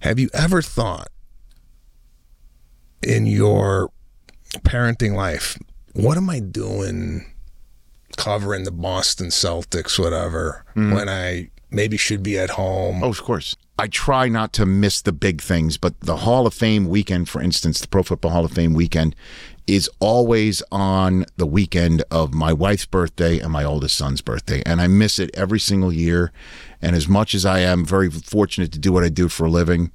have 0.00 0.18
you 0.18 0.28
ever 0.34 0.62
thought 0.62 1.08
in 3.02 3.26
your 3.26 3.90
parenting 4.60 5.14
life, 5.14 5.58
what 5.92 6.16
am 6.16 6.28
I 6.30 6.40
doing 6.40 7.26
covering 8.16 8.64
the 8.64 8.70
Boston 8.72 9.28
Celtics, 9.28 9.98
whatever, 9.98 10.64
hmm. 10.74 10.92
when 10.92 11.08
I 11.08 11.50
maybe 11.70 11.96
should 11.96 12.22
be 12.22 12.38
at 12.38 12.50
home? 12.50 13.02
Oh, 13.02 13.08
of 13.08 13.22
course. 13.22 13.56
I 13.82 13.88
try 13.88 14.28
not 14.28 14.52
to 14.52 14.64
miss 14.64 15.02
the 15.02 15.10
big 15.10 15.42
things, 15.42 15.76
but 15.76 15.98
the 15.98 16.18
Hall 16.18 16.46
of 16.46 16.54
Fame 16.54 16.86
weekend, 16.86 17.28
for 17.28 17.42
instance, 17.42 17.80
the 17.80 17.88
Pro 17.88 18.04
Football 18.04 18.30
Hall 18.30 18.44
of 18.44 18.52
Fame 18.52 18.74
weekend, 18.74 19.16
is 19.66 19.88
always 20.00 20.62
on 20.72 21.24
the 21.36 21.46
weekend 21.46 22.02
of 22.10 22.34
my 22.34 22.52
wife's 22.52 22.86
birthday 22.86 23.38
and 23.38 23.52
my 23.52 23.64
oldest 23.64 23.96
son's 23.96 24.20
birthday. 24.20 24.62
And 24.66 24.80
I 24.80 24.86
miss 24.86 25.18
it 25.18 25.30
every 25.34 25.60
single 25.60 25.92
year. 25.92 26.32
And 26.80 26.96
as 26.96 27.06
much 27.08 27.34
as 27.34 27.46
I 27.46 27.60
am 27.60 27.84
very 27.84 28.10
fortunate 28.10 28.72
to 28.72 28.78
do 28.78 28.92
what 28.92 29.04
I 29.04 29.08
do 29.08 29.28
for 29.28 29.44
a 29.46 29.50
living, 29.50 29.92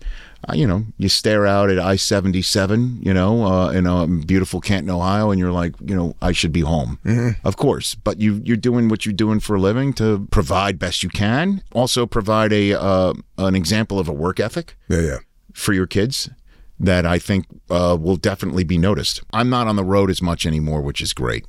uh, 0.48 0.54
you 0.54 0.66
know, 0.66 0.86
you 0.98 1.10
stare 1.10 1.46
out 1.46 1.70
at 1.70 1.80
I 1.80 1.98
77, 1.98 3.00
you 3.02 3.14
know, 3.14 3.46
uh, 3.46 3.72
in 3.72 3.88
uh, 3.88 4.06
beautiful 4.06 4.62
Canton, 4.62 4.90
Ohio, 4.90 5.32
and 5.32 5.40
you're 5.40 5.52
like, 5.52 5.74
you 5.84 5.96
know, 5.96 6.16
I 6.22 6.32
should 6.32 6.54
be 6.54 6.62
home. 6.62 7.00
Of 7.44 7.58
course. 7.58 7.96
But 7.96 8.22
you, 8.22 8.42
you're 8.46 8.56
doing 8.56 8.88
what 8.88 9.06
you're 9.06 9.14
doing 9.14 9.40
for 9.40 9.56
a 9.56 9.60
living 9.60 9.94
to 9.94 10.28
provide 10.32 10.80
best 10.80 11.04
you 11.04 11.10
can. 11.10 11.62
Also, 11.74 12.06
provide 12.06 12.54
a 12.54 12.80
uh, 12.80 13.14
an 13.38 13.56
example 13.56 14.00
of 14.00 14.08
a 14.08 14.14
work 14.14 14.40
ethic 14.40 14.78
Yeah, 14.88 15.02
yeah. 15.02 15.18
for 15.54 15.74
your 15.74 15.88
kids 15.88 16.30
that 16.80 17.06
I 17.06 17.18
think 17.20 17.46
uh, 17.70 17.98
will 18.00 18.18
definitely 18.18 18.64
be 18.64 18.78
noticed. 18.78 19.22
I'm 19.34 19.50
not 19.50 19.68
on 19.68 19.76
the 19.76 19.84
road 19.84 20.10
as 20.10 20.22
much 20.22 20.46
anymore, 20.46 20.82
which 20.82 21.02
is 21.02 21.12
great. 21.14 21.46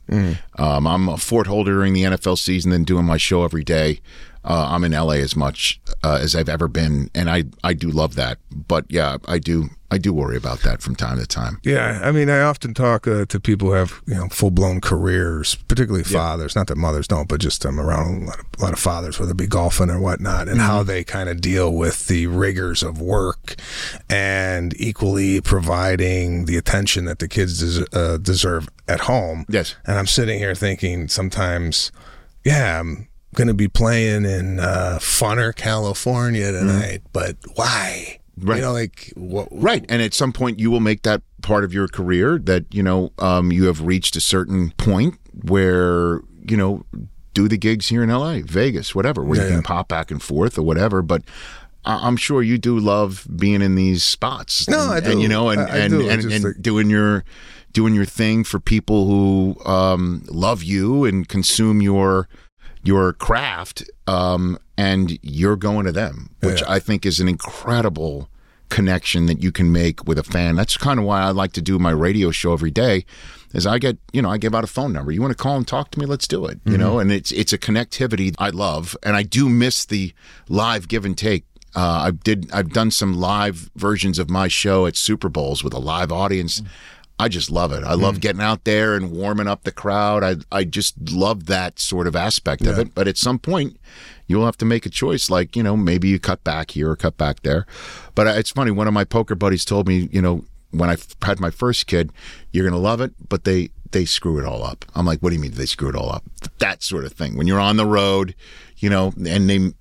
Um, 0.56 0.86
I'm 0.86 1.08
a 1.08 1.18
fort 1.18 1.46
holder 1.46 1.72
during 1.72 1.92
the 1.92 2.02
NFL 2.04 2.38
season, 2.38 2.70
then 2.70 2.84
doing 2.84 3.04
my 3.04 3.18
show 3.18 3.44
every 3.44 3.64
day. 3.64 4.00
Uh, 4.48 4.66
I'm 4.70 4.82
in 4.82 4.92
LA 4.92 5.20
as 5.20 5.36
much 5.36 5.78
uh, 6.02 6.18
as 6.22 6.34
I've 6.34 6.48
ever 6.48 6.68
been, 6.68 7.10
and 7.14 7.28
I 7.28 7.44
I 7.62 7.74
do 7.74 7.90
love 7.90 8.14
that. 8.14 8.38
But 8.50 8.86
yeah, 8.88 9.18
I 9.26 9.38
do 9.38 9.68
I 9.90 9.98
do 9.98 10.14
worry 10.14 10.38
about 10.38 10.60
that 10.60 10.80
from 10.80 10.96
time 10.96 11.18
to 11.18 11.26
time. 11.26 11.58
Yeah, 11.64 12.00
I 12.02 12.12
mean, 12.12 12.30
I 12.30 12.40
often 12.40 12.72
talk 12.72 13.06
uh, 13.06 13.26
to 13.26 13.40
people 13.40 13.68
who 13.68 13.74
have 13.74 14.00
you 14.06 14.14
know 14.14 14.28
full 14.28 14.50
blown 14.50 14.80
careers, 14.80 15.54
particularly 15.54 16.02
fathers. 16.02 16.56
Not 16.56 16.66
that 16.68 16.76
mothers 16.76 17.06
don't, 17.06 17.28
but 17.28 17.40
just 17.40 17.62
I'm 17.66 17.78
around 17.78 18.22
a 18.22 18.26
lot, 18.26 18.38
of, 18.40 18.46
a 18.58 18.62
lot 18.62 18.72
of 18.72 18.78
fathers, 18.78 19.20
whether 19.20 19.32
it 19.32 19.36
be 19.36 19.46
golfing 19.46 19.90
or 19.90 20.00
whatnot, 20.00 20.48
and 20.48 20.60
how 20.60 20.82
they 20.82 21.04
kind 21.04 21.28
of 21.28 21.42
deal 21.42 21.70
with 21.70 22.06
the 22.06 22.26
rigors 22.26 22.82
of 22.82 23.02
work, 23.02 23.56
and 24.08 24.72
equally 24.80 25.42
providing 25.42 26.46
the 26.46 26.56
attention 26.56 27.04
that 27.04 27.18
the 27.18 27.28
kids 27.28 27.80
des- 27.80 27.98
uh, 27.98 28.16
deserve 28.16 28.68
at 28.88 29.00
home. 29.00 29.44
Yes. 29.48 29.76
and 29.86 29.98
I'm 29.98 30.06
sitting 30.06 30.38
here 30.38 30.54
thinking 30.54 31.08
sometimes, 31.08 31.92
yeah, 32.44 32.80
I'm 32.80 33.08
going 33.38 33.48
to 33.48 33.54
be 33.54 33.68
playing 33.68 34.24
in 34.24 34.58
uh, 34.58 34.98
Funner, 35.00 35.54
California 35.54 36.50
tonight, 36.50 37.02
but 37.12 37.36
why? 37.54 38.18
Right. 38.36 38.56
You 38.56 38.62
know, 38.62 38.72
like 38.72 39.12
what? 39.14 39.48
Right. 39.52 39.86
And 39.88 40.02
at 40.02 40.12
some 40.12 40.32
point, 40.32 40.58
you 40.58 40.70
will 40.72 40.80
make 40.80 41.02
that 41.02 41.22
part 41.40 41.62
of 41.62 41.72
your 41.72 41.86
career 41.86 42.38
that, 42.40 42.66
you 42.74 42.82
know, 42.82 43.12
um, 43.20 43.52
you 43.52 43.64
have 43.66 43.82
reached 43.82 44.16
a 44.16 44.20
certain 44.20 44.72
point 44.72 45.18
where, 45.44 46.20
you 46.48 46.56
know, 46.56 46.84
do 47.32 47.46
the 47.46 47.56
gigs 47.56 47.88
here 47.88 48.02
in 48.02 48.10
LA, 48.10 48.40
Vegas, 48.44 48.92
whatever, 48.94 49.22
where 49.24 49.40
you 49.40 49.46
can 49.46 49.58
yeah. 49.58 49.62
pop 49.64 49.88
back 49.88 50.10
and 50.10 50.20
forth 50.20 50.58
or 50.58 50.62
whatever. 50.62 51.00
But 51.00 51.22
I'm 51.84 52.16
sure 52.16 52.42
you 52.42 52.58
do 52.58 52.76
love 52.78 53.24
being 53.36 53.62
in 53.62 53.76
these 53.76 54.02
spots. 54.02 54.68
No, 54.68 54.82
and, 54.82 54.90
I 54.90 55.00
do. 55.00 55.12
And, 55.12 55.22
you 55.22 55.28
know, 55.28 55.50
and, 55.50 55.60
I- 55.60 55.68
I 55.68 55.76
and, 55.78 55.92
do. 55.92 56.08
And, 56.08 56.24
and 56.24 56.42
think- 56.42 56.60
doing 56.60 56.90
your 56.90 57.24
doing 57.72 57.94
your 57.94 58.06
thing 58.06 58.42
for 58.42 58.58
people 58.58 59.06
who 59.06 59.64
um, 59.64 60.24
love 60.28 60.64
you 60.64 61.04
and 61.04 61.28
consume 61.28 61.80
your 61.82 62.28
your 62.84 63.12
craft 63.12 63.84
um, 64.06 64.58
and 64.76 65.18
you're 65.22 65.56
going 65.56 65.84
to 65.86 65.92
them 65.92 66.30
which 66.40 66.60
Yeah. 66.62 66.72
i 66.72 66.78
think 66.78 67.04
is 67.06 67.20
an 67.20 67.28
incredible 67.28 68.28
connection 68.68 69.26
that 69.26 69.42
you 69.42 69.50
can 69.50 69.72
make 69.72 70.04
with 70.06 70.18
a 70.18 70.22
fan 70.22 70.54
that's 70.56 70.76
kind 70.76 70.98
of 70.98 71.04
why 71.06 71.20
i 71.22 71.30
like 71.30 71.52
to 71.52 71.62
do 71.62 71.78
my 71.78 71.90
radio 71.90 72.30
show 72.30 72.52
every 72.52 72.70
day 72.70 73.04
is 73.54 73.66
i 73.66 73.78
get 73.78 73.96
you 74.12 74.20
know 74.20 74.28
i 74.30 74.36
give 74.36 74.54
out 74.54 74.62
a 74.62 74.66
phone 74.66 74.92
number 74.92 75.10
you 75.10 75.22
want 75.22 75.30
to 75.30 75.42
call 75.42 75.56
and 75.56 75.66
talk 75.66 75.90
to 75.90 75.98
me 75.98 76.04
let's 76.04 76.28
do 76.28 76.44
it 76.44 76.60
you 76.66 76.76
know 76.76 76.98
and 76.98 77.10
it's 77.10 77.32
it's 77.32 77.52
a 77.52 77.58
connectivity 77.58 78.34
i 78.38 78.50
love 78.50 78.94
and 79.02 79.16
i 79.16 79.22
do 79.22 79.48
miss 79.48 79.86
the 79.86 80.12
live 80.48 80.86
give 80.88 81.04
and 81.06 81.16
take 81.16 81.44
uh, 81.76 82.06
I 82.06 82.10
did. 82.12 82.50
I've 82.50 82.70
done 82.72 82.90
some 82.90 83.20
live 83.20 83.70
versions 83.76 84.18
of 84.18 84.30
my 84.30 84.48
show 84.48 84.86
at 84.86 84.96
Super 84.96 85.28
Bowls 85.28 85.62
with 85.62 85.74
a 85.74 85.78
live 85.78 86.10
audience. 86.10 86.62
I 87.18 87.28
just 87.28 87.50
love 87.50 87.72
it. 87.72 87.82
I 87.82 87.94
love 87.94 88.18
mm. 88.18 88.20
getting 88.20 88.40
out 88.40 88.64
there 88.64 88.94
and 88.94 89.10
warming 89.10 89.48
up 89.48 89.64
the 89.64 89.72
crowd. 89.72 90.22
I 90.22 90.36
I 90.56 90.64
just 90.64 91.10
love 91.10 91.46
that 91.46 91.80
sort 91.80 92.06
of 92.06 92.14
aspect 92.14 92.66
of 92.66 92.78
it. 92.78 92.94
But 92.94 93.08
at 93.08 93.18
some 93.18 93.38
point, 93.38 93.76
you'll 94.28 94.44
have 94.44 94.58
to 94.58 94.64
make 94.64 94.86
a 94.86 94.90
choice. 94.90 95.28
Like 95.28 95.56
you 95.56 95.62
know, 95.62 95.76
maybe 95.76 96.08
you 96.08 96.20
cut 96.20 96.44
back 96.44 96.72
here 96.72 96.90
or 96.90 96.96
cut 96.96 97.16
back 97.16 97.42
there. 97.42 97.66
But 98.14 98.28
it's 98.38 98.50
funny. 98.50 98.70
One 98.70 98.86
of 98.86 98.94
my 98.94 99.04
poker 99.04 99.34
buddies 99.34 99.64
told 99.64 99.88
me, 99.88 100.08
you 100.12 100.22
know, 100.22 100.44
when 100.70 100.90
I 100.90 100.94
f- 100.94 101.16
had 101.22 101.40
my 101.40 101.50
first 101.50 101.86
kid, 101.86 102.12
you're 102.52 102.68
gonna 102.68 102.80
love 102.80 103.00
it, 103.00 103.12
but 103.28 103.44
they 103.44 103.70
they 103.90 104.04
screw 104.04 104.38
it 104.38 104.44
all 104.44 104.62
up. 104.62 104.84
I'm 104.94 105.06
like, 105.06 105.20
what 105.20 105.30
do 105.30 105.36
you 105.36 105.42
mean 105.42 105.52
they 105.52 105.66
screw 105.66 105.88
it 105.88 105.96
all 105.96 106.12
up? 106.12 106.24
That 106.58 106.82
sort 106.82 107.04
of 107.04 107.12
thing. 107.12 107.36
When 107.36 107.46
you're 107.46 107.60
on 107.60 107.78
the 107.78 107.86
road, 107.86 108.34
you 108.76 108.90
know, 108.90 109.12
and 109.26 109.48
they 109.48 109.72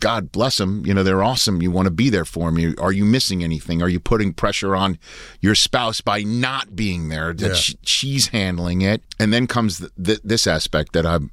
God 0.00 0.30
bless 0.32 0.58
them. 0.58 0.84
You 0.86 0.94
know, 0.94 1.02
they're 1.02 1.22
awesome. 1.22 1.60
You 1.62 1.70
want 1.70 1.86
to 1.86 1.90
be 1.90 2.10
there 2.10 2.24
for 2.24 2.48
them. 2.50 2.58
You, 2.58 2.74
are 2.78 2.92
you 2.92 3.04
missing 3.04 3.42
anything? 3.42 3.82
Are 3.82 3.88
you 3.88 3.98
putting 4.00 4.32
pressure 4.32 4.76
on 4.76 4.98
your 5.40 5.54
spouse 5.54 6.00
by 6.00 6.22
not 6.22 6.76
being 6.76 7.08
there? 7.08 7.32
That 7.32 7.48
Yeah. 7.48 7.54
sh- 7.54 7.74
she's 7.82 8.26
handling 8.28 8.82
it, 8.82 9.02
and 9.18 9.32
then 9.32 9.46
comes 9.46 9.78
th- 9.78 9.90
th- 10.02 10.20
this 10.22 10.46
aspect 10.46 10.92
that 10.92 11.04
I'm, 11.06 11.30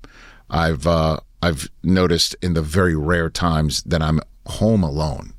I've, 0.50 0.88
uh, 0.88 1.18
I've 1.42 1.70
noticed 1.84 2.36
in 2.42 2.54
the 2.54 2.62
very 2.62 2.96
rare 2.96 3.30
times 3.30 3.84
that 3.84 4.02
I'm 4.02 4.20
home 4.48 4.84
alone. 4.84 5.34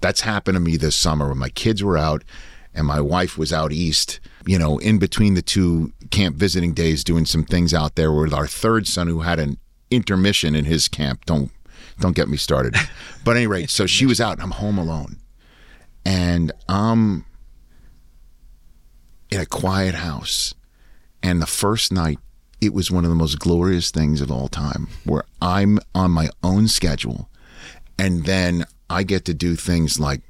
That's 0.00 0.20
happened 0.22 0.56
to 0.56 0.60
me 0.60 0.76
this 0.76 0.96
summer 0.96 1.28
when 1.28 1.38
my 1.38 1.48
kids 1.50 1.82
were 1.82 1.96
out 1.96 2.24
and 2.74 2.86
my 2.86 3.00
wife 3.00 3.38
was 3.38 3.52
out 3.52 3.72
east, 3.72 4.20
you 4.46 4.58
know, 4.58 4.78
in 4.78 4.98
between 4.98 5.34
the 5.34 5.42
two 5.42 5.92
camp 6.10 6.36
visiting 6.36 6.74
days 6.74 7.04
doing 7.04 7.24
some 7.26 7.44
things 7.44 7.72
out 7.72 7.94
there 7.94 8.12
with 8.12 8.34
our 8.34 8.46
third 8.46 8.86
son 8.86 9.06
who 9.06 9.20
had 9.20 9.38
an 9.38 9.56
intermission 9.90 10.54
in 10.54 10.64
his 10.64 10.88
camp. 10.88 11.24
Don't 11.24 11.50
don't 12.00 12.16
get 12.16 12.28
me 12.28 12.36
started. 12.36 12.76
But 13.24 13.32
at 13.32 13.36
any 13.38 13.46
rate, 13.46 13.70
so 13.70 13.86
she 13.86 14.06
was 14.06 14.20
out 14.20 14.40
I'm 14.40 14.52
home 14.52 14.78
alone. 14.78 15.18
And 16.04 16.52
I'm 16.68 17.24
in 19.30 19.40
a 19.40 19.46
quiet 19.46 19.94
house. 19.94 20.54
And 21.22 21.40
the 21.40 21.46
first 21.46 21.92
night, 21.92 22.18
it 22.60 22.74
was 22.74 22.90
one 22.90 23.04
of 23.04 23.10
the 23.10 23.16
most 23.16 23.38
glorious 23.38 23.90
things 23.90 24.20
of 24.20 24.30
all 24.30 24.48
time 24.48 24.88
where 25.04 25.24
I'm 25.40 25.78
on 25.94 26.10
my 26.10 26.28
own 26.42 26.68
schedule. 26.68 27.28
And 27.98 28.24
then 28.24 28.64
I 28.90 29.02
get 29.02 29.24
to 29.26 29.34
do 29.34 29.56
things 29.56 29.98
like 29.98 30.22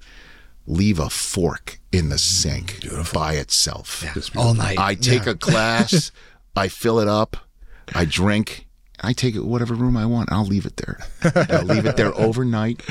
leave 0.66 0.98
a 0.98 1.10
fork 1.10 1.80
in 1.92 2.08
the 2.08 2.18
sink 2.18 2.80
by 3.12 3.34
itself. 3.34 4.04
all 4.36 4.54
night. 4.54 4.78
I 4.78 4.94
take 4.94 5.26
a 5.26 5.34
glass, 5.34 6.10
I 6.56 6.68
fill 6.68 7.00
it 7.00 7.08
up, 7.08 7.36
I 7.94 8.04
drink, 8.04 8.63
I 9.04 9.12
take 9.12 9.34
it 9.34 9.44
whatever 9.44 9.74
room 9.74 9.96
I 9.96 10.06
want. 10.06 10.32
I'll 10.32 10.44
leave 10.46 10.66
it 10.66 10.76
there. 10.76 10.98
I'll 11.50 11.64
leave 11.64 11.86
it 11.86 11.96
there 11.96 12.14
overnight, 12.18 12.82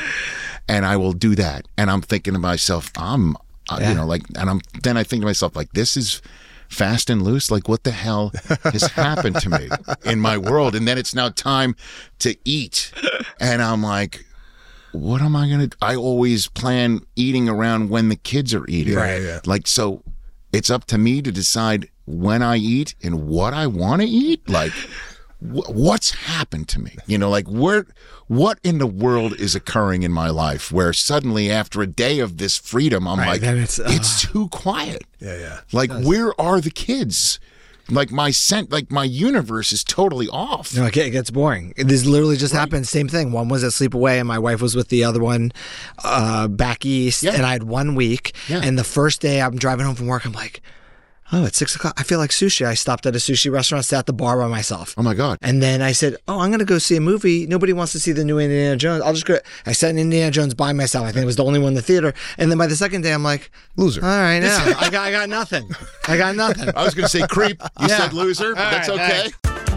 and 0.67 0.85
I 0.85 0.97
will 0.97 1.13
do 1.13 1.35
that. 1.35 1.67
And 1.77 1.89
I'm 1.89 2.01
thinking 2.01 2.33
to 2.33 2.39
myself, 2.39 2.91
I'm, 2.97 3.35
uh, 3.69 3.79
you 3.81 3.93
know, 3.93 4.05
like, 4.05 4.23
and 4.37 4.49
I'm 4.49 4.61
then 4.83 4.97
I 4.97 5.03
think 5.03 5.21
to 5.21 5.25
myself, 5.25 5.55
like, 5.55 5.71
this 5.73 5.97
is 5.97 6.21
fast 6.69 7.09
and 7.09 7.21
loose. 7.21 7.51
Like, 7.51 7.67
what 7.67 7.83
the 7.83 7.91
hell 7.91 8.31
has 8.63 8.83
happened 8.91 9.37
to 9.41 9.49
me 9.49 9.69
in 10.05 10.19
my 10.19 10.37
world? 10.37 10.75
And 10.75 10.87
then 10.87 10.97
it's 10.97 11.15
now 11.15 11.29
time 11.29 11.75
to 12.19 12.35
eat, 12.45 12.91
and 13.39 13.61
I'm 13.61 13.83
like. 13.83 14.25
What 14.95 15.23
am 15.23 15.35
I 15.35 15.49
gonna? 15.49 15.69
I 15.81 15.95
always 15.95 16.45
plan 16.45 16.99
eating 17.15 17.49
around 17.49 17.89
when 17.89 18.09
the 18.09 18.15
kids 18.15 18.53
are 18.53 18.63
eating. 18.67 18.93
Right, 18.93 19.23
yeah. 19.23 19.39
Like 19.43 19.65
so, 19.65 20.03
it's 20.51 20.69
up 20.69 20.85
to 20.85 20.99
me 20.99 21.19
to 21.23 21.31
decide 21.31 21.89
when 22.05 22.43
I 22.43 22.57
eat 22.57 22.95
and 23.01 23.27
what 23.27 23.53
I 23.53 23.67
want 23.67 24.01
to 24.01 24.07
eat. 24.07 24.47
Like, 24.47 24.71
what's 25.43 26.11
happened 26.11 26.67
to 26.69 26.79
me? 26.79 26.95
You 27.05 27.17
know, 27.17 27.29
like 27.29 27.47
where, 27.47 27.85
what 28.27 28.59
in 28.63 28.77
the 28.77 28.87
world 28.87 29.33
is 29.39 29.55
occurring 29.55 30.03
in 30.03 30.11
my 30.11 30.29
life 30.29 30.71
where 30.71 30.93
suddenly 30.93 31.51
after 31.51 31.81
a 31.81 31.87
day 31.87 32.19
of 32.19 32.37
this 32.37 32.57
freedom, 32.57 33.07
I'm 33.07 33.19
Right, 33.19 33.41
like, 33.41 33.57
it's, 33.57 33.79
uh, 33.79 33.85
it's 33.87 34.21
too 34.21 34.47
quiet. 34.49 35.03
Yeah, 35.19 35.37
yeah. 35.37 35.59
Like, 35.71 35.91
where 35.91 36.39
are 36.39 36.61
the 36.61 36.71
kids? 36.71 37.39
like 37.89 38.11
my 38.11 38.31
scent, 38.31 38.71
like 38.71 38.89
my 38.91 39.03
universe 39.03 39.71
is 39.73 39.83
totally 39.83 40.27
off. 40.29 40.75
No, 40.75 40.85
it 40.85 40.95
it 40.95 41.09
gets 41.11 41.29
boring. 41.29 41.73
This 41.75 42.05
literally 42.05 42.37
just 42.37 42.53
happened. 42.53 42.87
Same 42.87 43.07
thing. 43.07 43.31
One 43.31 43.49
was 43.49 43.63
at 43.63 43.71
Sleepaway, 43.71 44.19
and 44.19 44.27
my 44.27 44.39
wife 44.39 44.61
was 44.61 44.75
with 44.75 44.87
the 44.87 45.03
other 45.03 45.19
one 45.19 45.51
uh, 46.03 46.47
back 46.47 46.85
east. 46.85 47.23
Yeah. 47.23 47.33
And 47.33 47.45
I 47.45 47.51
had 47.51 47.63
one 47.63 47.95
week. 47.95 48.35
Yeah. 48.47 48.61
And 48.63 48.79
the 48.79 48.83
first 48.83 49.21
day 49.21 49.41
I'm 49.41 49.57
driving 49.57 49.85
home 49.85 49.95
from 49.95 50.07
work, 50.07 50.25
I'm 50.25 50.31
like, 50.31 50.61
oh, 51.33 51.45
it's 51.45 51.57
six 51.57 51.75
o'clock. 51.75 51.93
I 51.97 52.03
feel 52.03 52.19
like 52.19 52.29
sushi. 52.29 52.65
I 52.65 52.75
stopped 52.75 53.05
at 53.05 53.15
a 53.15 53.17
sushi 53.19 53.51
restaurant, 53.51 53.83
sat 53.85 53.99
at 53.99 54.05
the 54.05 54.13
bar 54.13 54.37
by 54.37 54.47
myself. 54.47 54.93
Oh 54.97 55.03
my 55.03 55.13
god. 55.13 55.37
And 55.41 55.61
then 55.61 55.81
I 55.81 55.91
said, 55.91 56.15
"Oh, 56.27 56.39
I'm 56.39 56.49
going 56.49 56.59
to 56.59 56.65
go 56.65 56.77
see 56.77 56.95
a 56.95 57.01
movie. 57.01 57.45
Nobody 57.47 57.73
wants 57.73 57.91
to 57.93 57.99
see 57.99 58.11
the 58.11 58.23
new 58.23 58.39
Indiana 58.39 58.75
Jones. 58.77 59.01
I'll 59.03 59.13
just 59.13 59.25
go." 59.25 59.37
I 59.65 59.73
sat 59.73 59.89
in 59.89 59.97
Indiana 59.97 60.31
Jones 60.31 60.53
by 60.53 60.71
myself. 60.73 61.05
I 61.05 61.11
think 61.11 61.23
it 61.23 61.25
was 61.25 61.35
the 61.35 61.43
only 61.45 61.59
one 61.59 61.69
in 61.69 61.73
the 61.73 61.81
theater. 61.81 62.13
And 62.37 62.49
then 62.51 62.57
by 62.57 62.67
the 62.67 62.75
second 62.75 63.01
day, 63.01 63.11
I'm 63.13 63.23
like, 63.23 63.51
Loser. 63.75 64.01
All 64.03 64.07
right, 64.07 64.39
now 64.43 64.63
I 64.79 64.89
got, 64.89 65.07
I 65.07 65.11
got 65.11 65.29
nothing. 65.29 65.69
I 66.07 66.17
got 66.17 66.35
nothing. 66.35 66.69
I 66.75 66.83
was 66.83 66.93
going 66.93 67.05
to 67.05 67.09
say 67.09 67.25
creep. 67.27 67.61
You 67.79 67.87
Yeah. 67.87 67.97
said 67.97 68.13
loser. 68.13 68.53
but 68.55 68.69
That's 68.71 68.89
All 68.89 68.95
okay. 68.95 69.29
right, 69.45 69.72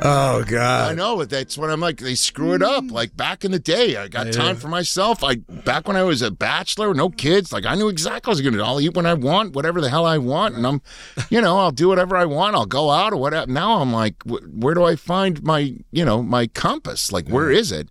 Oh 0.00 0.44
God! 0.44 0.92
I 0.92 0.94
know. 0.94 1.24
That's 1.24 1.58
what 1.58 1.70
I'm 1.70 1.80
like. 1.80 1.98
They 1.98 2.14
screw 2.14 2.54
it 2.54 2.62
up. 2.62 2.84
Like 2.90 3.16
back 3.16 3.44
in 3.44 3.50
the 3.50 3.58
day, 3.58 3.96
I 3.96 4.06
got 4.06 4.32
time 4.32 4.54
for 4.56 4.68
myself. 4.68 5.24
I 5.24 5.36
back 5.36 5.88
when 5.88 5.96
I 5.96 6.04
was 6.04 6.22
a 6.22 6.30
bachelor, 6.30 6.94
no 6.94 7.10
kids. 7.10 7.52
Like 7.52 7.66
I 7.66 7.74
knew 7.74 7.88
exactly 7.88 8.30
what 8.30 8.36
I 8.36 8.38
was 8.38 8.40
going 8.42 8.52
to. 8.52 8.58
do. 8.60 8.64
I'll 8.64 8.80
eat 8.80 8.94
when 8.94 9.06
I 9.06 9.14
want, 9.14 9.54
whatever 9.56 9.80
the 9.80 9.90
hell 9.90 10.06
I 10.06 10.18
want, 10.18 10.54
and 10.54 10.64
I'm, 10.66 10.82
you 11.30 11.40
know, 11.40 11.58
I'll 11.58 11.72
do 11.72 11.88
whatever 11.88 12.16
I 12.16 12.26
want. 12.26 12.54
I'll 12.54 12.64
go 12.66 12.90
out 12.90 13.12
or 13.12 13.16
whatever. 13.16 13.50
Now 13.50 13.80
I'm 13.80 13.92
like, 13.92 14.22
wh- 14.22 14.44
where 14.54 14.74
do 14.74 14.84
I 14.84 14.94
find 14.94 15.42
my, 15.42 15.74
you 15.90 16.04
know, 16.04 16.22
my 16.22 16.46
compass? 16.46 17.10
Like 17.10 17.28
where 17.28 17.50
is 17.50 17.72
it? 17.72 17.88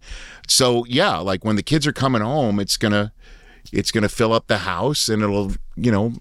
So 0.47 0.85
yeah, 0.85 1.17
like 1.17 1.43
when 1.43 1.57
the 1.57 1.63
kids 1.63 1.85
are 1.87 1.93
coming 1.93 2.21
home, 2.21 2.59
it's 2.61 2.77
gonna, 2.77 3.11
it's 3.73 3.91
gonna 3.91 4.09
fill 4.09 4.31
up 4.31 4.47
the 4.47 4.59
house, 4.59 5.09
and 5.09 5.21
it'll, 5.21 5.51
you 5.75 5.91
know, 5.91 6.13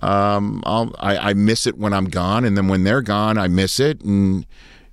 um, 0.00 0.62
I'll, 0.64 0.94
I, 1.00 1.30
I 1.30 1.32
miss 1.34 1.66
it 1.66 1.76
when 1.76 1.92
I'm 1.92 2.04
gone, 2.04 2.44
and 2.44 2.56
then 2.56 2.68
when 2.68 2.84
they're 2.84 3.02
gone, 3.02 3.36
I 3.36 3.48
miss 3.48 3.80
it, 3.80 4.00
and 4.02 4.46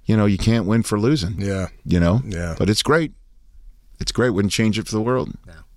you 0.06 0.16
know, 0.18 0.26
you 0.26 0.38
can't 0.38 0.66
win 0.66 0.84
for 0.84 1.00
losing. 1.00 1.40
Yeah. 1.40 1.68
You 1.86 2.00
know, 2.00 2.22
Yeah. 2.26 2.56
But 2.58 2.70
it's 2.70 2.84
great. 2.84 3.12
It's 4.00 4.12
great. 4.12 4.32
Wouldn't 4.32 4.52
change 4.52 4.78
it 4.78 4.86
for 4.88 4.92
the 4.92 5.02
world. 5.02 5.32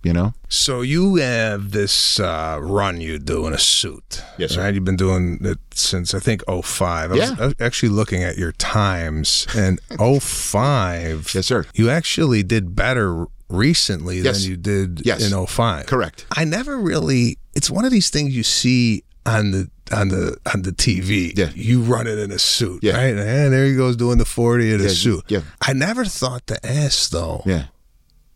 You 0.05 0.13
know. 0.13 0.33
So 0.49 0.81
you 0.81 1.17
have 1.17 1.73
this 1.73 2.21
uh, 2.21 2.59
run 2.63 3.01
you 3.01 3.19
do 3.19 3.47
in 3.49 3.53
a 3.53 3.59
suit. 3.59 4.23
Yes, 4.39 4.53
sir. 4.53 4.63
Right? 4.63 4.73
You've 4.75 4.85
been 4.85 4.97
doing 4.97 5.39
it 5.43 5.59
since 5.75 6.15
I 6.15 6.21
think 6.21 6.43
05. 6.47 7.11
I 7.11 7.15
was 7.15 7.19
Yeah. 7.19 7.47
Was 7.47 7.55
actually 7.61 7.89
looking 7.89 8.23
at 8.23 8.39
your 8.39 8.53
times 8.53 9.47
and 9.57 9.81
05. 9.99 11.33
Yes, 11.35 11.47
sir. 11.47 11.67
You 11.75 11.91
actually 11.91 12.43
did 12.43 12.75
better 12.77 13.27
recently 13.49 14.21
Yes. 14.21 14.43
than 14.43 14.51
you 14.51 14.57
did 14.57 15.03
Yes. 15.05 15.21
in 15.31 15.47
05. 15.47 15.87
Correct. 15.87 16.27
I 16.33 16.45
never 16.45 16.79
really 16.79 17.39
it's 17.55 17.69
one 17.71 17.85
of 17.85 17.91
these 17.91 18.09
things 18.09 18.37
you 18.37 18.45
see 18.45 19.03
on 19.29 19.51
the 19.51 19.71
on 19.93 20.09
the 20.09 20.37
on 20.53 20.63
the 20.63 20.73
TV. 20.73 21.37
Yeah. 21.37 21.51
You 21.55 21.83
run 21.83 22.07
it 22.07 22.19
in 22.19 22.31
a 22.31 22.39
suit. 22.39 22.83
Yeah. 22.83 22.97
Right? 22.97 23.17
And 23.17 23.53
there 23.53 23.67
he 23.67 23.77
goes 23.77 23.97
doing 23.97 24.19
the 24.19 24.25
40 24.25 24.75
in 24.75 24.81
a 24.81 24.89
suit. 24.89 25.25
yeah. 25.29 25.41
I 25.61 25.73
never 25.73 26.05
thought 26.05 26.47
to 26.49 26.67
ask 26.67 27.11
though. 27.11 27.43
Yeah. 27.45 27.67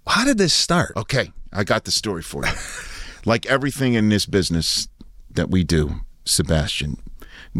How 0.07 0.24
did 0.24 0.38
this 0.38 0.53
start? 0.53 0.93
Okay. 0.97 1.32
I 1.53 1.64
got 1.64 1.84
the 1.84 1.90
story 1.90 2.22
for 2.22 2.45
you. 2.45 2.53
like 3.24 3.47
everything 3.47 3.95
in 3.95 4.09
this 4.09 4.26
business 4.26 4.88
that 5.30 5.51
we 5.51 5.64
do, 5.64 6.01
Sebastian, 6.24 6.99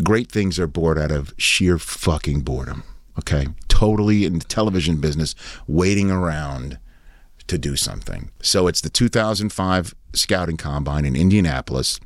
great 0.03 0.31
things 0.31 0.59
are 0.59 0.67
born 0.67 0.99
out 0.99 1.11
of 1.11 1.33
sheer 1.37 1.79
fucking 1.79 2.41
boredom. 2.41 2.83
Okay. 3.19 3.47
Totally 3.69 4.25
in 4.25 4.39
the 4.39 4.45
television 4.45 5.01
business, 5.01 5.35
waiting 5.67 6.11
around 6.11 6.79
to 7.47 7.59
do 7.59 7.77
something. 7.77 8.31
So 8.41 8.67
it's 8.67 8.81
the 8.81 8.91
2005 8.91 9.95
Scouting 10.15 10.57
Combine 10.57 11.05
in 11.05 11.15
Indianapolis. 11.17 12.01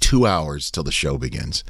Two 0.00 0.26
hours 0.26 0.70
till 0.70 0.84
the 0.84 0.92
show 0.92 1.18
begins. 1.18 1.64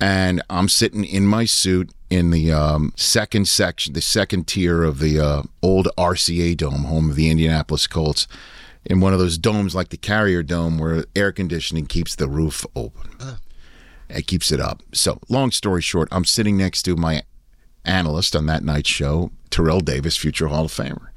And 0.00 0.42
I'm 0.50 0.68
sitting 0.68 1.04
in 1.04 1.26
my 1.26 1.44
suit 1.46 1.90
in 2.10 2.30
the 2.30 2.52
um, 2.52 2.92
second 2.96 3.48
section, 3.48 3.94
the 3.94 4.02
second 4.02 4.46
tier 4.46 4.82
of 4.82 4.98
the 4.98 5.18
uh, 5.18 5.42
old 5.62 5.88
RCA 5.96 6.56
Dome, 6.56 6.84
home 6.84 7.10
of 7.10 7.16
the 7.16 7.30
Indianapolis 7.30 7.86
Colts, 7.86 8.28
in 8.84 9.00
one 9.00 9.12
of 9.12 9.18
those 9.18 9.38
domes 9.38 9.74
like 9.74 9.88
the 9.88 9.96
Carrier 9.96 10.42
Dome 10.42 10.78
where 10.78 11.04
air 11.14 11.32
conditioning 11.32 11.86
keeps 11.86 12.14
the 12.14 12.28
roof 12.28 12.64
open. 12.76 13.10
It 14.08 14.26
keeps 14.26 14.52
it 14.52 14.60
up. 14.60 14.82
So, 14.92 15.18
long 15.28 15.50
story 15.50 15.82
short, 15.82 16.08
I'm 16.12 16.24
sitting 16.24 16.56
next 16.56 16.82
to 16.82 16.94
my 16.94 17.22
analyst 17.86 18.36
on 18.36 18.46
that 18.46 18.64
night's 18.64 18.90
show, 18.90 19.30
Terrell 19.50 19.80
Davis, 19.80 20.16
future 20.16 20.48
Hall 20.48 20.66
of 20.66 20.72
Famer. 20.72 21.08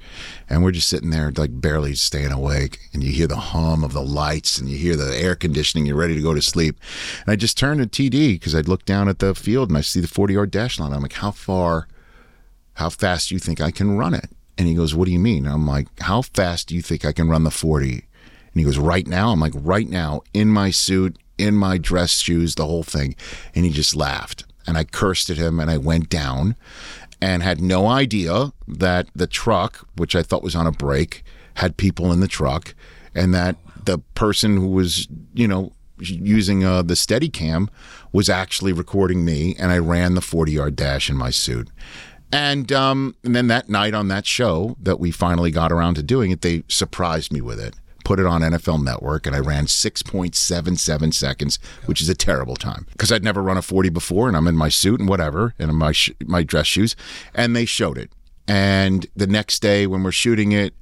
And 0.50 0.64
we're 0.64 0.72
just 0.72 0.90
sitting 0.90 1.10
there, 1.10 1.32
like 1.36 1.62
barely 1.62 1.96
staying 1.96 2.32
awake. 2.32 2.80
And 2.94 3.04
you 3.04 3.12
hear 3.12 3.28
the 3.28 3.36
hum 3.36 3.84
of 3.84 3.94
the 3.94 4.02
lights 4.02 4.58
and 4.58 4.70
you 4.70 4.78
hear 4.78 4.96
the 4.96 5.16
air 5.18 5.36
conditioning. 5.36 5.86
You're 5.86 5.96
ready 5.96 6.16
to 6.16 6.22
go 6.22 6.34
to 6.34 6.42
sleep. 6.42 6.80
And 7.22 7.32
I 7.32 7.36
just 7.36 7.58
turned 7.58 7.80
to 7.80 8.10
TD 8.10 8.34
because 8.34 8.56
I'd 8.56 8.68
look 8.68 8.86
down 8.86 9.08
at 9.08 9.20
the 9.20 9.36
field 9.36 9.70
and 9.70 9.78
I 9.78 9.82
see 9.82 10.00
the 10.00 10.08
40 10.08 10.34
yard 10.34 10.52
dash 10.52 10.80
line. 10.80 10.94
I'm 10.94 11.02
like, 11.02 11.14
how 11.14 11.32
far, 11.32 11.88
how 12.74 12.90
fast 12.90 13.30
do 13.30 13.36
you 13.36 13.40
think 13.40 13.62
I 13.62 13.72
can 13.72 13.98
run 13.98 14.14
it? 14.14 14.30
And 14.58 14.68
he 14.68 14.74
goes, 14.74 14.96
what 14.96 15.06
do 15.06 15.12
you 15.12 15.20
mean? 15.20 15.48
I'm 15.48 15.68
like, 15.68 15.88
how 16.02 16.22
fast 16.22 16.68
do 16.68 16.76
you 16.76 16.82
think 16.82 17.06
I 17.06 17.12
can 17.12 17.30
run 17.30 17.44
the 17.44 17.52
40? 17.52 17.92
And 17.92 18.02
he 18.54 18.64
goes, 18.64 18.78
right 18.78 19.08
now? 19.08 19.32
I'm 19.32 19.40
like, 19.40 19.54
right 19.56 19.88
now, 19.88 20.22
in 20.34 20.50
my 20.50 20.72
suit, 20.72 21.18
in 21.38 21.56
my 21.56 21.78
dress 21.78 22.20
shoes, 22.20 22.56
the 22.56 22.66
whole 22.66 22.84
thing. 22.84 23.16
And 23.56 23.64
he 23.64 23.72
just 23.72 23.96
laughed. 23.96 24.44
And 24.70 24.78
I 24.78 24.84
cursed 24.84 25.32
at 25.32 25.38
him 25.38 25.60
and 25.60 25.72
I 25.72 25.78
went 25.78 26.10
down 26.10 26.56
and 27.20 27.42
had 27.42 27.60
no 27.60 27.88
idea 27.88 28.54
that 28.68 29.08
the 29.16 29.26
truck, 29.26 29.88
which 29.96 30.16
I 30.16 30.22
thought 30.22 30.44
was 30.44 30.56
on 30.56 30.68
a 30.68 30.72
break, 30.72 31.24
had 31.56 31.76
people 31.76 32.12
in 32.14 32.20
the 32.20 32.28
truck 32.28 32.76
and 33.16 33.34
that 33.34 33.56
the 33.84 33.98
person 34.14 34.58
who 34.58 34.68
was, 34.68 35.08
you 35.34 35.48
know, 35.48 35.74
using 35.98 36.64
uh, 36.64 36.84
the 36.84 36.96
steady 36.96 37.30
cam 37.30 37.68
was 38.14 38.30
actually 38.30 38.72
recording 38.72 39.26
me 39.26 39.56
and 39.58 39.72
I 39.72 39.80
ran 39.80 40.14
the 40.14 40.22
40 40.22 40.52
yard 40.52 40.76
dash 40.76 41.10
in 41.10 41.18
my 41.18 41.32
suit. 41.32 41.68
And, 42.32 42.72
um, 42.72 43.16
and 43.24 43.36
then 43.36 43.48
that 43.48 43.70
night 43.70 43.96
on 43.96 44.08
that 44.10 44.28
show 44.28 44.78
that 44.80 45.00
we 45.00 45.10
finally 45.10 45.50
got 45.50 45.72
around 45.72 45.96
to 45.96 46.04
doing 46.04 46.30
it, 46.30 46.42
they 46.42 46.62
surprised 46.68 47.34
me 47.34 47.42
with 47.42 47.60
it. 47.60 47.76
Put 48.04 48.20
it 48.20 48.26
on 48.26 48.42
NFL 48.42 48.84
Network, 48.84 49.28
and 49.28 49.36
I 49.36 49.40
ran 49.40 49.66
6.77 49.66 51.14
seconds, 51.14 51.60
which 51.86 52.02
is 52.02 52.10
a 52.10 52.16
terrible 52.16 52.56
time 52.56 52.86
because 52.92 53.12
I'd 53.12 53.24
never 53.24 53.42
run 53.42 53.58
a 53.58 53.62
40 53.62 53.90
before, 53.90 54.28
and 54.28 54.36
I'm 54.36 54.48
in 54.48 54.56
my 54.56 54.70
suit 54.70 55.00
and 55.00 55.10
whatever, 55.10 55.54
and 55.60 55.72
my 55.76 55.92
sh- 55.92 56.12
my 56.26 56.44
dress 56.44 56.68
shoes, 56.68 56.96
and 57.34 57.56
they 57.56 57.66
showed 57.66 57.98
it. 57.98 58.12
And 58.48 59.06
the 59.16 59.28
next 59.28 59.62
day 59.62 59.86
when 59.86 60.02
we're 60.04 60.12
shooting 60.12 60.52
it, 60.52 60.74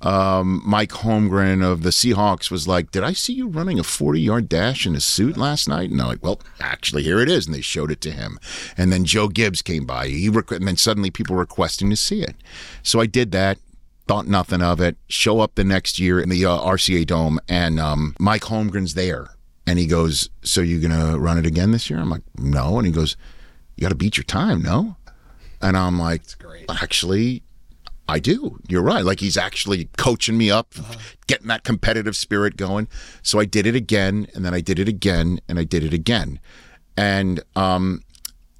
um, 0.00 0.60
Mike 0.66 0.90
Holmgren 0.90 1.64
of 1.64 1.82
the 1.82 1.88
Seahawks 1.90 2.50
was 2.50 2.68
like, 2.68 2.90
"Did 2.90 3.02
I 3.02 3.14
see 3.14 3.32
you 3.32 3.48
running 3.48 3.78
a 3.78 3.84
40 3.84 4.20
yard 4.20 4.48
dash 4.50 4.86
in 4.86 4.94
a 4.94 5.00
suit 5.00 5.38
last 5.38 5.66
night?" 5.66 5.90
And 5.90 6.00
I'm 6.02 6.08
like, 6.08 6.22
"Well, 6.22 6.40
actually, 6.60 7.02
here 7.04 7.20
it 7.20 7.30
is." 7.30 7.46
And 7.46 7.54
they 7.54 7.62
showed 7.62 7.90
it 7.90 8.02
to 8.02 8.10
him. 8.10 8.38
And 8.76 8.92
then 8.92 9.06
Joe 9.06 9.28
Gibbs 9.28 9.62
came 9.62 9.86
by. 9.86 10.08
He 10.08 10.28
requ- 10.28 10.56
and 10.56 10.68
then 10.68 10.76
suddenly 10.76 11.10
people 11.10 11.34
were 11.36 11.40
requesting 11.42 11.88
to 11.88 11.96
see 11.96 12.20
it. 12.20 12.36
So 12.82 13.00
I 13.00 13.06
did 13.06 13.32
that. 13.32 13.58
Thought 14.06 14.26
nothing 14.26 14.60
of 14.62 14.80
it. 14.80 14.96
Show 15.08 15.40
up 15.40 15.54
the 15.54 15.64
next 15.64 15.98
year 15.98 16.20
in 16.20 16.28
the 16.28 16.44
uh, 16.44 16.58
RCA 16.58 17.06
Dome, 17.06 17.38
and 17.48 17.80
um, 17.80 18.14
Mike 18.18 18.42
Holmgren's 18.42 18.94
there. 18.94 19.28
And 19.66 19.78
he 19.78 19.86
goes, 19.86 20.28
"So 20.42 20.60
you're 20.60 20.86
gonna 20.86 21.18
run 21.18 21.38
it 21.38 21.46
again 21.46 21.70
this 21.70 21.88
year?" 21.88 21.98
I'm 21.98 22.10
like, 22.10 22.22
"No." 22.38 22.76
And 22.78 22.86
he 22.86 22.92
goes, 22.92 23.16
"You 23.76 23.82
got 23.82 23.88
to 23.88 23.94
beat 23.94 24.16
your 24.18 24.24
time, 24.24 24.60
no?" 24.62 24.96
And 25.62 25.76
I'm 25.76 25.98
like, 25.98 26.22
"Actually, 26.68 27.42
I 28.06 28.18
do. 28.18 28.58
You're 28.68 28.82
right. 28.82 29.04
Like 29.04 29.20
he's 29.20 29.36
actually 29.36 29.88
coaching 29.96 30.36
me 30.36 30.50
up, 30.50 30.74
getting 31.26 31.46
that 31.48 31.64
competitive 31.64 32.16
spirit 32.16 32.56
going. 32.56 32.88
So 33.22 33.40
I 33.40 33.46
did 33.46 33.66
it 33.66 33.74
again, 33.74 34.26
and 34.34 34.44
then 34.44 34.52
I 34.52 34.60
did 34.60 34.78
it 34.78 34.88
again, 34.88 35.40
and 35.48 35.58
I 35.58 35.64
did 35.64 35.82
it 35.82 35.94
again. 35.94 36.38
And 36.96 37.42
um, 37.56 38.02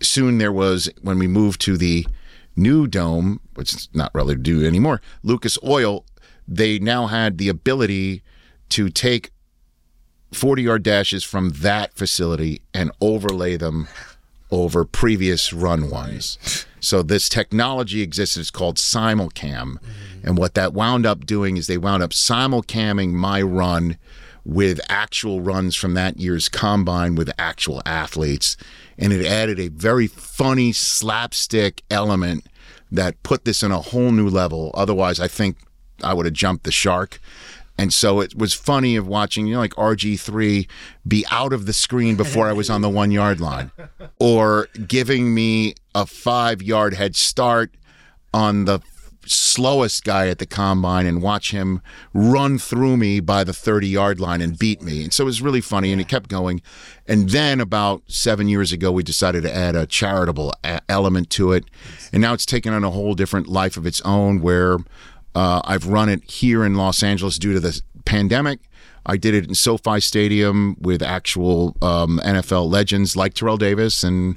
soon 0.01 0.39
there 0.39 0.53
was 0.53 0.89
when 1.03 1.19
we 1.19 1.27
moved 1.27 1.61
to 1.63 1.77
the 1.77 2.07
new 2.57 2.87
dome, 2.87 3.41
which 3.55 3.75
is 3.75 3.89
not 3.93 4.15
really 4.15 4.37
do 4.37 4.65
anymore. 4.65 5.01
Lucas 5.23 5.59
Oil, 5.65 6.05
they 6.47 6.79
now 6.79 7.07
had 7.07 7.39
the 7.39 7.49
ability 7.49 8.23
to 8.71 8.89
take 8.89 9.31
40 10.33 10.63
yard 10.63 10.83
dashes 10.83 11.25
from 11.25 11.51
that 11.51 11.95
facility 11.95 12.63
and 12.73 12.91
overlay 13.01 13.57
them 13.57 13.89
over 14.51 14.85
previous 14.85 15.53
run 15.53 15.91
ones. 15.91 16.67
So 16.81 17.03
this 17.03 17.29
technology 17.29 18.03
exists. 18.03 18.37
It's 18.37 18.51
called 18.51 18.77
Simulcam, 18.77 19.79
and 20.23 20.37
what 20.37 20.55
that 20.55 20.75
wound 20.75 21.07
up 21.07 21.25
doing 21.25 21.57
is 21.57 21.67
they 21.67 21.79
wound 21.79 22.03
up 22.03 22.11
simulcamming 22.11 23.13
my 23.13 23.41
run 23.41 23.97
with 24.45 24.81
actual 24.89 25.41
runs 25.41 25.75
from 25.75 25.95
that 25.95 26.19
year's 26.19 26.49
combine 26.49 27.15
with 27.15 27.31
actual 27.39 27.83
athletes, 27.87 28.57
and 28.99 29.13
it 29.13 29.25
added 29.25 29.59
a 29.59 29.69
very 29.69 30.07
funny 30.07 30.73
slapstick 30.73 31.83
element 31.91 32.47
that 32.91 33.23
put 33.23 33.45
this 33.45 33.63
in 33.63 33.73
a 33.73 33.81
whole 33.81 34.13
new 34.13 34.29
level. 34.29 34.71
Otherwise, 34.75 35.19
I 35.19 35.29
think 35.29 35.57
I 36.03 36.15
would 36.15 36.27
have 36.27 36.35
jumped 36.35 36.65
the 36.65 36.73
shark. 36.73 37.21
And 37.77 37.93
so 37.93 38.21
it 38.21 38.37
was 38.37 38.55
funny 38.55 38.95
of 38.95 39.09
watching, 39.09 39.49
you 39.49 39.55
know, 39.55 39.61
like 39.61 39.75
RG3 39.75 40.69
be 41.09 41.25
out 41.31 41.53
of 41.53 41.67
the 41.67 41.73
screen 41.73 42.15
before 42.15 42.49
I 42.49 42.53
was 42.53 42.71
on 42.71 42.83
the 42.83 42.89
one 42.89 43.11
yard 43.11 43.41
line 43.41 43.73
or 44.21 44.69
giving 44.87 45.35
me 45.35 45.75
a 45.93 46.07
five 46.07 46.63
yard 46.63 46.95
head 46.95 47.17
start 47.17 47.75
on 48.33 48.65
the 48.67 48.79
slowest 49.27 50.05
guy 50.05 50.29
at 50.29 50.39
the 50.39 50.47
combine 50.47 51.07
and 51.07 51.23
watch 51.23 51.51
him 51.51 51.81
run 52.13 52.59
through 52.59 52.97
me 52.97 53.21
by 53.21 53.45
the 53.45 53.53
30 53.53 53.89
yard 53.89 54.21
line 54.21 54.41
and 54.41 54.59
beat 54.59 54.83
me. 54.83 55.05
And 55.05 55.13
so 55.13 55.25
it 55.25 55.27
was 55.27 55.43
really 55.43 55.61
funny 55.61 55.93
and 55.93 56.01
it 56.01 56.09
kept 56.09 56.29
going. 56.29 56.63
And 57.07 57.31
then 57.31 57.61
about 57.61 58.03
seven 58.07 58.49
years 58.49 58.73
ago, 58.73 58.91
we 58.93 59.03
decided 59.03 59.43
to 59.43 59.55
add 59.55 59.77
a 59.77 59.87
charitable 59.87 60.53
a- 60.65 60.81
element 60.89 61.31
to 61.31 61.53
it. 61.53 61.65
And 62.13 62.23
now 62.23 62.33
it's 62.33 62.47
taken 62.47 62.73
on 62.73 62.85
a 62.85 62.91
whole 62.91 63.15
different 63.15 63.49
life 63.49 63.77
of 63.77 63.87
its 63.87 64.01
own 64.03 64.41
where 64.41 64.79
uh, 65.35 65.61
I've 65.65 65.87
run 65.87 66.09
it 66.09 66.31
here 66.31 66.65
in 66.65 66.75
Los 66.75 67.03
Angeles 67.03 67.39
due 67.39 67.53
to 67.53 67.61
the 67.61 67.81
pandemic. 68.05 68.61
I 69.07 69.17
did 69.17 69.35
it 69.35 69.47
in 69.47 69.55
SoFi 69.55 70.01
Stadium 70.01 70.77
with 70.81 71.03
actual 71.03 71.77
um, 71.83 72.21
NFL 72.25 72.71
legends 72.71 73.17
like 73.17 73.35
Terrell 73.35 73.57
Davis 73.57 74.03
and 74.03 74.37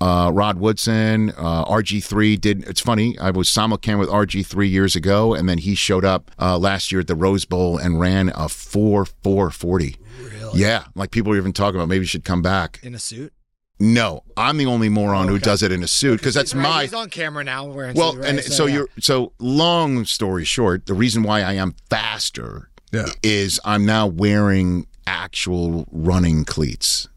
uh, 0.00 0.30
Rod 0.32 0.58
Woodson. 0.58 1.30
Uh, 1.30 1.64
RG3 1.64 2.40
did. 2.40 2.64
It's 2.68 2.80
funny. 2.80 3.18
I 3.18 3.30
was 3.30 3.48
simulcam 3.48 3.98
with 3.98 4.08
RG3 4.08 4.70
years 4.70 4.94
ago, 4.94 5.34
and 5.34 5.48
then 5.48 5.58
he 5.58 5.74
showed 5.74 6.04
up 6.04 6.30
uh, 6.40 6.58
last 6.58 6.92
year 6.92 7.00
at 7.00 7.06
the 7.06 7.14
Rose 7.14 7.44
Bowl 7.44 7.78
and 7.78 7.98
ran 7.98 8.30
a 8.34 8.48
four 8.48 9.04
four 9.04 9.50
forty. 9.50 9.96
Really? 10.20 10.60
Yeah, 10.60 10.84
like 10.94 11.10
people 11.10 11.30
were 11.30 11.38
even 11.38 11.52
talking 11.52 11.76
about 11.76 11.88
maybe 11.88 12.04
he 12.04 12.06
should 12.06 12.24
come 12.24 12.42
back. 12.42 12.80
In 12.82 12.94
a 12.94 12.98
suit? 12.98 13.32
No, 13.80 14.22
I'm 14.36 14.56
the 14.56 14.66
only 14.66 14.88
moron 14.88 15.26
who 15.26 15.38
does 15.38 15.62
it 15.62 15.72
in 15.72 15.82
a 15.82 15.88
suit 15.88 16.18
because 16.18 16.34
that's 16.34 16.54
Right, 16.54 16.62
my 16.62 16.82
He's 16.82 16.94
on 16.94 17.10
camera 17.10 17.42
now. 17.42 17.66
Wearing 17.66 17.96
well, 17.96 18.12
suit, 18.12 18.20
right? 18.20 18.30
and 18.30 18.40
so 18.44 18.66
yeah. 18.66 18.74
you're 18.74 18.88
so 19.00 19.32
long 19.40 20.04
story 20.04 20.44
short, 20.44 20.86
the 20.86 20.94
reason 20.94 21.24
why 21.24 21.40
I 21.40 21.54
am 21.54 21.74
faster 21.90 22.70
Yeah. 22.92 23.06
is 23.22 23.58
I'm 23.64 23.84
now 23.86 24.06
wearing 24.06 24.86
actual 25.06 25.86
running 25.90 26.44
cleats. 26.44 27.08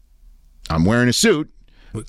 I'm 0.70 0.84
wearing 0.84 1.08
a 1.08 1.12
suit, 1.12 1.50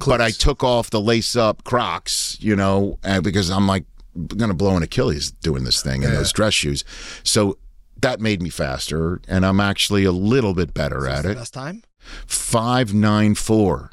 but 0.06 0.22
I 0.22 0.32
took 0.32 0.64
off 0.64 0.90
the 0.90 1.00
lace 1.00 1.36
up 1.36 1.64
Crocs, 1.64 2.38
you 2.42 2.56
know, 2.56 2.98
uh, 3.04 3.22
because 3.22 3.50
I'm 3.50 3.68
like 3.68 3.86
going 4.16 4.50
to 4.50 4.54
blow 4.56 4.76
an 4.76 4.84
Achilles 4.84 5.32
doing 5.32 5.64
this 5.64 5.82
thing 5.82 6.04
in 6.04 6.12
those 6.12 6.34
dress 6.34 6.54
shoes. 6.54 6.84
So 7.24 7.58
that 8.02 8.20
made 8.20 8.42
me 8.42 8.50
faster, 8.50 9.22
and 9.28 9.46
I'm 9.46 9.60
actually 9.60 10.04
a 10.04 10.12
little 10.12 10.54
bit 10.54 10.74
better 10.74 11.08
at 11.08 11.26
it. 11.26 11.38
best 11.38 11.54
time. 11.54 11.84
Five 12.26 12.94
nine 12.94 13.36
four, 13.36 13.92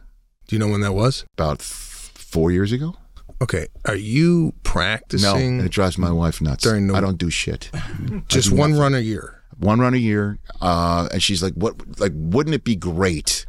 Do 0.49 0.57
you 0.57 0.61
know 0.61 0.69
when 0.69 0.81
that 0.81 0.93
was? 0.95 1.25
about 1.35 1.59
th- 1.59 1.69
four 2.15 2.51
years 2.51 2.73
ago. 2.73 2.95
Okay. 3.43 3.67
Are 3.85 3.95
you 3.97 4.47
No, 4.47 4.53
practicing 4.63 5.59
and 5.59 5.67
it 5.67 5.71
drives 5.71 5.99
my 5.99 6.11
wife 6.11 6.41
nuts. 6.41 6.65
During 6.65 6.87
the- 6.87 6.95
I 6.95 7.01
don't 7.01 7.19
do 7.19 7.29
shit. 7.31 7.71
just 8.29 8.51
one 8.51 8.75
run 8.75 8.95
a 8.95 9.01
year? 9.01 9.36
One 9.59 9.81
run 9.81 9.95
a 9.95 9.99
year. 9.99 10.39
Uh, 10.61 11.09
and 11.13 11.23
she's 11.23 11.43
like, 11.43 11.55
"What? 11.55 12.01
Like, 12.01 12.13
wouldn't 12.15 12.55
it 12.55 12.65
be 12.65 12.77
great 12.77 13.47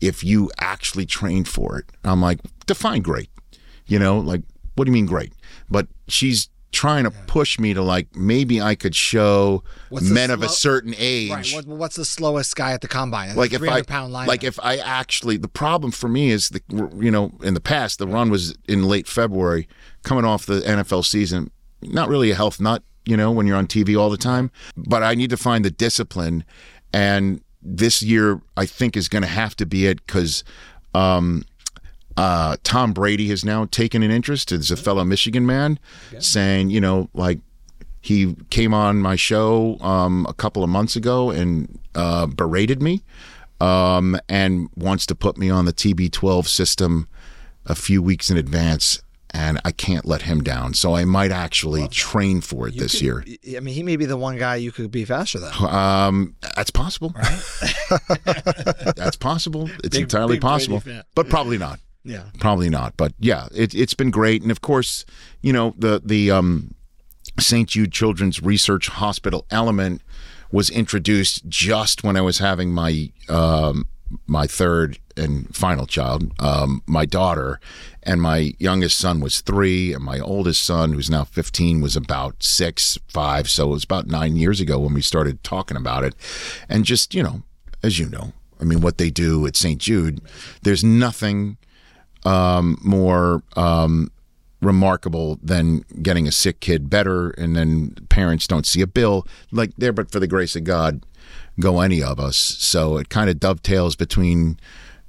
if 0.00 0.22
you 0.22 0.50
actually 0.58 1.06
trained 1.06 1.48
for 1.48 1.78
it?" 1.78 1.86
I'm 2.04 2.20
like, 2.20 2.40
"Define 2.66 3.02
great." 3.02 3.30
You 3.86 3.98
know, 3.98 4.18
like, 4.18 4.42
what 4.74 4.84
do 4.84 4.90
you 4.90 4.94
mean 4.94 5.06
great? 5.06 5.32
But 5.70 5.88
she's 6.08 6.48
trying 6.70 7.04
to 7.04 7.10
push 7.10 7.58
me 7.58 7.72
to 7.72 7.82
like 7.82 8.14
maybe 8.14 8.60
I 8.60 8.74
could 8.74 8.94
show 8.94 9.64
What's 9.88 10.10
men 10.10 10.30
of 10.30 10.42
a 10.42 10.48
certain 10.48 10.94
age. 10.98 11.30
Right. 11.30 11.52
What, 11.54 11.66
what's 11.66 11.96
the 11.96 12.04
slowest 12.04 12.54
guy 12.56 12.72
at 12.72 12.82
the 12.82 12.88
combine? 12.88 13.34
like 13.36 13.52
if 13.52 13.62
I 13.62 13.82
pound 13.82 14.12
line. 14.12 14.28
like 14.28 14.44
if 14.44 14.58
I 14.62 14.76
actually 14.76 15.38
the 15.38 15.48
problem 15.48 15.92
for 15.92 16.08
me 16.08 16.30
is 16.30 16.50
the 16.50 16.60
you 16.96 17.10
know 17.10 17.32
in 17.42 17.54
the 17.54 17.60
past 17.60 17.98
the 17.98 18.06
run 18.06 18.30
was 18.30 18.56
in 18.68 18.84
late 18.84 19.06
February 19.06 19.66
coming 20.02 20.24
off 20.24 20.46
the 20.46 20.60
NFL 20.60 21.04
season 21.04 21.50
not 21.82 22.08
really 22.08 22.30
a 22.30 22.34
health 22.34 22.60
nut 22.60 22.82
you 23.08 23.16
know 23.16 23.30
when 23.30 23.46
you're 23.46 23.56
on 23.56 23.66
TV 23.66 23.98
all 23.98 24.10
the 24.10 24.16
time. 24.16 24.50
But 24.76 25.02
I 25.02 25.14
need 25.14 25.30
to 25.30 25.36
find 25.36 25.64
the 25.64 25.70
discipline. 25.70 26.44
And 26.92 27.42
this 27.62 28.02
year 28.02 28.40
I 28.56 28.66
think 28.66 28.96
is 28.96 29.08
going 29.08 29.22
to 29.22 29.28
have 29.28 29.56
to 29.56 29.66
be 29.66 29.86
it 29.86 30.04
because 30.06 30.44
um, 30.94 31.44
uh, 32.16 32.56
Tom 32.62 32.92
Brady 32.92 33.28
has 33.28 33.44
now 33.44 33.64
taken 33.66 34.02
an 34.02 34.10
interest 34.10 34.52
as 34.52 34.70
a 34.70 34.76
fellow 34.76 35.04
Michigan 35.04 35.46
man 35.46 35.78
saying 36.18 36.70
you 36.70 36.80
know 36.80 37.08
like 37.14 37.38
he 38.00 38.34
came 38.50 38.72
on 38.72 38.98
my 38.98 39.16
show 39.16 39.78
um, 39.80 40.26
a 40.28 40.34
couple 40.34 40.62
of 40.62 40.70
months 40.70 40.96
ago 40.96 41.30
and 41.30 41.78
uh, 41.94 42.26
berated 42.26 42.80
me 42.80 43.02
um, 43.60 44.18
and 44.28 44.68
wants 44.76 45.04
to 45.06 45.14
put 45.14 45.36
me 45.36 45.50
on 45.50 45.64
the 45.64 45.72
TB12 45.72 46.46
system 46.46 47.08
a 47.66 47.74
few 47.74 48.00
weeks 48.00 48.30
in 48.30 48.36
advance. 48.36 49.02
And 49.34 49.60
I 49.64 49.72
can't 49.72 50.06
let 50.06 50.22
him 50.22 50.42
down. 50.42 50.72
So 50.72 50.94
I 50.94 51.04
might 51.04 51.30
actually 51.30 51.86
train 51.88 52.40
for 52.40 52.66
it 52.68 52.78
this 52.78 53.02
year. 53.02 53.24
I 53.56 53.60
mean, 53.60 53.74
he 53.74 53.82
may 53.82 53.96
be 53.96 54.06
the 54.06 54.16
one 54.16 54.38
guy 54.38 54.56
you 54.56 54.72
could 54.72 54.90
be 54.90 55.04
faster 55.04 55.38
than. 55.38 55.52
Um, 55.62 56.34
that's 56.56 56.70
possible. 56.70 57.14
that's 58.96 59.16
possible. 59.16 59.68
It's 59.84 59.96
Big- 59.96 60.02
entirely 60.02 60.36
big 60.36 60.42
possible, 60.42 60.82
but 61.14 61.28
probably 61.28 61.58
not. 61.58 61.78
Yeah. 62.04 62.24
Probably 62.38 62.70
not. 62.70 62.96
But 62.96 63.12
yeah, 63.18 63.48
it, 63.54 63.74
it's 63.74 63.92
been 63.92 64.10
great. 64.10 64.40
And 64.40 64.50
of 64.50 64.62
course, 64.62 65.04
you 65.42 65.52
know, 65.52 65.74
the, 65.76 66.00
the, 66.02 66.30
um, 66.30 66.74
St. 67.38 67.68
Jude 67.68 67.92
Children's 67.92 68.42
Research 68.42 68.88
Hospital 68.88 69.46
element 69.50 70.02
was 70.50 70.70
introduced 70.70 71.46
just 71.48 72.02
when 72.02 72.16
I 72.16 72.20
was 72.20 72.38
having 72.38 72.72
my 72.72 73.12
um, 73.28 73.86
my 74.26 74.46
third 74.46 74.98
and 75.16 75.54
final 75.54 75.86
child, 75.86 76.32
um, 76.40 76.82
my 76.86 77.04
daughter, 77.04 77.60
and 78.02 78.22
my 78.22 78.54
youngest 78.58 78.98
son 78.98 79.20
was 79.20 79.40
three, 79.40 79.92
and 79.92 80.04
my 80.04 80.18
oldest 80.20 80.64
son, 80.64 80.92
who's 80.92 81.10
now 81.10 81.24
fifteen, 81.24 81.80
was 81.80 81.96
about 81.96 82.42
six, 82.42 82.98
five. 83.08 83.48
So 83.50 83.68
it 83.68 83.72
was 83.72 83.84
about 83.84 84.06
nine 84.06 84.36
years 84.36 84.60
ago 84.60 84.78
when 84.78 84.94
we 84.94 85.02
started 85.02 85.42
talking 85.42 85.76
about 85.76 86.04
it, 86.04 86.14
and 86.68 86.84
just 86.84 87.14
you 87.14 87.22
know, 87.22 87.42
as 87.82 87.98
you 87.98 88.08
know, 88.08 88.32
I 88.60 88.64
mean, 88.64 88.80
what 88.80 88.98
they 88.98 89.10
do 89.10 89.46
at 89.46 89.56
St. 89.56 89.80
Jude, 89.80 90.20
there's 90.62 90.84
nothing 90.84 91.58
um, 92.24 92.78
more 92.82 93.42
um, 93.56 94.10
remarkable 94.60 95.38
than 95.42 95.84
getting 96.02 96.26
a 96.26 96.32
sick 96.32 96.60
kid 96.60 96.90
better, 96.90 97.30
and 97.30 97.54
then 97.54 97.94
parents 98.08 98.46
don't 98.46 98.66
see 98.66 98.80
a 98.80 98.86
bill 98.86 99.26
like 99.50 99.72
there. 99.76 99.92
But 99.92 100.10
for 100.10 100.20
the 100.20 100.26
grace 100.26 100.56
of 100.56 100.64
God, 100.64 101.04
go 101.60 101.80
any 101.80 102.02
of 102.02 102.18
us. 102.20 102.36
So 102.36 102.96
it 102.98 103.08
kind 103.08 103.28
of 103.30 103.38
dovetails 103.40 103.96
between 103.96 104.58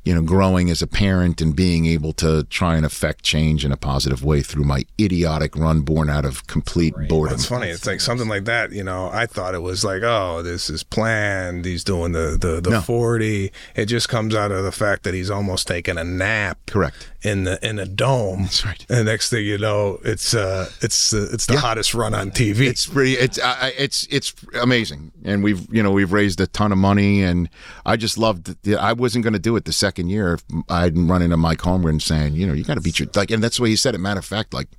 you 0.05 0.15
know 0.15 0.21
growing 0.21 0.69
as 0.69 0.81
a 0.81 0.87
parent 0.87 1.41
and 1.41 1.53
being 1.55 1.85
able 1.85 2.13
to 2.13 2.43
try 2.45 2.77
and 2.77 2.85
affect 2.85 3.21
change 3.21 3.65
in 3.65 3.71
a 3.71 3.77
positive 3.77 4.23
way 4.23 4.41
through 4.41 4.63
my 4.63 4.83
idiotic 4.99 5.55
run 5.57 5.81
born 5.81 6.09
out 6.09 6.23
of 6.23 6.47
complete 6.47 6.95
boredom. 7.09 7.35
It's 7.35 7.45
funny. 7.45 7.67
It's 7.67 7.85
like 7.85 7.99
something 7.99 8.29
like 8.29 8.45
that. 8.45 8.71
You 8.71 8.83
know, 8.83 9.09
I 9.11 9.25
thought 9.25 9.53
it 9.55 9.61
was 9.61 9.83
like, 9.83 10.01
oh, 10.03 10.41
this 10.41 10.69
is 10.69 10.83
planned. 10.83 11.65
He's 11.65 11.83
doing 11.83 12.13
the 12.13 12.37
the, 12.39 12.61
the 12.61 12.69
No. 12.71 12.81
forty. 12.81 13.51
It 13.75 13.85
just 13.87 14.07
comes 14.09 14.33
out 14.33 14.51
of 14.51 14.63
the 14.63 14.71
fact 14.71 15.03
that 15.03 15.13
he's 15.13 15.29
almost 15.29 15.67
taking 15.67 15.97
a 15.97 16.03
nap. 16.05 16.57
Correct. 16.67 17.11
In 17.21 17.43
the 17.43 17.59
in 17.67 17.79
a 17.79 17.85
dome. 17.85 18.43
That's 18.43 18.65
right. 18.65 18.85
And 18.89 19.05
next 19.05 19.29
thing 19.29 19.43
you 19.45 19.57
know, 19.57 19.99
it's 20.05 20.33
uh 20.33 20.69
it's 20.81 21.13
uh, 21.13 21.27
it's 21.33 21.47
the 21.47 21.55
Yeah. 21.55 21.59
hottest 21.59 21.93
run 21.93 22.13
on 22.13 22.31
TV. 22.31 22.61
It's 22.67 22.85
pretty. 22.85 23.15
It's 23.17 23.37
I 23.37 23.51
I- 23.67 23.73
it's 23.77 24.07
it's 24.09 24.33
amazing, 24.61 25.11
and 25.25 25.43
we've 25.43 25.67
you 25.69 25.83
know 25.83 25.91
we've 25.91 26.13
raised 26.13 26.39
a 26.39 26.47
ton 26.47 26.71
of 26.71 26.77
money, 26.77 27.21
and 27.21 27.49
I 27.85 27.97
just 27.97 28.17
loved. 28.17 28.55
The, 28.63 28.77
I 28.77 28.93
wasn't 28.93 29.23
going 29.23 29.33
to 29.33 29.39
do 29.39 29.57
it 29.57 29.65
the 29.65 29.73
second 29.73 30.07
year 30.07 30.35
if 30.35 30.43
I 30.69 30.81
hadn't 30.83 31.09
run 31.09 31.21
into 31.21 31.35
Mike 31.35 31.59
Holmgren 31.59 32.01
saying, 32.01 32.35
you 32.35 32.47
know, 32.47 32.53
you 32.53 32.63
got 32.63 32.75
to 32.75 32.81
beat 32.81 32.99
your 32.99 33.09
like, 33.13 33.31
and 33.31 33.43
that's 33.43 33.57
the 33.57 33.63
way 33.63 33.69
he 33.69 33.75
said 33.75 33.95
it. 33.95 33.97
Matter 33.97 34.19
of 34.19 34.25
fact, 34.25 34.53
like 34.53 34.69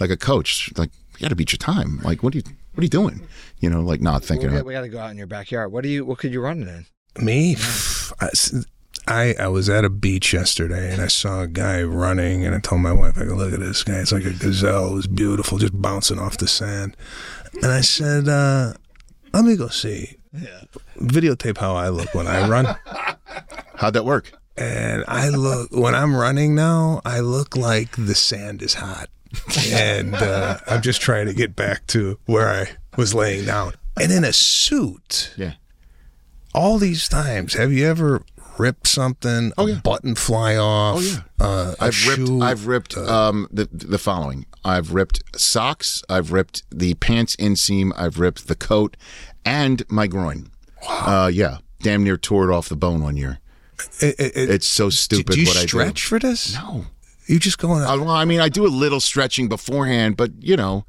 like 0.00 0.08
a 0.08 0.16
coach, 0.16 0.72
like 0.78 0.90
you 1.18 1.20
got 1.20 1.28
to 1.28 1.36
beat 1.36 1.52
your 1.52 1.58
time. 1.58 2.00
Like 2.02 2.22
what 2.22 2.34
are 2.34 2.38
you 2.38 2.44
what 2.72 2.80
are 2.80 2.84
you 2.84 2.88
doing? 2.88 3.26
You 3.60 3.68
know, 3.68 3.82
like 3.82 4.00
not 4.00 4.24
thinking. 4.24 4.50
We, 4.52 4.56
of 4.58 4.64
we 4.64 4.72
got 4.72 4.80
to 4.82 4.88
go 4.88 5.00
out 5.00 5.10
in 5.10 5.18
your 5.18 5.26
backyard. 5.26 5.70
What 5.70 5.82
do 5.82 5.90
you? 5.90 6.06
What 6.06 6.16
could 6.16 6.32
you 6.32 6.40
run 6.40 6.62
it 6.62 6.68
in? 6.68 6.86
Me, 7.22 7.56
I, 8.20 8.30
I 9.06 9.34
I 9.38 9.48
was 9.48 9.68
at 9.68 9.84
a 9.84 9.90
beach 9.90 10.32
yesterday 10.32 10.92
and 10.92 11.02
I 11.02 11.08
saw 11.08 11.42
a 11.42 11.46
guy 11.46 11.82
running 11.82 12.44
and 12.44 12.54
I 12.54 12.58
told 12.58 12.80
my 12.80 12.92
wife, 12.92 13.18
I 13.18 13.24
go, 13.24 13.34
look 13.34 13.52
at 13.52 13.60
this 13.60 13.82
guy. 13.82 13.98
It's 14.00 14.12
like 14.12 14.24
a 14.24 14.32
gazelle. 14.32 14.92
It 14.92 14.94
was 14.94 15.06
beautiful, 15.06 15.58
just 15.58 15.80
bouncing 15.80 16.18
off 16.18 16.38
the 16.38 16.48
sand. 16.48 16.96
And 17.62 17.66
I 17.72 17.82
said, 17.82 18.28
uh, 18.28 18.74
let 19.32 19.44
me 19.44 19.56
go 19.56 19.68
see. 19.68 20.16
Yeah. 20.32 20.62
Videotape 20.98 21.58
how 21.58 21.76
I 21.76 21.88
look 21.90 22.14
when 22.14 22.26
I 22.26 22.48
run. 22.48 22.76
How'd 23.76 23.94
that 23.94 24.04
work? 24.04 24.32
and 24.56 25.04
I 25.08 25.30
look 25.30 25.72
when 25.72 25.96
I'm 25.96 26.14
running 26.16 26.54
now. 26.54 27.00
I 27.04 27.18
look 27.20 27.56
like 27.56 27.96
the 27.96 28.14
sand 28.14 28.62
is 28.62 28.74
hot, 28.74 29.08
and 29.68 30.14
uh, 30.14 30.58
I'm 30.68 30.80
just 30.80 31.00
trying 31.00 31.26
to 31.26 31.34
get 31.34 31.56
back 31.56 31.88
to 31.88 32.20
where 32.26 32.48
I 32.48 32.68
was 32.96 33.12
laying 33.14 33.46
down. 33.46 33.72
And 34.00 34.12
in 34.12 34.22
a 34.22 34.32
suit, 34.32 35.32
Yeah. 35.36 35.54
all 36.54 36.78
these 36.78 37.08
times, 37.08 37.54
have 37.54 37.72
you 37.72 37.84
ever 37.86 38.22
ripped 38.58 38.86
something? 38.86 39.52
Oh, 39.58 39.66
a 39.66 39.70
yeah. 39.72 39.80
button 39.82 40.14
fly 40.14 40.56
off. 40.56 40.96
Oh, 40.98 41.00
yeah. 41.00 41.20
Uh, 41.46 41.74
I've 41.80 42.06
ripped. 42.08 42.30
I've 42.42 42.66
ripped 42.66 42.96
um, 42.96 43.48
the 43.50 43.68
the 43.72 43.98
following. 43.98 44.46
I've 44.64 44.92
ripped 44.92 45.22
socks. 45.38 46.02
I've 46.08 46.32
ripped 46.32 46.62
the 46.70 46.94
pants 46.94 47.36
inseam. 47.36 47.92
I've 47.96 48.18
ripped 48.18 48.48
the 48.48 48.54
coat, 48.54 48.96
and 49.44 49.82
my 49.90 50.06
groin. 50.06 50.50
Uh, 50.88 51.30
yeah, 51.32 51.58
damn 51.80 52.04
near 52.04 52.16
tore 52.16 52.50
it 52.50 52.54
off 52.54 52.68
the 52.68 52.76
bone 52.76 53.02
one 53.02 53.16
year. 53.16 53.38
It, 54.00 54.14
it, 54.18 54.36
it, 54.36 54.50
It's 54.50 54.68
so 54.68 54.88
stupid. 54.90 55.34
do 55.34 55.40
you 55.40 55.46
what 55.46 55.56
stretch 55.56 56.04
for 56.06 56.18
this? 56.18 56.54
No. 56.54 56.86
You 57.26 57.38
just 57.38 57.58
go 57.58 57.70
on. 57.70 57.82
Uh, 57.82 58.04
well, 58.04 58.10
I 58.10 58.24
mean, 58.24 58.40
I 58.40 58.48
do 58.48 58.66
a 58.66 58.68
little 58.68 59.00
stretching 59.00 59.48
beforehand, 59.48 60.16
but 60.16 60.30
you 60.40 60.56
know, 60.56 60.84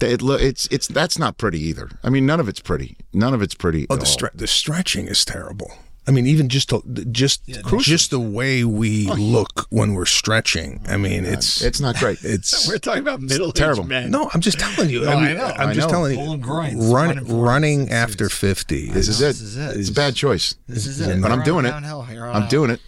it, 0.00 0.22
it's 0.22 0.66
it's 0.68 0.88
that's 0.88 1.18
not 1.18 1.36
pretty 1.38 1.60
either. 1.60 1.90
I 2.02 2.08
mean, 2.10 2.24
none 2.26 2.40
of 2.40 2.48
it's 2.48 2.60
pretty. 2.60 2.96
None 3.12 3.34
of 3.34 3.42
it's 3.42 3.54
pretty. 3.54 3.86
oh, 3.90 3.94
at 3.94 4.00
the 4.00 4.06
all. 4.06 4.16
stre- 4.16 4.32
the 4.36 4.46
stretching 4.46 5.06
is 5.08 5.24
terrible. 5.24 5.70
I 6.06 6.10
mean, 6.10 6.26
even 6.26 6.48
just 6.48 6.68
to, 6.68 6.82
just 7.10 7.46
just 7.78 8.10
the 8.10 8.20
way 8.20 8.62
we 8.64 9.08
oh, 9.08 9.14
look 9.14 9.66
when 9.70 9.94
we're 9.94 10.04
stretching. 10.04 10.82
Oh, 10.86 10.92
I 10.92 10.96
mean, 10.98 11.24
it's 11.24 11.62
It's 11.62 11.80
not 11.80 11.96
great. 11.96 12.18
it's 12.22 12.68
We're 12.68 12.78
talking 12.78 13.00
about 13.02 13.20
middle 13.20 13.52
terrible. 13.52 13.84
men. 13.84 14.10
no. 14.10 14.30
I'm 14.34 14.40
just 14.40 14.58
telling 14.58 14.90
you. 14.90 15.08
I 15.08 15.14
mean, 15.26 15.36
know, 15.36 15.46
I'm 15.46 15.70
I 15.70 15.74
just 15.74 15.88
know. 15.88 15.92
telling 15.92 16.18
you. 16.18 16.36
groins, 16.38 16.74
Run, 16.92 17.08
running 17.08 17.24
for 17.24 17.34
running 17.34 17.90
after 17.90 18.28
fifty. 18.28 18.90
This 18.90 19.08
is 19.08 19.20
it. 19.20 19.26
This 19.26 19.40
is 19.40 19.56
it. 19.56 19.76
It's 19.78 19.88
a 19.88 19.94
bad 19.94 20.14
choice. 20.14 20.56
This 20.68 20.86
is 20.86 21.00
it. 21.00 21.20
But 21.22 21.32
I'm 21.32 21.42
doing 21.42 21.64
it. 21.64 21.70
downhill 21.70 22.02
here 22.02 22.26
on 22.26 22.42
I'm 22.42 22.48
doing 22.48 22.70
it. 22.70 22.80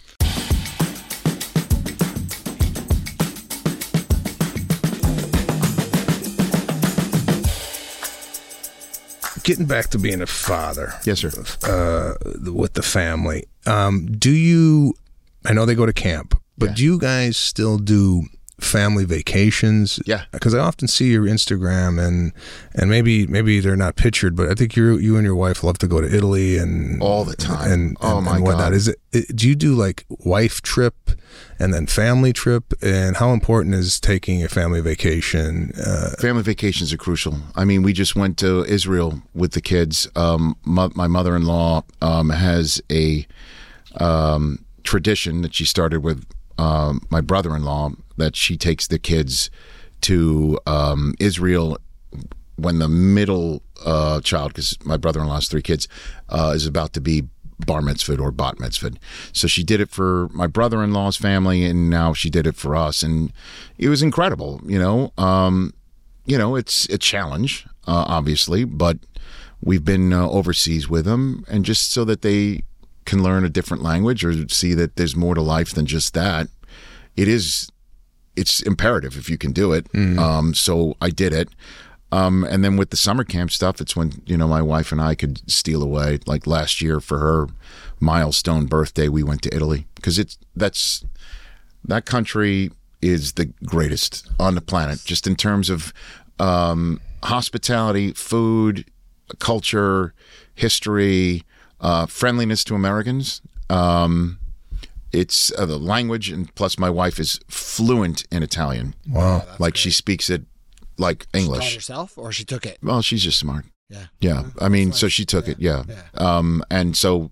Getting 9.47 9.65
back 9.65 9.87
to 9.91 9.97
being 9.97 10.21
a 10.21 10.27
father. 10.27 10.93
Yes, 11.05 11.19
sir. 11.21 11.31
uh, 11.63 12.15
with 12.51 12.73
the 12.73 12.83
family. 12.83 13.45
Um, 13.65 14.05
do 14.17 14.29
you? 14.29 14.93
I 15.45 15.53
know 15.53 15.65
they 15.65 15.73
go 15.75 15.85
to 15.85 15.93
camp, 15.93 16.35
but 16.57 16.69
Yeah. 16.69 16.75
do 16.75 16.83
you 16.83 16.99
guys 16.99 17.37
still 17.37 17.77
do 17.77 18.23
family 18.59 19.05
vacations? 19.05 19.99
Yeah. 20.05 20.23
because 20.31 20.53
I 20.55 20.59
often 20.59 20.87
see 20.87 21.11
your 21.11 21.23
Instagram 21.25 22.03
and 22.03 22.33
and 22.73 22.89
maybe 22.89 23.27
maybe 23.27 23.59
they're 23.59 23.75
not 23.75 23.95
pictured, 23.95 24.35
but 24.35 24.49
I 24.49 24.53
think 24.55 24.75
you 24.75 24.97
you 24.97 25.15
and 25.17 25.25
your 25.25 25.35
wife 25.35 25.63
love 25.63 25.77
to 25.79 25.87
go 25.87 26.01
to 26.01 26.07
Italy 26.15 26.57
and 26.57 27.01
All 27.01 27.23
the 27.23 27.35
time. 27.35 27.71
And, 27.71 27.97
Oh, 28.01 28.17
and, 28.17 28.25
my 28.25 28.35
and 28.35 28.43
whatnot. 28.43 28.71
God. 28.71 28.73
Is 28.73 28.87
it? 28.87 28.97
Do 29.35 29.47
you 29.47 29.55
do 29.55 29.73
like 29.75 30.05
wife 30.09 30.61
trip 30.61 30.95
and 31.59 31.73
then 31.73 31.87
family 31.87 32.33
trip? 32.33 32.73
And 32.81 33.17
how 33.17 33.31
important 33.31 33.75
is 33.75 33.99
taking 33.99 34.43
a 34.43 34.47
family 34.49 34.81
vacation? 34.81 35.71
Uh, 35.79 36.09
Family 36.19 36.43
vacations 36.43 36.91
are 36.93 36.97
crucial. 36.97 37.35
I 37.55 37.63
mean, 37.65 37.83
we 37.83 37.93
just 37.93 38.15
went 38.15 38.37
to 38.39 38.63
Israel 38.65 39.21
with 39.33 39.51
the 39.53 39.61
kids. 39.61 40.07
Um, 40.15 40.55
mo- 40.65 40.91
my 40.95 41.07
mother-in-law 41.07 41.83
um, 42.01 42.29
has 42.31 42.81
a 42.91 43.25
um, 43.99 44.65
tradition 44.83 45.41
that 45.41 45.53
she 45.55 45.65
started 45.65 46.03
with 46.03 46.25
um, 46.57 47.01
my 47.09 47.21
brother-in-law 47.21 47.91
that 48.17 48.35
she 48.35 48.57
takes 48.57 48.87
the 48.87 48.99
kids 48.99 49.49
to 50.01 50.59
um, 50.65 51.13
Israel 51.19 51.77
when 52.55 52.79
the 52.79 52.87
middle 52.87 53.61
uh, 53.85 54.19
child, 54.21 54.53
because 54.53 54.77
my 54.83 54.97
brother-in-law 54.97 55.35
has 55.35 55.47
three 55.47 55.61
kids, 55.61 55.87
uh, 56.29 56.51
is 56.55 56.65
about 56.65 56.93
to 56.93 57.01
be 57.01 57.23
bar 57.65 57.81
mitzvah 57.81 58.19
or 58.19 58.31
bat 58.31 58.59
mitzvah. 58.59 58.91
So 59.33 59.47
she 59.47 59.63
did 59.63 59.81
it 59.81 59.89
for 59.89 60.29
my 60.33 60.47
brother-in-law's 60.47 61.17
family, 61.17 61.63
and 61.63 61.89
now 61.89 62.13
she 62.13 62.29
did 62.29 62.47
it 62.47 62.55
for 62.55 62.75
us, 62.75 63.03
and 63.03 63.31
it 63.77 63.89
was 63.89 64.01
incredible. 64.01 64.61
You 64.65 64.79
know, 64.79 65.13
um, 65.17 65.73
you 66.25 66.37
know, 66.37 66.55
it's 66.55 66.87
a 66.89 66.97
challenge, 66.97 67.65
uh, 67.87 68.05
obviously, 68.07 68.63
but 68.63 68.97
we've 69.61 69.85
been 69.85 70.13
uh, 70.13 70.27
overseas 70.29 70.89
with 70.89 71.05
them, 71.05 71.45
and 71.47 71.65
just 71.65 71.91
so 71.91 72.05
that 72.05 72.21
they 72.21 72.63
can 73.07 73.23
learn 73.23 73.43
a 73.43 73.49
different 73.49 73.81
language 73.81 74.23
or 74.23 74.47
see 74.49 74.75
that 74.75 74.97
there's 74.97 75.15
more 75.15 75.33
to 75.33 75.41
life 75.41 75.73
than 75.73 75.87
just 75.87 76.13
that. 76.13 76.47
It 77.15 77.27
is, 77.27 77.71
it's 78.35 78.61
imperative 78.61 79.17
if 79.17 79.29
you 79.29 79.37
can 79.39 79.51
do 79.51 79.73
it. 79.73 79.87
Um, 80.19 80.53
so 80.53 80.95
I 81.01 81.09
did 81.09 81.33
it. 81.33 81.49
Um, 82.11 82.43
and 82.43 82.63
then 82.63 82.77
with 82.77 82.89
the 82.91 82.97
summer 82.97 83.23
camp 83.23 83.51
stuff, 83.51 83.81
it's 83.81 83.95
when 83.95 84.21
you 84.25 84.37
know 84.37 84.47
my 84.47 84.61
wife 84.61 84.91
and 84.93 85.01
I 85.01 85.15
could 85.15 85.41
steal 85.49 85.83
away. 85.83 86.19
Like 86.25 86.47
last 86.47 86.81
year 86.81 86.99
for 87.01 87.19
her 87.19 87.47
milestone 87.99 88.65
birthday, 88.67 89.09
we 89.09 89.23
went 89.23 89.41
to 89.41 89.53
Italy 89.53 89.87
because 89.95 90.17
it's 90.17 90.37
that's 90.55 91.03
that 91.83 92.05
country 92.05 92.71
is 93.01 93.33
the 93.33 93.45
greatest 93.65 94.29
on 94.39 94.55
the 94.55 94.61
planet, 94.61 95.03
just 95.03 95.27
in 95.27 95.35
terms 95.35 95.69
of 95.69 95.93
um, 96.39 97.01
hospitality, 97.23 98.13
food, 98.13 98.85
culture, 99.39 100.13
history, 100.55 101.43
uh, 101.79 102.05
friendliness 102.05 102.63
to 102.65 102.75
Americans. 102.75 103.41
Um, 103.69 104.39
it's 105.11 105.51
uh, 105.57 105.65
the 105.65 105.77
language, 105.77 106.29
and 106.29 106.53
plus 106.55 106.77
my 106.77 106.89
wife 106.89 107.19
is 107.19 107.39
fluent 107.47 108.25
in 108.31 108.43
Italian. 108.43 108.93
wow. 109.09 109.43
like 109.59 109.75
she 109.77 109.91
speaks 109.91 110.29
it 110.29 110.43
like 110.97 111.27
Taught 111.31 111.39
English. 111.39 111.75
herself, 111.75 112.17
or 112.17 112.31
she 112.31 112.43
took 112.43 112.65
it. 112.65 112.77
Well, 112.81 113.01
she's 113.01 113.23
just 113.23 113.39
smart. 113.39 113.65
Yeah. 113.89 114.05
Yeah. 114.19 114.43
I 114.59 114.67
mean, 114.67 114.91
so 114.91 115.07
she 115.07 115.25
took 115.25 115.47
it. 115.47 115.59
Yeah. 115.59 115.83
Um, 116.15 116.61
and 116.69 116.97
so 116.97 117.31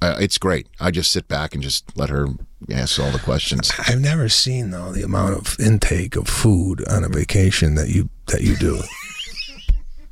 uh, 0.00 0.16
it's 0.20 0.38
great. 0.38 0.68
I 0.78 0.90
just 0.90 1.10
sit 1.10 1.26
back 1.26 1.54
and 1.54 1.62
just 1.62 1.96
let 1.96 2.10
her 2.10 2.28
ask 2.70 3.00
all 3.00 3.10
the 3.10 3.18
questions. 3.18 3.72
I've 3.88 4.00
never 4.00 4.28
seen 4.28 4.70
though 4.70 4.92
the 4.92 5.02
amount 5.02 5.34
of 5.34 5.56
intake 5.58 6.14
of 6.16 6.28
food 6.28 6.86
on 6.88 7.02
a 7.02 7.08
vacation 7.08 7.74
that 7.74 7.88
you 7.88 8.10
that 8.26 8.42
you 8.42 8.56
do. 8.56 8.80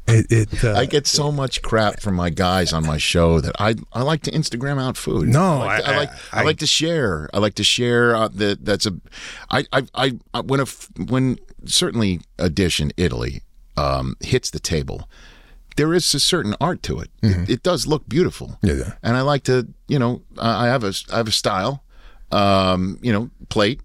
It, 0.06 0.26
it 0.30 0.64
uh, 0.64 0.74
I 0.74 0.84
get 0.86 1.06
so 1.06 1.32
much 1.32 1.62
crap 1.62 2.00
from 2.00 2.14
my 2.14 2.30
guys 2.30 2.72
on 2.72 2.84
my 2.86 2.98
show 2.98 3.40
that 3.40 3.54
I 3.58 3.74
I 3.92 4.02
like 4.02 4.22
to 4.22 4.30
Instagram 4.30 4.80
out 4.80 4.96
food. 4.96 5.28
No, 5.28 5.62
I 5.62 5.66
like 5.66 5.84
to, 5.84 5.88
I- 5.90 5.92
I, 5.92 5.96
like 5.98 6.10
I, 6.10 6.40
I- 6.40 6.42
like 6.44 6.58
to 6.58 6.66
share. 6.66 7.28
I 7.32 7.38
like 7.38 7.54
to 7.54 7.64
share 7.64 8.14
uh, 8.14 8.28
that. 8.34 8.64
That's 8.64 8.86
a 8.86 8.92
I 9.50 9.64
I 9.72 9.82
I 10.32 10.40
when 10.40 10.60
a 10.60 10.66
when 11.06 11.38
certainly 11.64 12.20
a 12.38 12.50
dish 12.50 12.80
in 12.80 12.92
Italy 12.96 13.42
um, 13.76 14.16
hits 14.20 14.50
the 14.50 14.60
table. 14.60 15.08
There 15.76 15.92
is 15.92 16.14
a 16.14 16.20
certain 16.20 16.54
art 16.60 16.82
to 16.84 17.00
it. 17.00 17.10
It, 17.20 17.50
it 17.50 17.62
does 17.64 17.84
look 17.86 18.08
beautiful. 18.08 18.58
Mm-hmm. 18.62 18.66
Yeah, 18.68 18.74
yeah. 18.74 18.92
And 19.02 19.16
I 19.16 19.22
like 19.22 19.42
to, 19.44 19.66
you 19.88 19.98
know, 19.98 20.22
I 20.38 20.66
I 20.66 20.68
have 20.68 20.84
a 20.84 20.92
I 21.12 21.16
have 21.16 21.26
a 21.28 21.32
style. 21.32 21.82
Um, 22.30 22.98
you 23.02 23.12
know, 23.12 23.30
plate, 23.48 23.80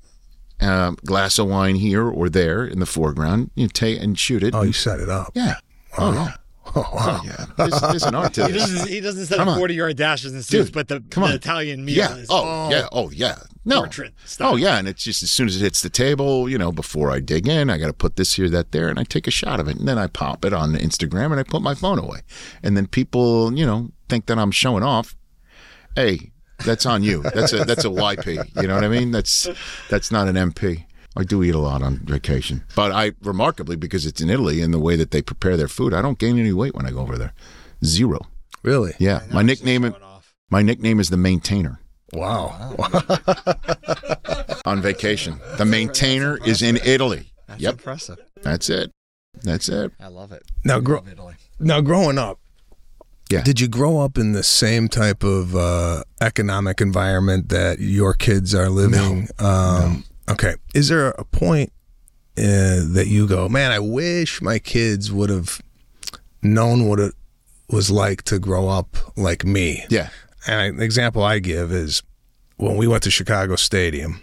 um, 0.62 0.98
glass 1.06 1.38
of 1.40 1.48
wine 1.48 1.76
here 1.76 2.08
or 2.08 2.30
there 2.30 2.66
in 2.66 2.80
the 2.80 2.86
foreground. 2.86 3.52
You 3.56 3.68
take 3.68 4.02
and 4.02 4.18
shoot 4.20 4.44
it. 4.44 4.54
oh, 4.56 4.62
you 4.64 4.74
set 4.74 5.00
it 5.00 5.10
up. 5.10 5.32
Yeah. 5.36 5.56
Oh, 6.00 6.08
oh 6.10 6.14
yeah. 6.14 6.34
Oh, 6.76 6.82
wow. 6.82 6.90
Oh, 6.94 7.22
yeah. 7.26 7.46
There's, 7.58 7.82
there's 7.82 8.04
an 8.04 8.14
art 8.14 8.34
to 8.36 8.46
He 8.48 8.54
doesn't, 8.54 8.88
he 8.88 9.00
doesn't 9.02 9.26
set 9.26 9.40
up 9.40 9.58
40 9.58 9.74
yard 9.74 9.98
dashes 9.98 10.34
and 10.34 10.46
suits, 10.46 10.66
Dude, 10.66 10.74
but 10.74 10.88
the, 10.88 11.00
the. 11.00 11.34
Italian 11.34 11.84
meal 11.84 11.96
Yeah. 11.98 12.16
is. 12.16 12.28
Oh, 12.30 12.70
yeah. 12.70 12.88
Oh, 12.92 13.10
yeah. 13.10 13.38
No. 13.66 13.88
Oh, 14.40 14.56
yeah. 14.56 14.78
And 14.78 14.88
it's 14.88 15.04
just 15.04 15.24
as 15.24 15.32
soon 15.32 15.48
as 15.48 15.56
it 15.56 15.62
hits 15.62 15.82
the 15.82 15.90
table, 15.90 16.48
you 16.48 16.60
know, 16.60 16.72
before 16.72 17.12
I 17.12 17.22
dig 17.22 17.48
in, 17.48 17.72
I 17.72 17.80
got 17.80 17.88
to 17.88 17.94
put 17.94 18.18
this 18.18 18.36
here, 18.36 18.50
that, 18.52 18.72
there, 18.72 18.88
and 18.88 19.00
I 19.00 19.04
take 19.04 19.26
a 19.26 19.32
shot 19.32 19.60
of 19.60 19.68
it. 19.68 19.78
And 19.78 19.88
then 19.88 19.98
I 19.98 20.06
pop 20.08 20.46
it 20.46 20.54
on 20.54 20.74
Instagram 20.76 21.32
and 21.32 21.40
I 21.40 21.44
put 21.44 21.64
my 21.64 21.74
phone 21.74 21.98
away. 21.98 22.20
And 22.62 22.78
then 22.78 22.86
people, 22.86 23.52
you 23.58 23.66
know, 23.66 23.90
think 24.08 24.28
that 24.28 24.38
I'm 24.38 24.52
showing 24.52 24.84
off. 24.84 25.16
Hey, 25.96 26.32
that's 26.66 26.86
on 26.86 27.02
you. 27.04 27.24
That's 27.24 27.54
a 27.54 27.64
that's 27.64 27.86
a 27.86 27.90
YP. 27.90 28.62
You 28.62 28.68
know 28.68 28.76
what 28.76 28.84
I 28.84 28.90
mean? 28.90 29.12
That's 29.12 29.48
that's 29.90 30.12
not 30.12 30.28
an 30.28 30.36
MP. 30.36 30.86
I 31.18 31.24
do 31.24 31.44
eat 31.44 31.56
a 31.56 31.60
lot 31.60 31.82
on 31.82 31.98
vacation, 32.06 32.64
but 32.76 32.92
I 32.92 33.12
remarkably 33.22 33.76
because 33.76 34.06
it's 34.06 34.22
in 34.22 34.30
Italy 34.30 34.62
and 34.62 34.74
the 34.74 34.80
way 34.80 34.96
that 34.96 35.12
they 35.12 35.22
prepare 35.22 35.58
their 35.58 35.68
food, 35.68 35.94
I 35.94 36.02
don't 36.02 36.20
gain 36.20 36.38
any 36.40 36.54
weight 36.54 36.76
when 36.76 36.86
I 36.86 36.92
go 36.92 37.00
over 37.00 37.18
there. 37.18 37.34
Zero. 37.84 38.20
Really? 38.64 38.94
Yeah, 39.00 39.22
my 39.32 39.42
nickname 39.42 39.96
my 40.52 40.62
nickname 40.62 41.00
is 41.00 41.10
the 41.10 41.18
maintainer 41.18 41.80
Wow. 42.14 42.76
on 44.66 44.82
vacation. 44.82 45.40
The 45.58 45.66
maintainer 45.66 46.38
is 46.46 46.62
in 46.62 46.78
Italy. 46.84 47.32
That's 47.48 47.62
Yep, 47.62 47.74
impressive. 47.74 48.18
that's 48.42 48.70
it. 48.70 48.92
That's 49.44 49.70
it. 49.70 49.92
I 50.00 50.08
love 50.08 50.32
it. 50.32 50.44
Now, 50.64 50.80
grow, 50.80 51.04
Italy. 51.12 51.36
now, 51.60 51.82
growing 51.82 52.18
up, 52.18 52.40
Yeah. 53.30 53.42
did 53.44 53.60
you 53.60 53.68
grow 53.68 54.00
up 54.00 54.18
in 54.18 54.32
the 54.34 54.44
same 54.44 54.88
type 54.90 55.24
of 55.24 55.56
uh, 55.56 56.04
economic 56.20 56.82
environment 56.82 57.50
that 57.50 57.80
your 57.80 58.14
kids 58.14 58.54
are 58.56 58.70
living? 58.70 59.30
Um, 59.40 60.04
Okay. 60.30 60.56
Is 60.74 60.90
there 60.90 61.10
a 61.10 61.26
point 61.26 61.72
uh, 62.38 62.86
that 62.94 63.08
you 63.08 63.28
go, 63.28 63.50
man, 63.50 63.72
I 63.72 63.80
wish 63.80 64.42
my 64.42 64.60
kids 64.60 65.12
would 65.12 65.30
have 65.30 65.62
known 66.42 66.88
what 66.88 67.00
it 67.00 67.14
was 67.70 67.90
like 67.90 68.24
to 68.24 68.40
grow 68.40 68.70
up 68.70 68.98
like 69.18 69.44
me? 69.44 69.86
Yeah. 69.90 70.10
And 70.48 70.76
an 70.76 70.82
example 70.82 71.24
I 71.24 71.40
give 71.40 71.72
is 71.72 72.04
when 72.58 72.78
we 72.78 72.88
went 72.88 73.04
to 73.04 73.12
Chicago 73.12 73.56
Stadium, 73.56 74.22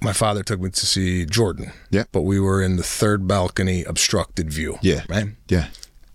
my 0.00 0.12
father 0.12 0.42
took 0.42 0.60
me 0.60 0.70
to 0.70 0.86
see 0.86 1.24
Jordan. 1.24 1.72
Yeah. 1.90 2.04
But 2.10 2.22
we 2.22 2.40
were 2.40 2.62
in 2.62 2.76
the 2.76 2.82
third 2.82 3.28
balcony 3.28 3.84
obstructed 3.84 4.52
view. 4.52 4.78
Yeah. 4.82 5.02
Right? 5.08 5.26
Yeah. 5.48 5.68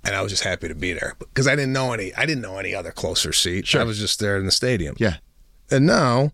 And 0.03 0.15
I 0.15 0.22
was 0.22 0.32
just 0.32 0.43
happy 0.43 0.68
to 0.68 0.76
be 0.76 0.93
there 0.93 1.15
because 1.20 1.47
I 1.47 1.55
didn't 1.55 1.74
know 1.74 1.91
any 1.91 2.13
I 2.15 2.26
didn't 2.26 2.41
know 2.41 2.57
any 2.57 2.74
other 2.74 2.91
closer 2.91 3.34
seat. 3.34 3.76
I 3.76 3.84
was 3.84 3.99
just 3.99 4.20
there 4.20 4.38
in 4.38 4.45
the 4.45 4.51
stadium. 4.51 4.95
Yeah. 4.99 5.18
And 5.70 5.86
now 5.86 6.32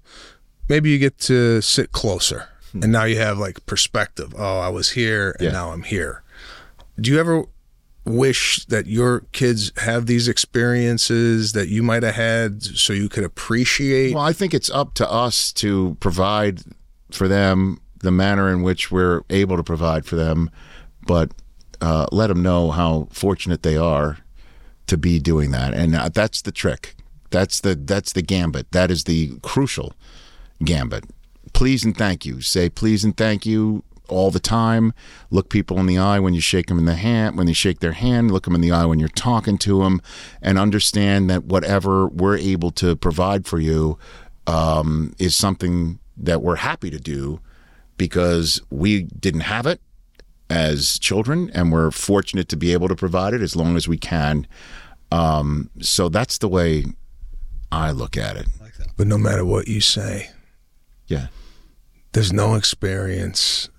maybe 0.70 0.90
you 0.90 1.00
get 1.00 1.18
to 1.20 1.62
sit 1.62 1.92
closer. 1.92 2.48
And 2.74 2.92
now 2.92 3.04
you 3.04 3.18
have 3.20 3.38
like 3.38 3.64
perspective. 3.68 4.34
Oh, 4.38 4.60
I 4.60 4.70
was 4.70 4.92
here 4.92 5.36
and 5.40 5.46
Yeah. 5.48 5.52
now 5.52 5.72
I'm 5.72 5.84
here. 5.84 6.24
Do 7.00 7.12
you 7.12 7.20
ever 7.20 7.44
wish 8.06 8.66
that 8.66 8.88
your 8.88 9.22
kids 9.32 9.72
have 9.78 10.08
these 10.08 10.28
experiences 10.28 11.54
that 11.54 11.70
you 11.70 11.82
might 11.84 12.04
have 12.04 12.16
had 12.16 12.64
so 12.64 12.92
you 12.92 13.08
could 13.10 13.24
appreciate 13.24 14.14
Well, 14.14 14.24
I 14.24 14.34
think 14.34 14.54
it's 14.54 14.70
up 14.70 14.94
to 14.96 15.10
us 15.10 15.54
to 15.54 15.96
provide 16.00 16.62
for 17.12 17.28
them 17.28 17.80
the 18.00 18.12
manner 18.12 18.50
in 18.52 18.62
which 18.64 18.92
we're 18.92 19.22
able 19.30 19.56
to 19.56 19.64
provide 19.64 20.06
for 20.06 20.16
them, 20.18 20.50
but 21.08 21.32
uh, 21.80 22.08
let 22.12 22.28
them 22.28 22.42
know 22.42 22.72
how 22.72 23.08
fortunate 23.12 23.64
they 23.64 23.78
are 23.78 24.18
to 24.88 24.98
be 24.98 25.20
doing 25.20 25.52
that, 25.52 25.74
and 25.74 25.96
uh, 25.96 26.10
that's 26.10 26.42
the 26.42 26.52
trick. 26.52 26.96
That's 27.30 27.62
the 27.62 27.76
that's 27.76 28.12
the 28.14 28.22
gambit. 28.22 28.72
That 28.72 28.92
is 28.92 29.06
the 29.06 29.38
crucial 29.42 29.94
gambit. 30.66 31.06
Please 31.54 31.84
and 31.84 31.96
thank 31.96 32.26
you. 32.26 32.42
Say 32.42 32.70
please 32.70 33.04
and 33.04 33.16
thank 33.16 33.46
you 33.46 33.84
all 34.10 34.32
the 34.32 34.40
time. 34.40 34.94
Look 35.30 35.50
people 35.50 35.80
in 35.80 35.86
the 35.86 35.98
eye 35.98 36.20
when 36.20 36.34
you 36.34 36.42
shake 36.42 36.68
them 36.68 36.78
in 36.78 36.86
the 36.86 36.96
hand, 36.96 37.38
when 37.38 37.48
you 37.48 37.54
shake 37.54 37.80
their 37.80 37.94
hand, 37.94 38.32
look 38.32 38.44
them 38.44 38.56
in 38.56 38.62
the 38.62 38.72
eye 38.72 38.86
when 38.86 39.00
you're 39.00 39.10
talking 39.10 39.58
to 39.60 39.80
them, 39.80 40.02
and 40.42 40.58
understand 40.58 41.30
that 41.30 41.46
whatever 41.46 42.08
we're 42.08 42.38
able 42.38 42.72
to 42.72 42.96
provide 42.96 43.46
for 43.46 43.60
you 43.60 43.98
um, 44.48 45.14
is 45.20 45.36
something 45.36 46.00
that 46.18 46.42
we're 46.42 46.58
happy 46.58 46.90
to 46.90 47.00
do 47.00 47.40
because 47.98 48.62
we 48.70 49.04
didn't 49.04 49.42
have 49.42 49.66
it 49.66 49.82
as 50.50 51.00
children, 51.00 51.50
and 51.54 51.72
we're 51.72 51.90
fortunate 51.90 52.50
to 52.50 52.58
be 52.58 52.74
able 52.74 52.88
to 52.88 52.96
provide 52.96 53.34
it 53.34 53.42
as 53.42 53.56
long 53.56 53.76
as 53.76 53.88
we 53.88 53.98
can. 53.98 54.46
Um, 55.12 55.70
so 55.80 56.10
that's 56.10 56.38
the 56.38 56.48
way 56.48 56.86
I 57.72 57.92
look 57.92 58.18
at 58.18 58.36
it. 58.36 58.48
But 58.98 59.08
no 59.08 59.18
matter 59.18 59.44
what 59.46 59.68
you 59.68 59.82
say, 59.82 60.30
Yeah. 61.08 61.28
there's 62.14 62.32
no 62.32 62.56
experience 62.56 63.70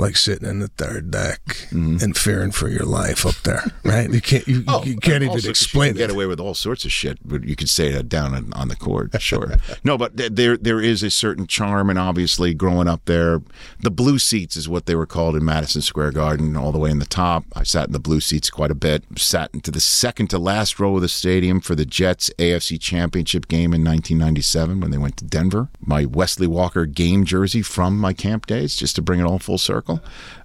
like 0.00 0.16
sitting 0.16 0.48
in 0.48 0.60
the 0.60 0.68
third 0.68 1.10
deck 1.10 1.40
mm-hmm. 1.44 1.98
and 2.00 2.16
fearing 2.16 2.50
for 2.50 2.68
your 2.68 2.84
life 2.84 3.26
up 3.26 3.36
there, 3.44 3.64
right? 3.84 4.10
You 4.10 4.20
can't 4.20 4.46
you, 4.48 4.58
you 4.58 4.64
oh, 4.68 4.82
can't 5.00 5.22
even 5.22 5.38
you 5.38 5.50
explain 5.50 5.90
can 5.90 5.98
get 5.98 6.10
away 6.10 6.26
with 6.26 6.40
all 6.40 6.54
sorts 6.54 6.84
of 6.84 6.92
shit, 6.92 7.18
but 7.24 7.44
you 7.44 7.56
could 7.56 7.68
say 7.68 7.92
that 7.92 8.08
down 8.08 8.34
on, 8.34 8.52
on 8.54 8.68
the 8.68 8.76
court, 8.76 9.20
sure. 9.20 9.56
no, 9.84 9.98
but 9.98 10.12
there 10.16 10.56
there 10.56 10.80
is 10.80 11.02
a 11.02 11.10
certain 11.10 11.46
charm, 11.46 11.90
and 11.90 11.98
obviously, 11.98 12.54
growing 12.54 12.88
up 12.88 13.04
there, 13.04 13.42
the 13.80 13.90
blue 13.90 14.18
seats 14.18 14.56
is 14.56 14.68
what 14.68 14.86
they 14.86 14.94
were 14.94 15.06
called 15.06 15.36
in 15.36 15.44
Madison 15.44 15.82
Square 15.82 16.12
Garden, 16.12 16.56
all 16.56 16.72
the 16.72 16.78
way 16.78 16.90
in 16.90 16.98
the 16.98 17.06
top. 17.06 17.44
I 17.54 17.62
sat 17.62 17.86
in 17.86 17.92
the 17.92 17.98
blue 17.98 18.20
seats 18.20 18.50
quite 18.50 18.70
a 18.70 18.74
bit. 18.74 19.04
Sat 19.16 19.50
into 19.52 19.70
the 19.70 19.80
second 19.80 20.28
to 20.28 20.38
last 20.38 20.80
row 20.80 20.96
of 20.96 21.02
the 21.02 21.08
stadium 21.08 21.60
for 21.60 21.74
the 21.74 21.84
Jets 21.84 22.30
AFC 22.38 22.80
Championship 22.80 23.48
game 23.48 23.74
in 23.74 23.84
1997 23.84 24.80
when 24.80 24.90
they 24.90 24.98
went 24.98 25.16
to 25.18 25.24
Denver. 25.24 25.68
My 25.80 26.04
Wesley 26.04 26.46
Walker 26.46 26.86
game 26.86 27.24
jersey 27.24 27.62
from 27.62 27.98
my 27.98 28.12
camp 28.12 28.46
days, 28.46 28.76
just 28.76 28.96
to 28.96 29.02
bring 29.02 29.20
it 29.20 29.24
all 29.24 29.38
full 29.38 29.58
circle. 29.58 29.89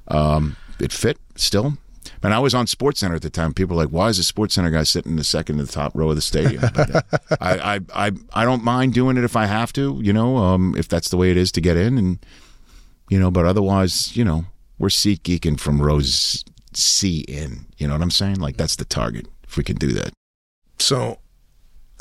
Um, 0.08 0.56
it 0.80 0.92
fit 0.92 1.18
still. 1.36 1.78
And 2.22 2.34
I 2.34 2.40
was 2.40 2.56
on 2.56 2.66
SportsCenter 2.66 3.16
at 3.16 3.22
the 3.22 3.30
time. 3.30 3.54
People 3.54 3.76
were 3.76 3.84
like, 3.84 3.92
"Why 3.94 4.10
is 4.10 4.18
the 4.18 4.24
SportsCenter 4.24 4.72
guy 4.72 4.84
sitting 4.84 5.12
in 5.12 5.16
the 5.18 5.24
second 5.24 5.58
to 5.58 5.64
the 5.64 5.72
top 5.72 5.92
row 5.96 6.10
of 6.10 6.16
the 6.16 6.22
stadium?" 6.22 6.64
But, 6.74 6.96
uh, 6.96 7.02
I, 7.40 7.76
I, 7.76 7.80
I, 8.08 8.12
I 8.34 8.46
don't 8.46 8.64
mind 8.64 8.94
doing 8.96 9.18
it 9.18 9.24
if 9.24 9.36
I 9.36 9.46
have 9.46 9.72
to. 9.74 10.00
You 10.02 10.14
know, 10.14 10.38
um, 10.38 10.74
if 10.78 10.88
that's 10.88 11.10
the 11.10 11.18
way 11.18 11.30
it 11.30 11.38
is 11.38 11.52
to 11.54 11.62
get 11.62 11.78
in, 11.78 11.98
and 12.00 12.20
you 13.10 13.20
know. 13.20 13.30
But 13.30 13.46
otherwise, 13.46 14.16
you 14.18 14.24
know, 14.26 14.46
we're 14.80 14.90
seat 14.90 15.22
geeking 15.24 15.60
from 15.60 15.82
rows 15.82 16.44
C 16.74 17.20
in. 17.28 17.66
You 17.78 17.88
know 17.88 17.94
what 17.94 18.02
I'm 18.02 18.12
saying? 18.12 18.40
Like 18.40 18.58
that's 18.58 18.76
the 18.76 18.86
target. 18.86 19.28
If 19.44 19.58
we 19.58 19.64
can 19.64 19.76
do 19.78 19.92
that, 19.94 20.12
So 20.80 21.20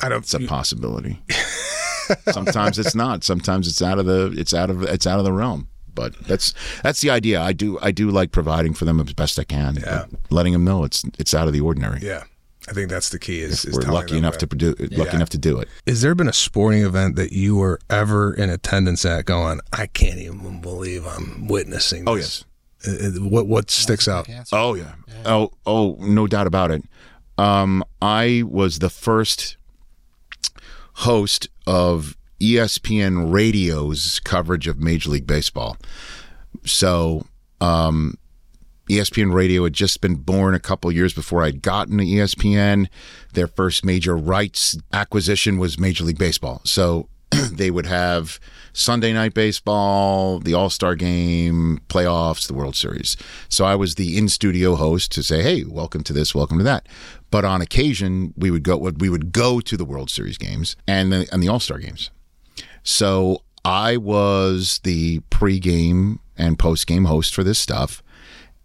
I 0.01 0.09
don't. 0.09 0.19
it's 0.23 0.33
a 0.33 0.39
possibility. 0.39 1.21
Sometimes 2.31 2.77
it's 2.79 2.95
not. 2.95 3.23
Sometimes 3.23 3.67
it's 3.67 3.81
out 3.81 3.99
of 3.99 4.05
the. 4.05 4.33
It's 4.37 4.53
out 4.53 4.69
of. 4.69 4.83
It's 4.83 5.07
out 5.07 5.19
of 5.19 5.25
the 5.25 5.33
realm. 5.33 5.67
But 5.95 6.13
that's 6.27 6.53
that's 6.83 7.01
the 7.01 7.09
idea. 7.09 7.41
I 7.41 7.53
do 7.53 7.79
I 7.81 7.91
do 7.91 8.11
like 8.11 8.31
providing 8.31 8.73
for 8.73 8.85
them 8.85 8.99
as 8.99 9.13
best 9.13 9.39
I 9.39 9.43
can. 9.45 9.75
Yeah. 9.77 10.05
letting 10.29 10.53
them 10.53 10.63
know 10.65 10.83
it's 10.83 11.03
it's 11.17 11.33
out 11.33 11.47
of 11.47 11.53
the 11.53 11.61
ordinary. 11.61 11.99
yeah, 12.01 12.23
I 12.69 12.73
think 12.73 12.89
that's 12.89 13.09
the 13.09 13.19
key. 13.19 13.39
Is, 13.39 13.63
is 13.65 13.75
we're 13.77 13.91
lucky 13.91 14.17
enough 14.17 14.37
that. 14.39 14.49
to 14.49 14.55
produ- 14.55 14.79
lucky 14.97 15.09
Yeah. 15.11 15.15
enough 15.15 15.29
to 15.29 15.37
do 15.37 15.59
it. 15.59 15.67
Is 15.85 16.01
there 16.01 16.13
been 16.15 16.27
a 16.27 16.33
sporting 16.33 16.83
event 16.83 17.15
that 17.15 17.31
you 17.31 17.55
were 17.55 17.79
ever 17.89 18.33
in 18.33 18.49
attendance 18.49 19.05
at? 19.05 19.25
Going, 19.25 19.59
I 19.73 19.87
can't 19.87 20.19
even 20.19 20.61
believe 20.61 21.05
I'm 21.07 21.47
witnessing. 21.47 22.05
This. 22.05 22.11
Oh 22.11 22.15
yes. 22.15 22.45
Uh, 22.87 23.07
uh, 23.07 23.11
What 23.29 23.47
what 23.47 23.71
sticks 23.71 24.07
out? 24.07 24.27
Oh 24.51 24.73
yeah. 24.75 24.93
Oh 25.25 25.51
oh 25.65 25.95
no 26.01 26.27
doubt 26.27 26.45
about 26.47 26.71
it. 26.71 26.83
Um, 27.37 27.83
I 28.01 28.43
was 28.45 28.79
the 28.79 28.89
first 28.89 29.57
host 30.93 31.49
of 31.67 32.15
ESPN 32.39 33.31
Radio's 33.31 34.19
coverage 34.19 34.67
of 34.67 34.79
Major 34.79 35.09
League 35.09 35.27
Baseball. 35.27 35.77
So 36.65 37.25
um, 37.61 38.17
ESPN 38.89 39.33
Radio 39.33 39.63
had 39.63 39.73
just 39.73 40.01
been 40.01 40.15
born 40.15 40.53
a 40.53 40.59
couple 40.59 40.91
years 40.91 41.13
before 41.13 41.43
I'd 41.43 41.61
gotten 41.61 41.97
to 41.97 42.03
ESPN. 42.03 42.87
Their 43.33 43.47
first 43.47 43.83
major 43.83 44.15
rights 44.15 44.77
acquisition 44.93 45.57
was 45.57 45.79
Major 45.79 46.03
League 46.03 46.17
Baseball. 46.19 46.61
So 46.65 47.09
they 47.51 47.71
would 47.71 47.85
have 47.85 48.39
Sunday 48.73 49.13
night 49.13 49.33
baseball, 49.33 50.39
the 50.39 50.53
All 50.53 50.69
Star 50.69 50.95
game, 50.95 51.79
playoffs, 51.87 52.47
the 52.47 52.53
World 52.53 52.75
Series. 52.75 53.17
So 53.49 53.65
I 53.65 53.75
was 53.75 53.95
the 53.95 54.17
in 54.17 54.29
studio 54.29 54.75
host 54.75 55.11
to 55.13 55.23
say, 55.23 55.41
"Hey, 55.41 55.63
welcome 55.63 56.03
to 56.03 56.13
this, 56.13 56.35
welcome 56.35 56.57
to 56.59 56.63
that." 56.65 56.87
But 57.31 57.45
on 57.45 57.61
occasion, 57.61 58.33
we 58.37 58.51
would 58.51 58.63
go 58.63 58.77
we 58.77 59.09
would 59.09 59.31
go 59.31 59.59
to 59.59 59.77
the 59.77 59.85
World 59.85 60.09
Series 60.09 60.37
games 60.37 60.75
and 60.87 61.11
the 61.11 61.27
and 61.31 61.41
the 61.41 61.47
All 61.47 61.59
Star 61.59 61.79
games. 61.79 62.11
So 62.85 63.41
I 63.65 63.97
was 63.97 64.79
the 64.83 65.19
pregame 65.31 66.19
and 66.37 66.57
postgame 66.57 67.07
host 67.07 67.33
for 67.33 67.43
this 67.43 67.59
stuff. 67.59 68.01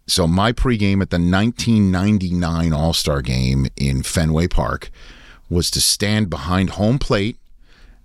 So 0.07 0.27
my 0.27 0.51
pregame 0.53 1.01
at 1.01 1.09
the 1.09 1.17
1999 1.17 2.71
All 2.71 2.93
Star 2.93 3.21
game 3.21 3.67
in 3.75 4.03
Fenway 4.03 4.47
Park 4.47 4.91
was 5.49 5.71
to 5.71 5.81
stand 5.81 6.29
behind 6.29 6.71
home 6.71 6.99
plate 6.99 7.37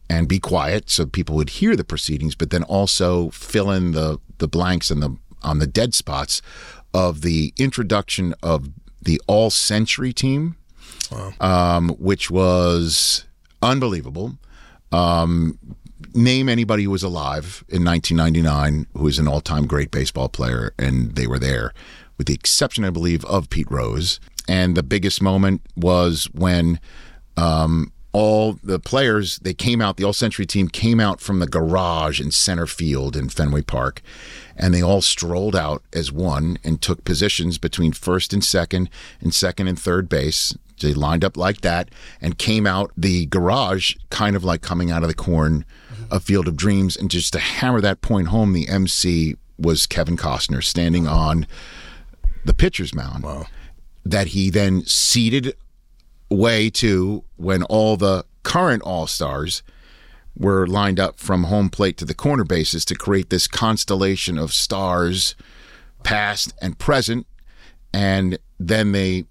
and 0.08 0.26
be 0.26 0.38
quiet 0.38 0.88
so 0.88 1.04
people 1.04 1.36
would 1.36 1.50
hear 1.50 1.76
the 1.76 1.84
proceedings, 1.84 2.34
but 2.34 2.50
then 2.50 2.62
also 2.64 3.30
fill 3.30 3.70
in 3.70 3.92
the 3.92 4.18
the 4.38 4.48
blanks 4.48 4.90
and 4.90 5.02
the 5.02 5.16
on 5.42 5.58
the 5.58 5.66
dead 5.66 5.94
spots 5.94 6.40
of 6.94 7.20
the 7.20 7.52
introduction 7.58 8.34
of 8.42 8.70
the 9.02 9.20
All 9.26 9.50
Century 9.50 10.12
team, 10.12 10.56
um, 11.40 11.90
which 11.90 12.30
was 12.30 13.26
unbelievable. 13.62 14.38
Um, 14.92 15.58
name 16.16 16.48
anybody 16.48 16.84
who 16.84 16.90
was 16.90 17.02
alive 17.02 17.64
in 17.68 17.84
1999 17.84 18.86
who 18.96 19.06
is 19.06 19.18
an 19.18 19.28
all-time 19.28 19.66
great 19.66 19.90
baseball 19.90 20.28
player, 20.28 20.72
and 20.78 21.14
they 21.14 21.26
were 21.26 21.38
there, 21.38 21.72
with 22.18 22.26
the 22.26 22.34
exception, 22.34 22.84
I 22.84 22.90
believe, 22.90 23.24
of 23.26 23.50
Pete 23.50 23.70
Rose. 23.70 24.18
And 24.48 24.76
the 24.76 24.82
biggest 24.82 25.20
moment 25.20 25.62
was 25.76 26.28
when 26.32 26.80
um, 27.36 27.92
all 28.16 28.54
the 28.62 28.78
players 28.78 29.38
they 29.40 29.52
came 29.52 29.82
out. 29.82 29.98
The 29.98 30.04
All 30.04 30.14
Century 30.14 30.46
team 30.46 30.68
came 30.68 31.00
out 31.00 31.20
from 31.20 31.38
the 31.38 31.46
garage 31.46 32.18
in 32.18 32.30
center 32.30 32.66
field 32.66 33.14
in 33.14 33.28
Fenway 33.28 33.60
Park, 33.60 34.00
and 34.56 34.72
they 34.72 34.82
all 34.82 35.02
strolled 35.02 35.54
out 35.54 35.82
as 35.92 36.10
one 36.10 36.58
and 36.64 36.80
took 36.80 37.04
positions 37.04 37.58
between 37.58 37.92
first 37.92 38.32
and 38.32 38.42
second, 38.42 38.88
and 39.20 39.34
second 39.34 39.68
and 39.68 39.78
third 39.78 40.08
base. 40.08 40.56
They 40.80 40.94
lined 40.94 41.24
up 41.24 41.36
like 41.36 41.60
that 41.60 41.90
and 42.20 42.38
came 42.38 42.66
out 42.66 42.90
the 42.96 43.26
garage, 43.26 43.96
kind 44.08 44.34
of 44.34 44.44
like 44.44 44.62
coming 44.62 44.90
out 44.90 45.02
of 45.02 45.08
the 45.10 45.14
corn, 45.14 45.66
a 46.10 46.20
Field 46.20 46.48
of 46.48 46.56
Dreams, 46.56 46.96
and 46.96 47.10
just 47.10 47.32
to 47.32 47.38
hammer 47.38 47.80
that 47.80 48.00
point 48.00 48.28
home, 48.28 48.52
the 48.52 48.68
MC 48.68 49.36
was 49.58 49.86
Kevin 49.86 50.16
Costner 50.16 50.62
standing 50.62 51.06
on 51.06 51.46
the 52.44 52.54
pitcher's 52.54 52.94
mound. 52.94 53.24
That 54.04 54.28
he 54.28 54.50
then 54.50 54.84
seated 54.84 55.56
way 56.30 56.70
to 56.70 57.24
when 57.36 57.62
all 57.64 57.96
the 57.96 58.24
current 58.42 58.82
All 58.82 59.06
Stars 59.06 59.62
were 60.36 60.66
lined 60.66 61.00
up 61.00 61.18
from 61.18 61.44
home 61.44 61.70
plate 61.70 61.96
to 61.96 62.04
the 62.04 62.14
corner 62.14 62.44
bases 62.44 62.84
to 62.84 62.94
create 62.94 63.30
this 63.30 63.48
constellation 63.48 64.38
of 64.38 64.52
stars, 64.52 65.34
past 66.02 66.52
and 66.60 66.78
present. 66.78 67.26
And 67.92 68.38
then 68.60 68.92
they 68.92 69.24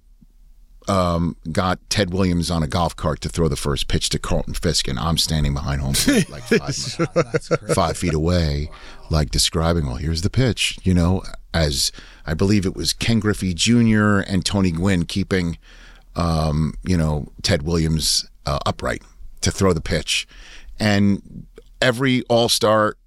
um, 0.87 1.35
got 1.51 1.79
Ted 1.89 2.13
Williams 2.13 2.51
on 2.51 2.63
a 2.63 2.67
golf 2.67 2.95
cart 2.95 3.21
to 3.21 3.29
throw 3.29 3.47
the 3.47 3.55
first 3.55 3.87
pitch 3.87 4.09
to 4.09 4.19
Carlton 4.19 4.53
Fisk, 4.53 4.87
and 4.87 4.99
I'm 4.99 5.17
standing 5.17 5.53
behind 5.53 5.81
home 5.81 5.93
plate 5.93 6.29
like 6.29 6.43
five, 6.43 6.75
five 7.73 7.97
feet 7.97 8.13
away, 8.13 8.69
like 9.09 9.31
describing, 9.31 9.87
well, 9.87 9.95
here's 9.95 10.21
the 10.21 10.29
pitch, 10.29 10.77
you 10.83 10.93
know, 10.93 11.23
as 11.53 11.91
I 12.25 12.33
believe 12.33 12.65
it 12.65 12.75
was 12.75 12.93
Ken 12.93 13.19
Griffey 13.19 13.53
Jr. 13.53 14.19
and 14.19 14.45
Tony 14.45 14.71
Gwynn 14.71 15.05
keeping, 15.05 15.57
um, 16.15 16.75
you 16.83 16.97
know, 16.97 17.31
Ted 17.41 17.63
Williams 17.63 18.27
uh, 18.45 18.59
upright 18.65 19.01
to 19.41 19.51
throw 19.51 19.73
the 19.73 19.81
pitch. 19.81 20.27
And 20.79 21.47
every 21.81 22.23
All 22.23 22.49
Star 22.49 22.97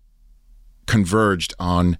converged 0.86 1.54
on 1.58 1.98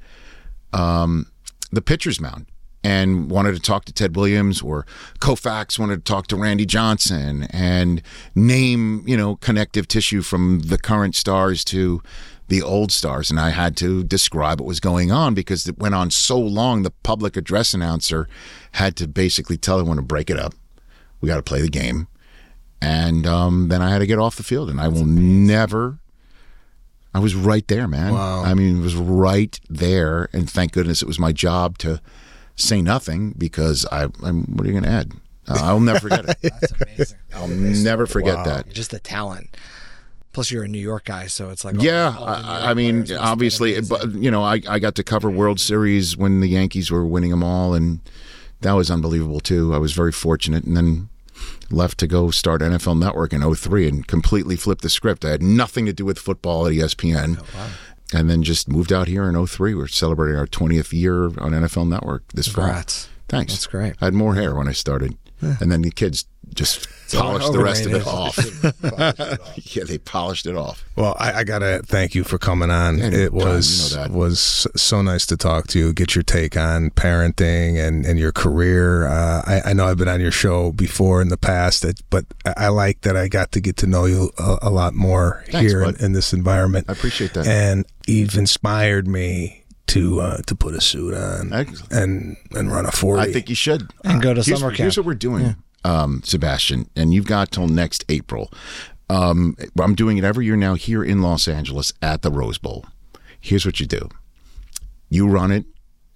um, 0.72 1.26
the 1.70 1.82
pitcher's 1.82 2.20
mound 2.20 2.46
and 2.84 3.30
wanted 3.30 3.54
to 3.54 3.60
talk 3.60 3.84
to 3.86 3.92
Ted 3.92 4.16
Williams 4.16 4.62
or 4.62 4.86
Koufax 5.20 5.78
wanted 5.78 6.04
to 6.04 6.12
talk 6.12 6.26
to 6.28 6.36
Randy 6.36 6.66
Johnson 6.66 7.48
and 7.50 8.02
name, 8.34 9.02
you 9.06 9.16
know, 9.16 9.36
connective 9.36 9.88
tissue 9.88 10.22
from 10.22 10.60
the 10.60 10.78
current 10.78 11.14
stars 11.14 11.64
to 11.66 12.02
the 12.48 12.62
old 12.62 12.92
stars. 12.92 13.30
And 13.30 13.38
I 13.38 13.50
had 13.50 13.76
to 13.78 14.04
describe 14.04 14.60
what 14.60 14.66
was 14.66 14.80
going 14.80 15.10
on 15.10 15.34
because 15.34 15.66
it 15.66 15.78
went 15.78 15.94
on 15.94 16.10
so 16.10 16.38
long. 16.38 16.82
The 16.82 16.92
public 17.02 17.36
address 17.36 17.74
announcer 17.74 18.28
had 18.72 18.96
to 18.96 19.08
basically 19.08 19.56
tell 19.56 19.78
everyone 19.78 19.96
to 19.96 20.02
break 20.02 20.30
it 20.30 20.38
up. 20.38 20.54
We 21.20 21.26
got 21.26 21.36
to 21.36 21.42
play 21.42 21.60
the 21.60 21.68
game. 21.68 22.06
And 22.80 23.26
um, 23.26 23.68
then 23.68 23.82
I 23.82 23.90
had 23.90 23.98
to 23.98 24.06
get 24.06 24.20
off 24.20 24.36
the 24.36 24.44
field. 24.44 24.70
And 24.70 24.80
I 24.80 24.88
will 24.88 25.04
never 25.04 25.98
I 27.14 27.20
was 27.20 27.34
right 27.34 27.66
there, 27.66 27.88
man. 27.88 28.12
Wow. 28.12 28.44
I 28.44 28.54
mean, 28.54 28.78
it 28.78 28.82
was 28.82 28.94
right 28.94 29.58
there, 29.68 30.28
and 30.32 30.48
thank 30.48 30.72
goodness 30.72 31.02
it 31.02 31.08
was 31.08 31.18
my 31.18 31.32
job 31.32 31.78
to 31.78 32.00
say 32.59 32.82
nothing 32.82 33.34
because 33.38 33.86
I. 33.90 34.04
I'm, 34.22 34.44
what 34.54 34.64
are 34.64 34.66
you 34.66 34.72
going 34.72 34.84
to 34.84 34.90
add? 34.90 35.12
Uh, 35.48 35.59
I'll 35.62 35.80
never 35.80 36.00
forget 36.00 36.28
it. 36.28 36.36
That's 36.42 36.72
amazing. 36.72 37.18
I'll 37.34 37.48
never 37.48 38.06
forget 38.06 38.44
that. 38.44 38.68
Just 38.70 38.90
the 38.90 38.98
talent. 39.00 39.56
Plus, 40.34 40.50
you're 40.50 40.64
a 40.64 40.68
New 40.68 40.78
York 40.78 41.06
guy, 41.06 41.26
so 41.26 41.48
it's 41.48 41.64
like 41.64 41.76
Yeah, 41.80 42.14
all- 42.16 42.24
all 42.24 42.28
I, 42.28 42.70
I 42.70 42.74
mean, 42.74 42.96
players 42.96 42.98
must 42.98 43.11
have 43.11 43.18
been 43.18 43.26
obviously, 43.28 43.80
but 43.80 44.12
you 44.12 44.30
know, 44.30 44.42
I, 44.42 44.61
I 44.68 44.78
got 44.78 44.94
to 44.96 45.02
cover 45.02 45.30
World 45.30 45.59
Series 45.59 46.16
when 46.18 46.40
the 46.40 46.48
Yankees 46.48 46.90
were 46.90 47.04
winning 47.06 47.30
them 47.30 47.42
all, 47.42 47.72
and 47.74 48.00
that 48.61 48.72
was 48.72 48.90
unbelievable 48.90 49.40
too. 49.40 49.74
I 49.74 49.78
was 49.78 49.92
very 49.94 50.12
fortunate, 50.12 50.64
and 50.64 50.76
then 50.76 51.09
left 51.70 51.98
to 51.98 52.06
go 52.06 52.30
start 52.30 52.61
NFL 52.61 52.98
Network 52.98 53.32
in 53.32 53.54
03 53.54 53.88
and 53.88 54.06
completely 54.06 54.54
flipped 54.56 54.82
the 54.82 54.90
script. 54.90 55.24
I 55.24 55.30
had 55.30 55.42
nothing 55.42 55.86
to 55.86 55.92
do 55.92 56.04
with 56.04 56.18
football 56.18 56.66
at 56.66 56.72
ESPN. 56.74 57.42
And 58.12 58.30
then 58.30 58.42
just 58.42 58.68
moved 58.68 58.92
out 58.92 59.06
here 59.06 59.28
in 59.28 59.46
03. 59.46 59.74
We're 59.74 59.86
celebrating 59.86 60.36
our 60.38 60.46
20th 60.46 60.92
year 60.92 61.24
on 61.24 61.52
NFL 61.52 61.88
Network 61.88 62.26
this 62.32 62.48
fall. 62.48 62.64
Congrats. 62.64 63.09
Thanks. 63.28 63.52
That's 63.52 63.66
great. 63.66 63.94
I 64.00 64.06
had 64.06 64.14
more 64.14 64.34
hair 64.34 64.54
when 64.54 64.66
I 64.66 64.72
started. 64.72 65.16
And 65.41 65.70
then 65.70 65.82
the 65.82 65.91
kids 65.91 66.24
just 66.55 66.89
polished 67.12 67.53
the 67.53 67.59
rest 67.59 67.86
of 67.86 67.93
it 67.93 68.07
overrated. 68.07 69.51
off. 69.51 69.57
yeah, 69.76 69.84
they 69.84 69.99
polished 69.99 70.47
it 70.47 70.57
off. 70.57 70.84
Well, 70.97 71.16
I, 71.18 71.41
I 71.41 71.45
gotta 71.45 71.82
thank 71.86 72.14
you 72.14 72.24
for 72.24 72.39
coming 72.39 72.70
on. 72.70 73.01
It 73.01 73.32
was 73.32 73.93
you 73.93 73.99
know 73.99 74.09
was 74.09 74.66
so 74.76 75.03
nice 75.03 75.26
to 75.26 75.36
talk 75.36 75.66
to 75.68 75.78
you, 75.78 75.93
get 75.93 76.14
your 76.14 76.22
take 76.22 76.57
on 76.57 76.91
parenting 76.91 77.76
and, 77.78 78.05
and 78.05 78.18
your 78.18 78.32
career. 78.32 79.07
Uh, 79.07 79.43
I, 79.47 79.61
I 79.66 79.72
know 79.72 79.86
I've 79.86 79.99
been 79.99 80.09
on 80.09 80.20
your 80.20 80.32
show 80.32 80.72
before 80.72 81.22
in 81.22 81.28
the 81.28 81.36
past, 81.36 81.84
but 82.11 82.24
I 82.45 82.55
I 82.57 82.70
like 82.70 83.01
that 83.03 83.16
I 83.16 83.28
got 83.28 83.53
to 83.53 83.61
get 83.61 83.76
to 83.78 83.86
know 83.86 84.05
you 84.05 84.30
a, 84.39 84.59
a 84.62 84.70
lot 84.70 84.93
more 84.93 85.45
Thanks, 85.49 85.70
here 85.70 85.82
in, 85.84 85.97
in 85.97 86.12
this 86.12 86.32
environment. 86.32 86.86
I 86.89 86.93
appreciate 86.93 87.32
that. 87.34 87.47
and 87.47 87.86
you've 88.07 88.36
inspired 88.36 89.07
me 89.09 89.64
to 89.89 90.20
uh, 90.20 90.36
to 90.43 90.55
put 90.55 90.74
a 90.74 90.80
suit 90.80 91.14
on 91.14 91.53
Excellent. 91.53 91.93
and 91.93 92.36
and 92.53 92.70
run 92.70 92.86
a 92.86 92.93
forty. 92.93 93.22
I 93.22 93.32
think 93.32 93.49
you 93.49 93.55
should. 93.55 93.91
And 94.05 94.22
go 94.22 94.32
to 94.32 94.43
here's, 94.43 94.59
summer 94.59 94.70
camp. 94.70 94.78
Here's 94.78 94.97
what 94.97 95.07
we're 95.07 95.14
doing, 95.14 95.57
um, 95.84 96.22
Sebastian, 96.24 96.89
and 96.97 97.12
you've 97.12 97.26
got 97.26 97.51
till 97.51 97.68
next 97.68 98.05
April. 98.09 98.53
Um, 99.11 99.57
I'm 99.80 99.95
doing 99.95 100.18
it 100.18 100.24
every 100.24 100.45
year 100.45 100.57
now 100.57 100.74
here 100.74 101.03
in 101.03 101.22
Los 101.22 101.49
Angeles 101.49 101.93
at 102.03 102.22
the 102.22 102.30
Rose 102.30 102.59
Bowl. 102.59 102.86
Here's 103.41 103.64
what 103.66 103.80
you 103.80 103.86
do: 103.86 104.09
you 105.09 105.28
run 105.28 105.51
it 105.51 105.64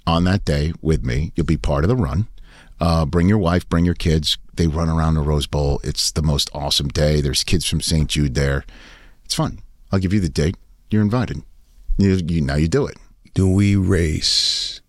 on 0.07 0.25
that 0.25 0.45
day 0.45 0.73
with 0.81 1.05
me. 1.05 1.33
You'll 1.35 1.47
be 1.47 1.57
part 1.57 1.85
of 1.85 1.89
the 1.89 1.97
run. 1.97 2.29
Uh, 2.81 3.07
bring 3.07 3.29
your 3.29 3.39
wife, 3.39 3.69
bring 3.69 3.85
your 3.85 3.95
kids. 3.95 4.39
They 4.55 4.67
run 4.67 4.89
around 4.89 5.15
the 5.15 5.21
Rose 5.21 5.47
Bowl. 5.47 5.81
It's 5.85 6.11
the 6.11 6.23
most 6.23 6.51
awesome 6.53 6.89
day. 6.89 7.21
There's 7.21 7.45
kids 7.45 7.65
from 7.65 7.81
St. 7.81 8.09
Jude 8.09 8.35
there. 8.35 8.65
It's 9.25 9.35
fun. 9.35 9.61
I'll 9.93 10.01
give 10.01 10.13
you 10.13 10.21
the 10.21 10.29
date. 10.29 10.57
You're 10.91 11.03
invited. 11.03 11.43
You, 11.97 12.21
you 12.27 12.41
now 12.41 12.57
you 12.57 12.69
do 12.69 12.87
it. 12.87 12.97
Do 13.35 13.49
we 13.49 13.77
race 13.77 14.81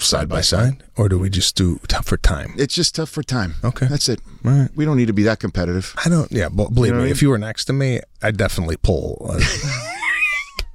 side 0.00 0.28
by 0.28 0.40
side, 0.40 0.84
or 0.96 1.08
do 1.08 1.18
we 1.18 1.28
just 1.28 1.56
do 1.56 1.80
tough 1.88 2.06
for 2.06 2.16
time? 2.16 2.54
It's 2.56 2.74
just 2.74 2.94
tough 2.94 3.10
for 3.10 3.22
time. 3.22 3.54
Okay. 3.64 3.86
that's 3.86 4.08
it. 4.08 4.20
All 4.44 4.52
right. 4.52 4.68
We 4.76 4.84
don't 4.84 4.96
need 4.96 5.06
to 5.06 5.12
be 5.12 5.24
that 5.24 5.40
competitive. 5.40 5.94
I 6.04 6.08
don't. 6.08 6.30
Yeah, 6.30 6.48
but 6.50 6.72
believe 6.74 6.90
You 6.90 6.96
know 6.98 7.02
me, 7.02 7.08
I 7.08 7.10
if 7.12 7.22
you 7.22 7.30
were 7.30 7.38
next 7.38 7.64
to 7.66 7.72
me, 7.72 8.00
I'd 8.22 8.36
definitely 8.36 8.76
pull 8.76 9.26
a, 9.28 9.40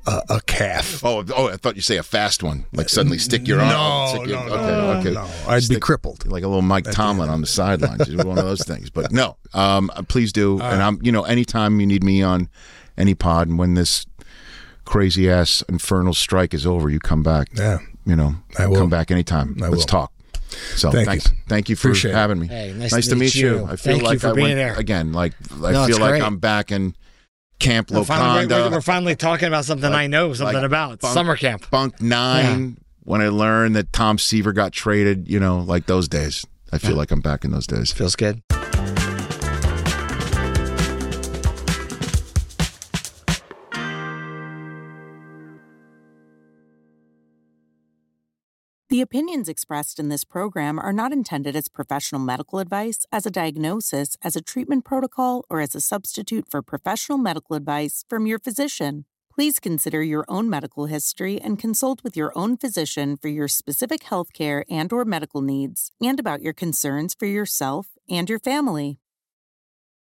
a, 0.12 0.22
a 0.36 0.42
calf. 0.42 1.06
Oh, 1.06 1.24
oh! 1.36 1.48
I 1.50 1.56
thought 1.58 1.76
you 1.78 1.82
say 1.82 1.98
a 1.98 2.04
fast 2.04 2.44
one, 2.44 2.66
like 2.74 2.90
suddenly 2.90 3.18
stick 3.18 3.48
your 3.48 3.62
arm. 3.62 3.70
No, 3.70 4.08
stick 4.16 4.28
your- 4.30 4.46
no, 4.46 4.54
okay, 4.56 4.68
no, 4.72 4.92
okay. 5.00 5.12
no. 5.12 5.30
I'd 5.52 5.68
be 5.70 5.80
crippled. 5.80 6.26
like 6.30 6.44
a 6.44 6.48
little 6.48 6.62
Mike 6.62 6.86
Tomlin 6.92 7.30
on 7.30 7.40
the 7.42 7.48
sidelines. 7.48 8.14
One 8.16 8.38
of 8.38 8.46
those 8.46 8.66
things. 8.66 8.90
But 8.90 9.12
no, 9.14 9.38
um, 9.54 9.90
please 10.10 10.34
do. 10.34 10.60
and 10.60 10.82
I'm, 10.82 11.00
you 11.02 11.12
know, 11.12 11.24
anytime 11.24 11.80
you 11.80 11.88
need 11.88 12.04
me 12.04 12.22
on 12.24 12.50
any 12.98 13.16
pod, 13.16 13.48
and 13.48 13.58
when 13.58 13.76
this 13.76 14.06
crazy 14.86 15.30
ass 15.30 15.64
infernal 15.70 16.14
strike 16.14 16.54
is 16.54 16.66
over, 16.66 16.90
you 16.90 17.00
come 17.00 17.24
back. 17.24 17.50
Yeah. 17.56 17.80
You 18.06 18.16
know, 18.16 18.36
I 18.60 18.68
will. 18.68 18.78
come 18.78 18.90
back 18.90 19.12
anytime. 19.12 19.56
I 19.62 19.68
Let's 19.68 19.84
will. 19.84 19.86
talk. 19.86 20.14
So 20.76 20.92
Thank 20.92 21.08
thanks. 21.08 21.26
you. 21.30 21.36
Thank 21.48 21.70
you 21.70 21.76
for 21.76 21.88
Appreciate 21.90 22.14
having 22.14 22.40
me. 22.40 22.48
Hey, 22.48 22.74
nice 22.74 23.08
to 23.08 23.16
meet, 23.16 23.22
meet 23.22 23.36
you. 23.36 23.60
you. 23.60 23.66
I 23.66 23.76
feel 23.76 23.94
Thank 23.94 24.02
you 24.02 24.08
like 24.08 24.20
for 24.20 24.28
I 24.30 24.34
being 24.34 24.48
went, 24.50 24.56
there. 24.58 24.76
again, 24.76 25.14
like 25.14 25.34
I 25.64 25.72
no, 25.72 25.88
feel 25.88 26.00
like 26.00 26.12
great. 26.12 26.22
I'm 26.22 26.38
back 26.38 26.72
in 26.72 26.96
Camp 27.60 27.90
We're 27.92 28.04
finally, 28.04 28.46
we're, 28.46 28.70
we're 28.72 28.82
finally 28.82 29.16
talking 29.16 29.48
about 29.48 29.64
something 29.66 29.92
I 29.92 30.08
know 30.08 30.34
something 30.34 30.56
like 30.56 30.64
about. 30.66 31.00
bunk- 31.00 31.14
Summer 31.14 31.38
camp. 31.38 31.70
Bunk 31.72 32.02
nine 32.02 32.78
when 33.04 33.22
I 33.22 33.30
learned 33.30 33.76
that 33.78 33.94
Tom 33.94 34.18
Seaver 34.18 34.52
got 34.54 34.74
traded, 34.74 35.30
you 35.30 35.40
know, 35.40 35.60
like 35.60 35.86
those 35.86 36.08
days. 36.10 36.46
I 36.74 36.78
feel 36.78 36.96
like 36.96 37.12
I'm 37.12 37.22
back 37.22 37.46
in 37.46 37.52
those 37.52 37.68
days. 37.68 37.92
Feels 37.92 38.16
good. 38.16 38.42
The 48.94 49.02
opinions 49.02 49.50
expressed 49.50 49.98
in 49.98 50.10
this 50.10 50.24
program 50.24 50.78
are 50.78 50.94
not 50.94 51.12
intended 51.12 51.56
as 51.56 51.68
professional 51.68 52.22
medical 52.22 52.60
advice, 52.60 53.08
as 53.12 53.26
a 53.26 53.32
diagnosis, 53.32 54.16
as 54.22 54.36
a 54.36 54.42
treatment 54.42 54.86
protocol, 54.86 55.46
or 55.50 55.62
as 55.62 55.74
a 55.74 55.82
substitute 55.82 56.46
for 56.48 56.62
professional 56.62 57.18
medical 57.18 57.56
advice 57.56 58.06
from 58.08 58.28
your 58.28 58.38
physician. 58.38 59.06
Please 59.34 59.58
consider 59.58 60.04
your 60.04 60.26
own 60.28 60.48
medical 60.48 60.86
history 60.86 61.42
and 61.42 61.58
consult 61.58 62.04
with 62.04 62.16
your 62.16 62.32
own 62.36 62.56
physician 62.56 63.18
for 63.18 63.30
your 63.30 63.48
specific 63.48 64.02
healthcare 64.02 64.62
and 64.70 64.94
or 64.94 65.06
medical 65.06 65.42
needs 65.42 65.92
and 66.00 66.20
about 66.20 66.44
your 66.44 66.54
concerns 66.54 67.16
for 67.16 67.26
yourself 67.26 67.88
and 68.08 68.30
your 68.30 68.38
family. 68.38 69.00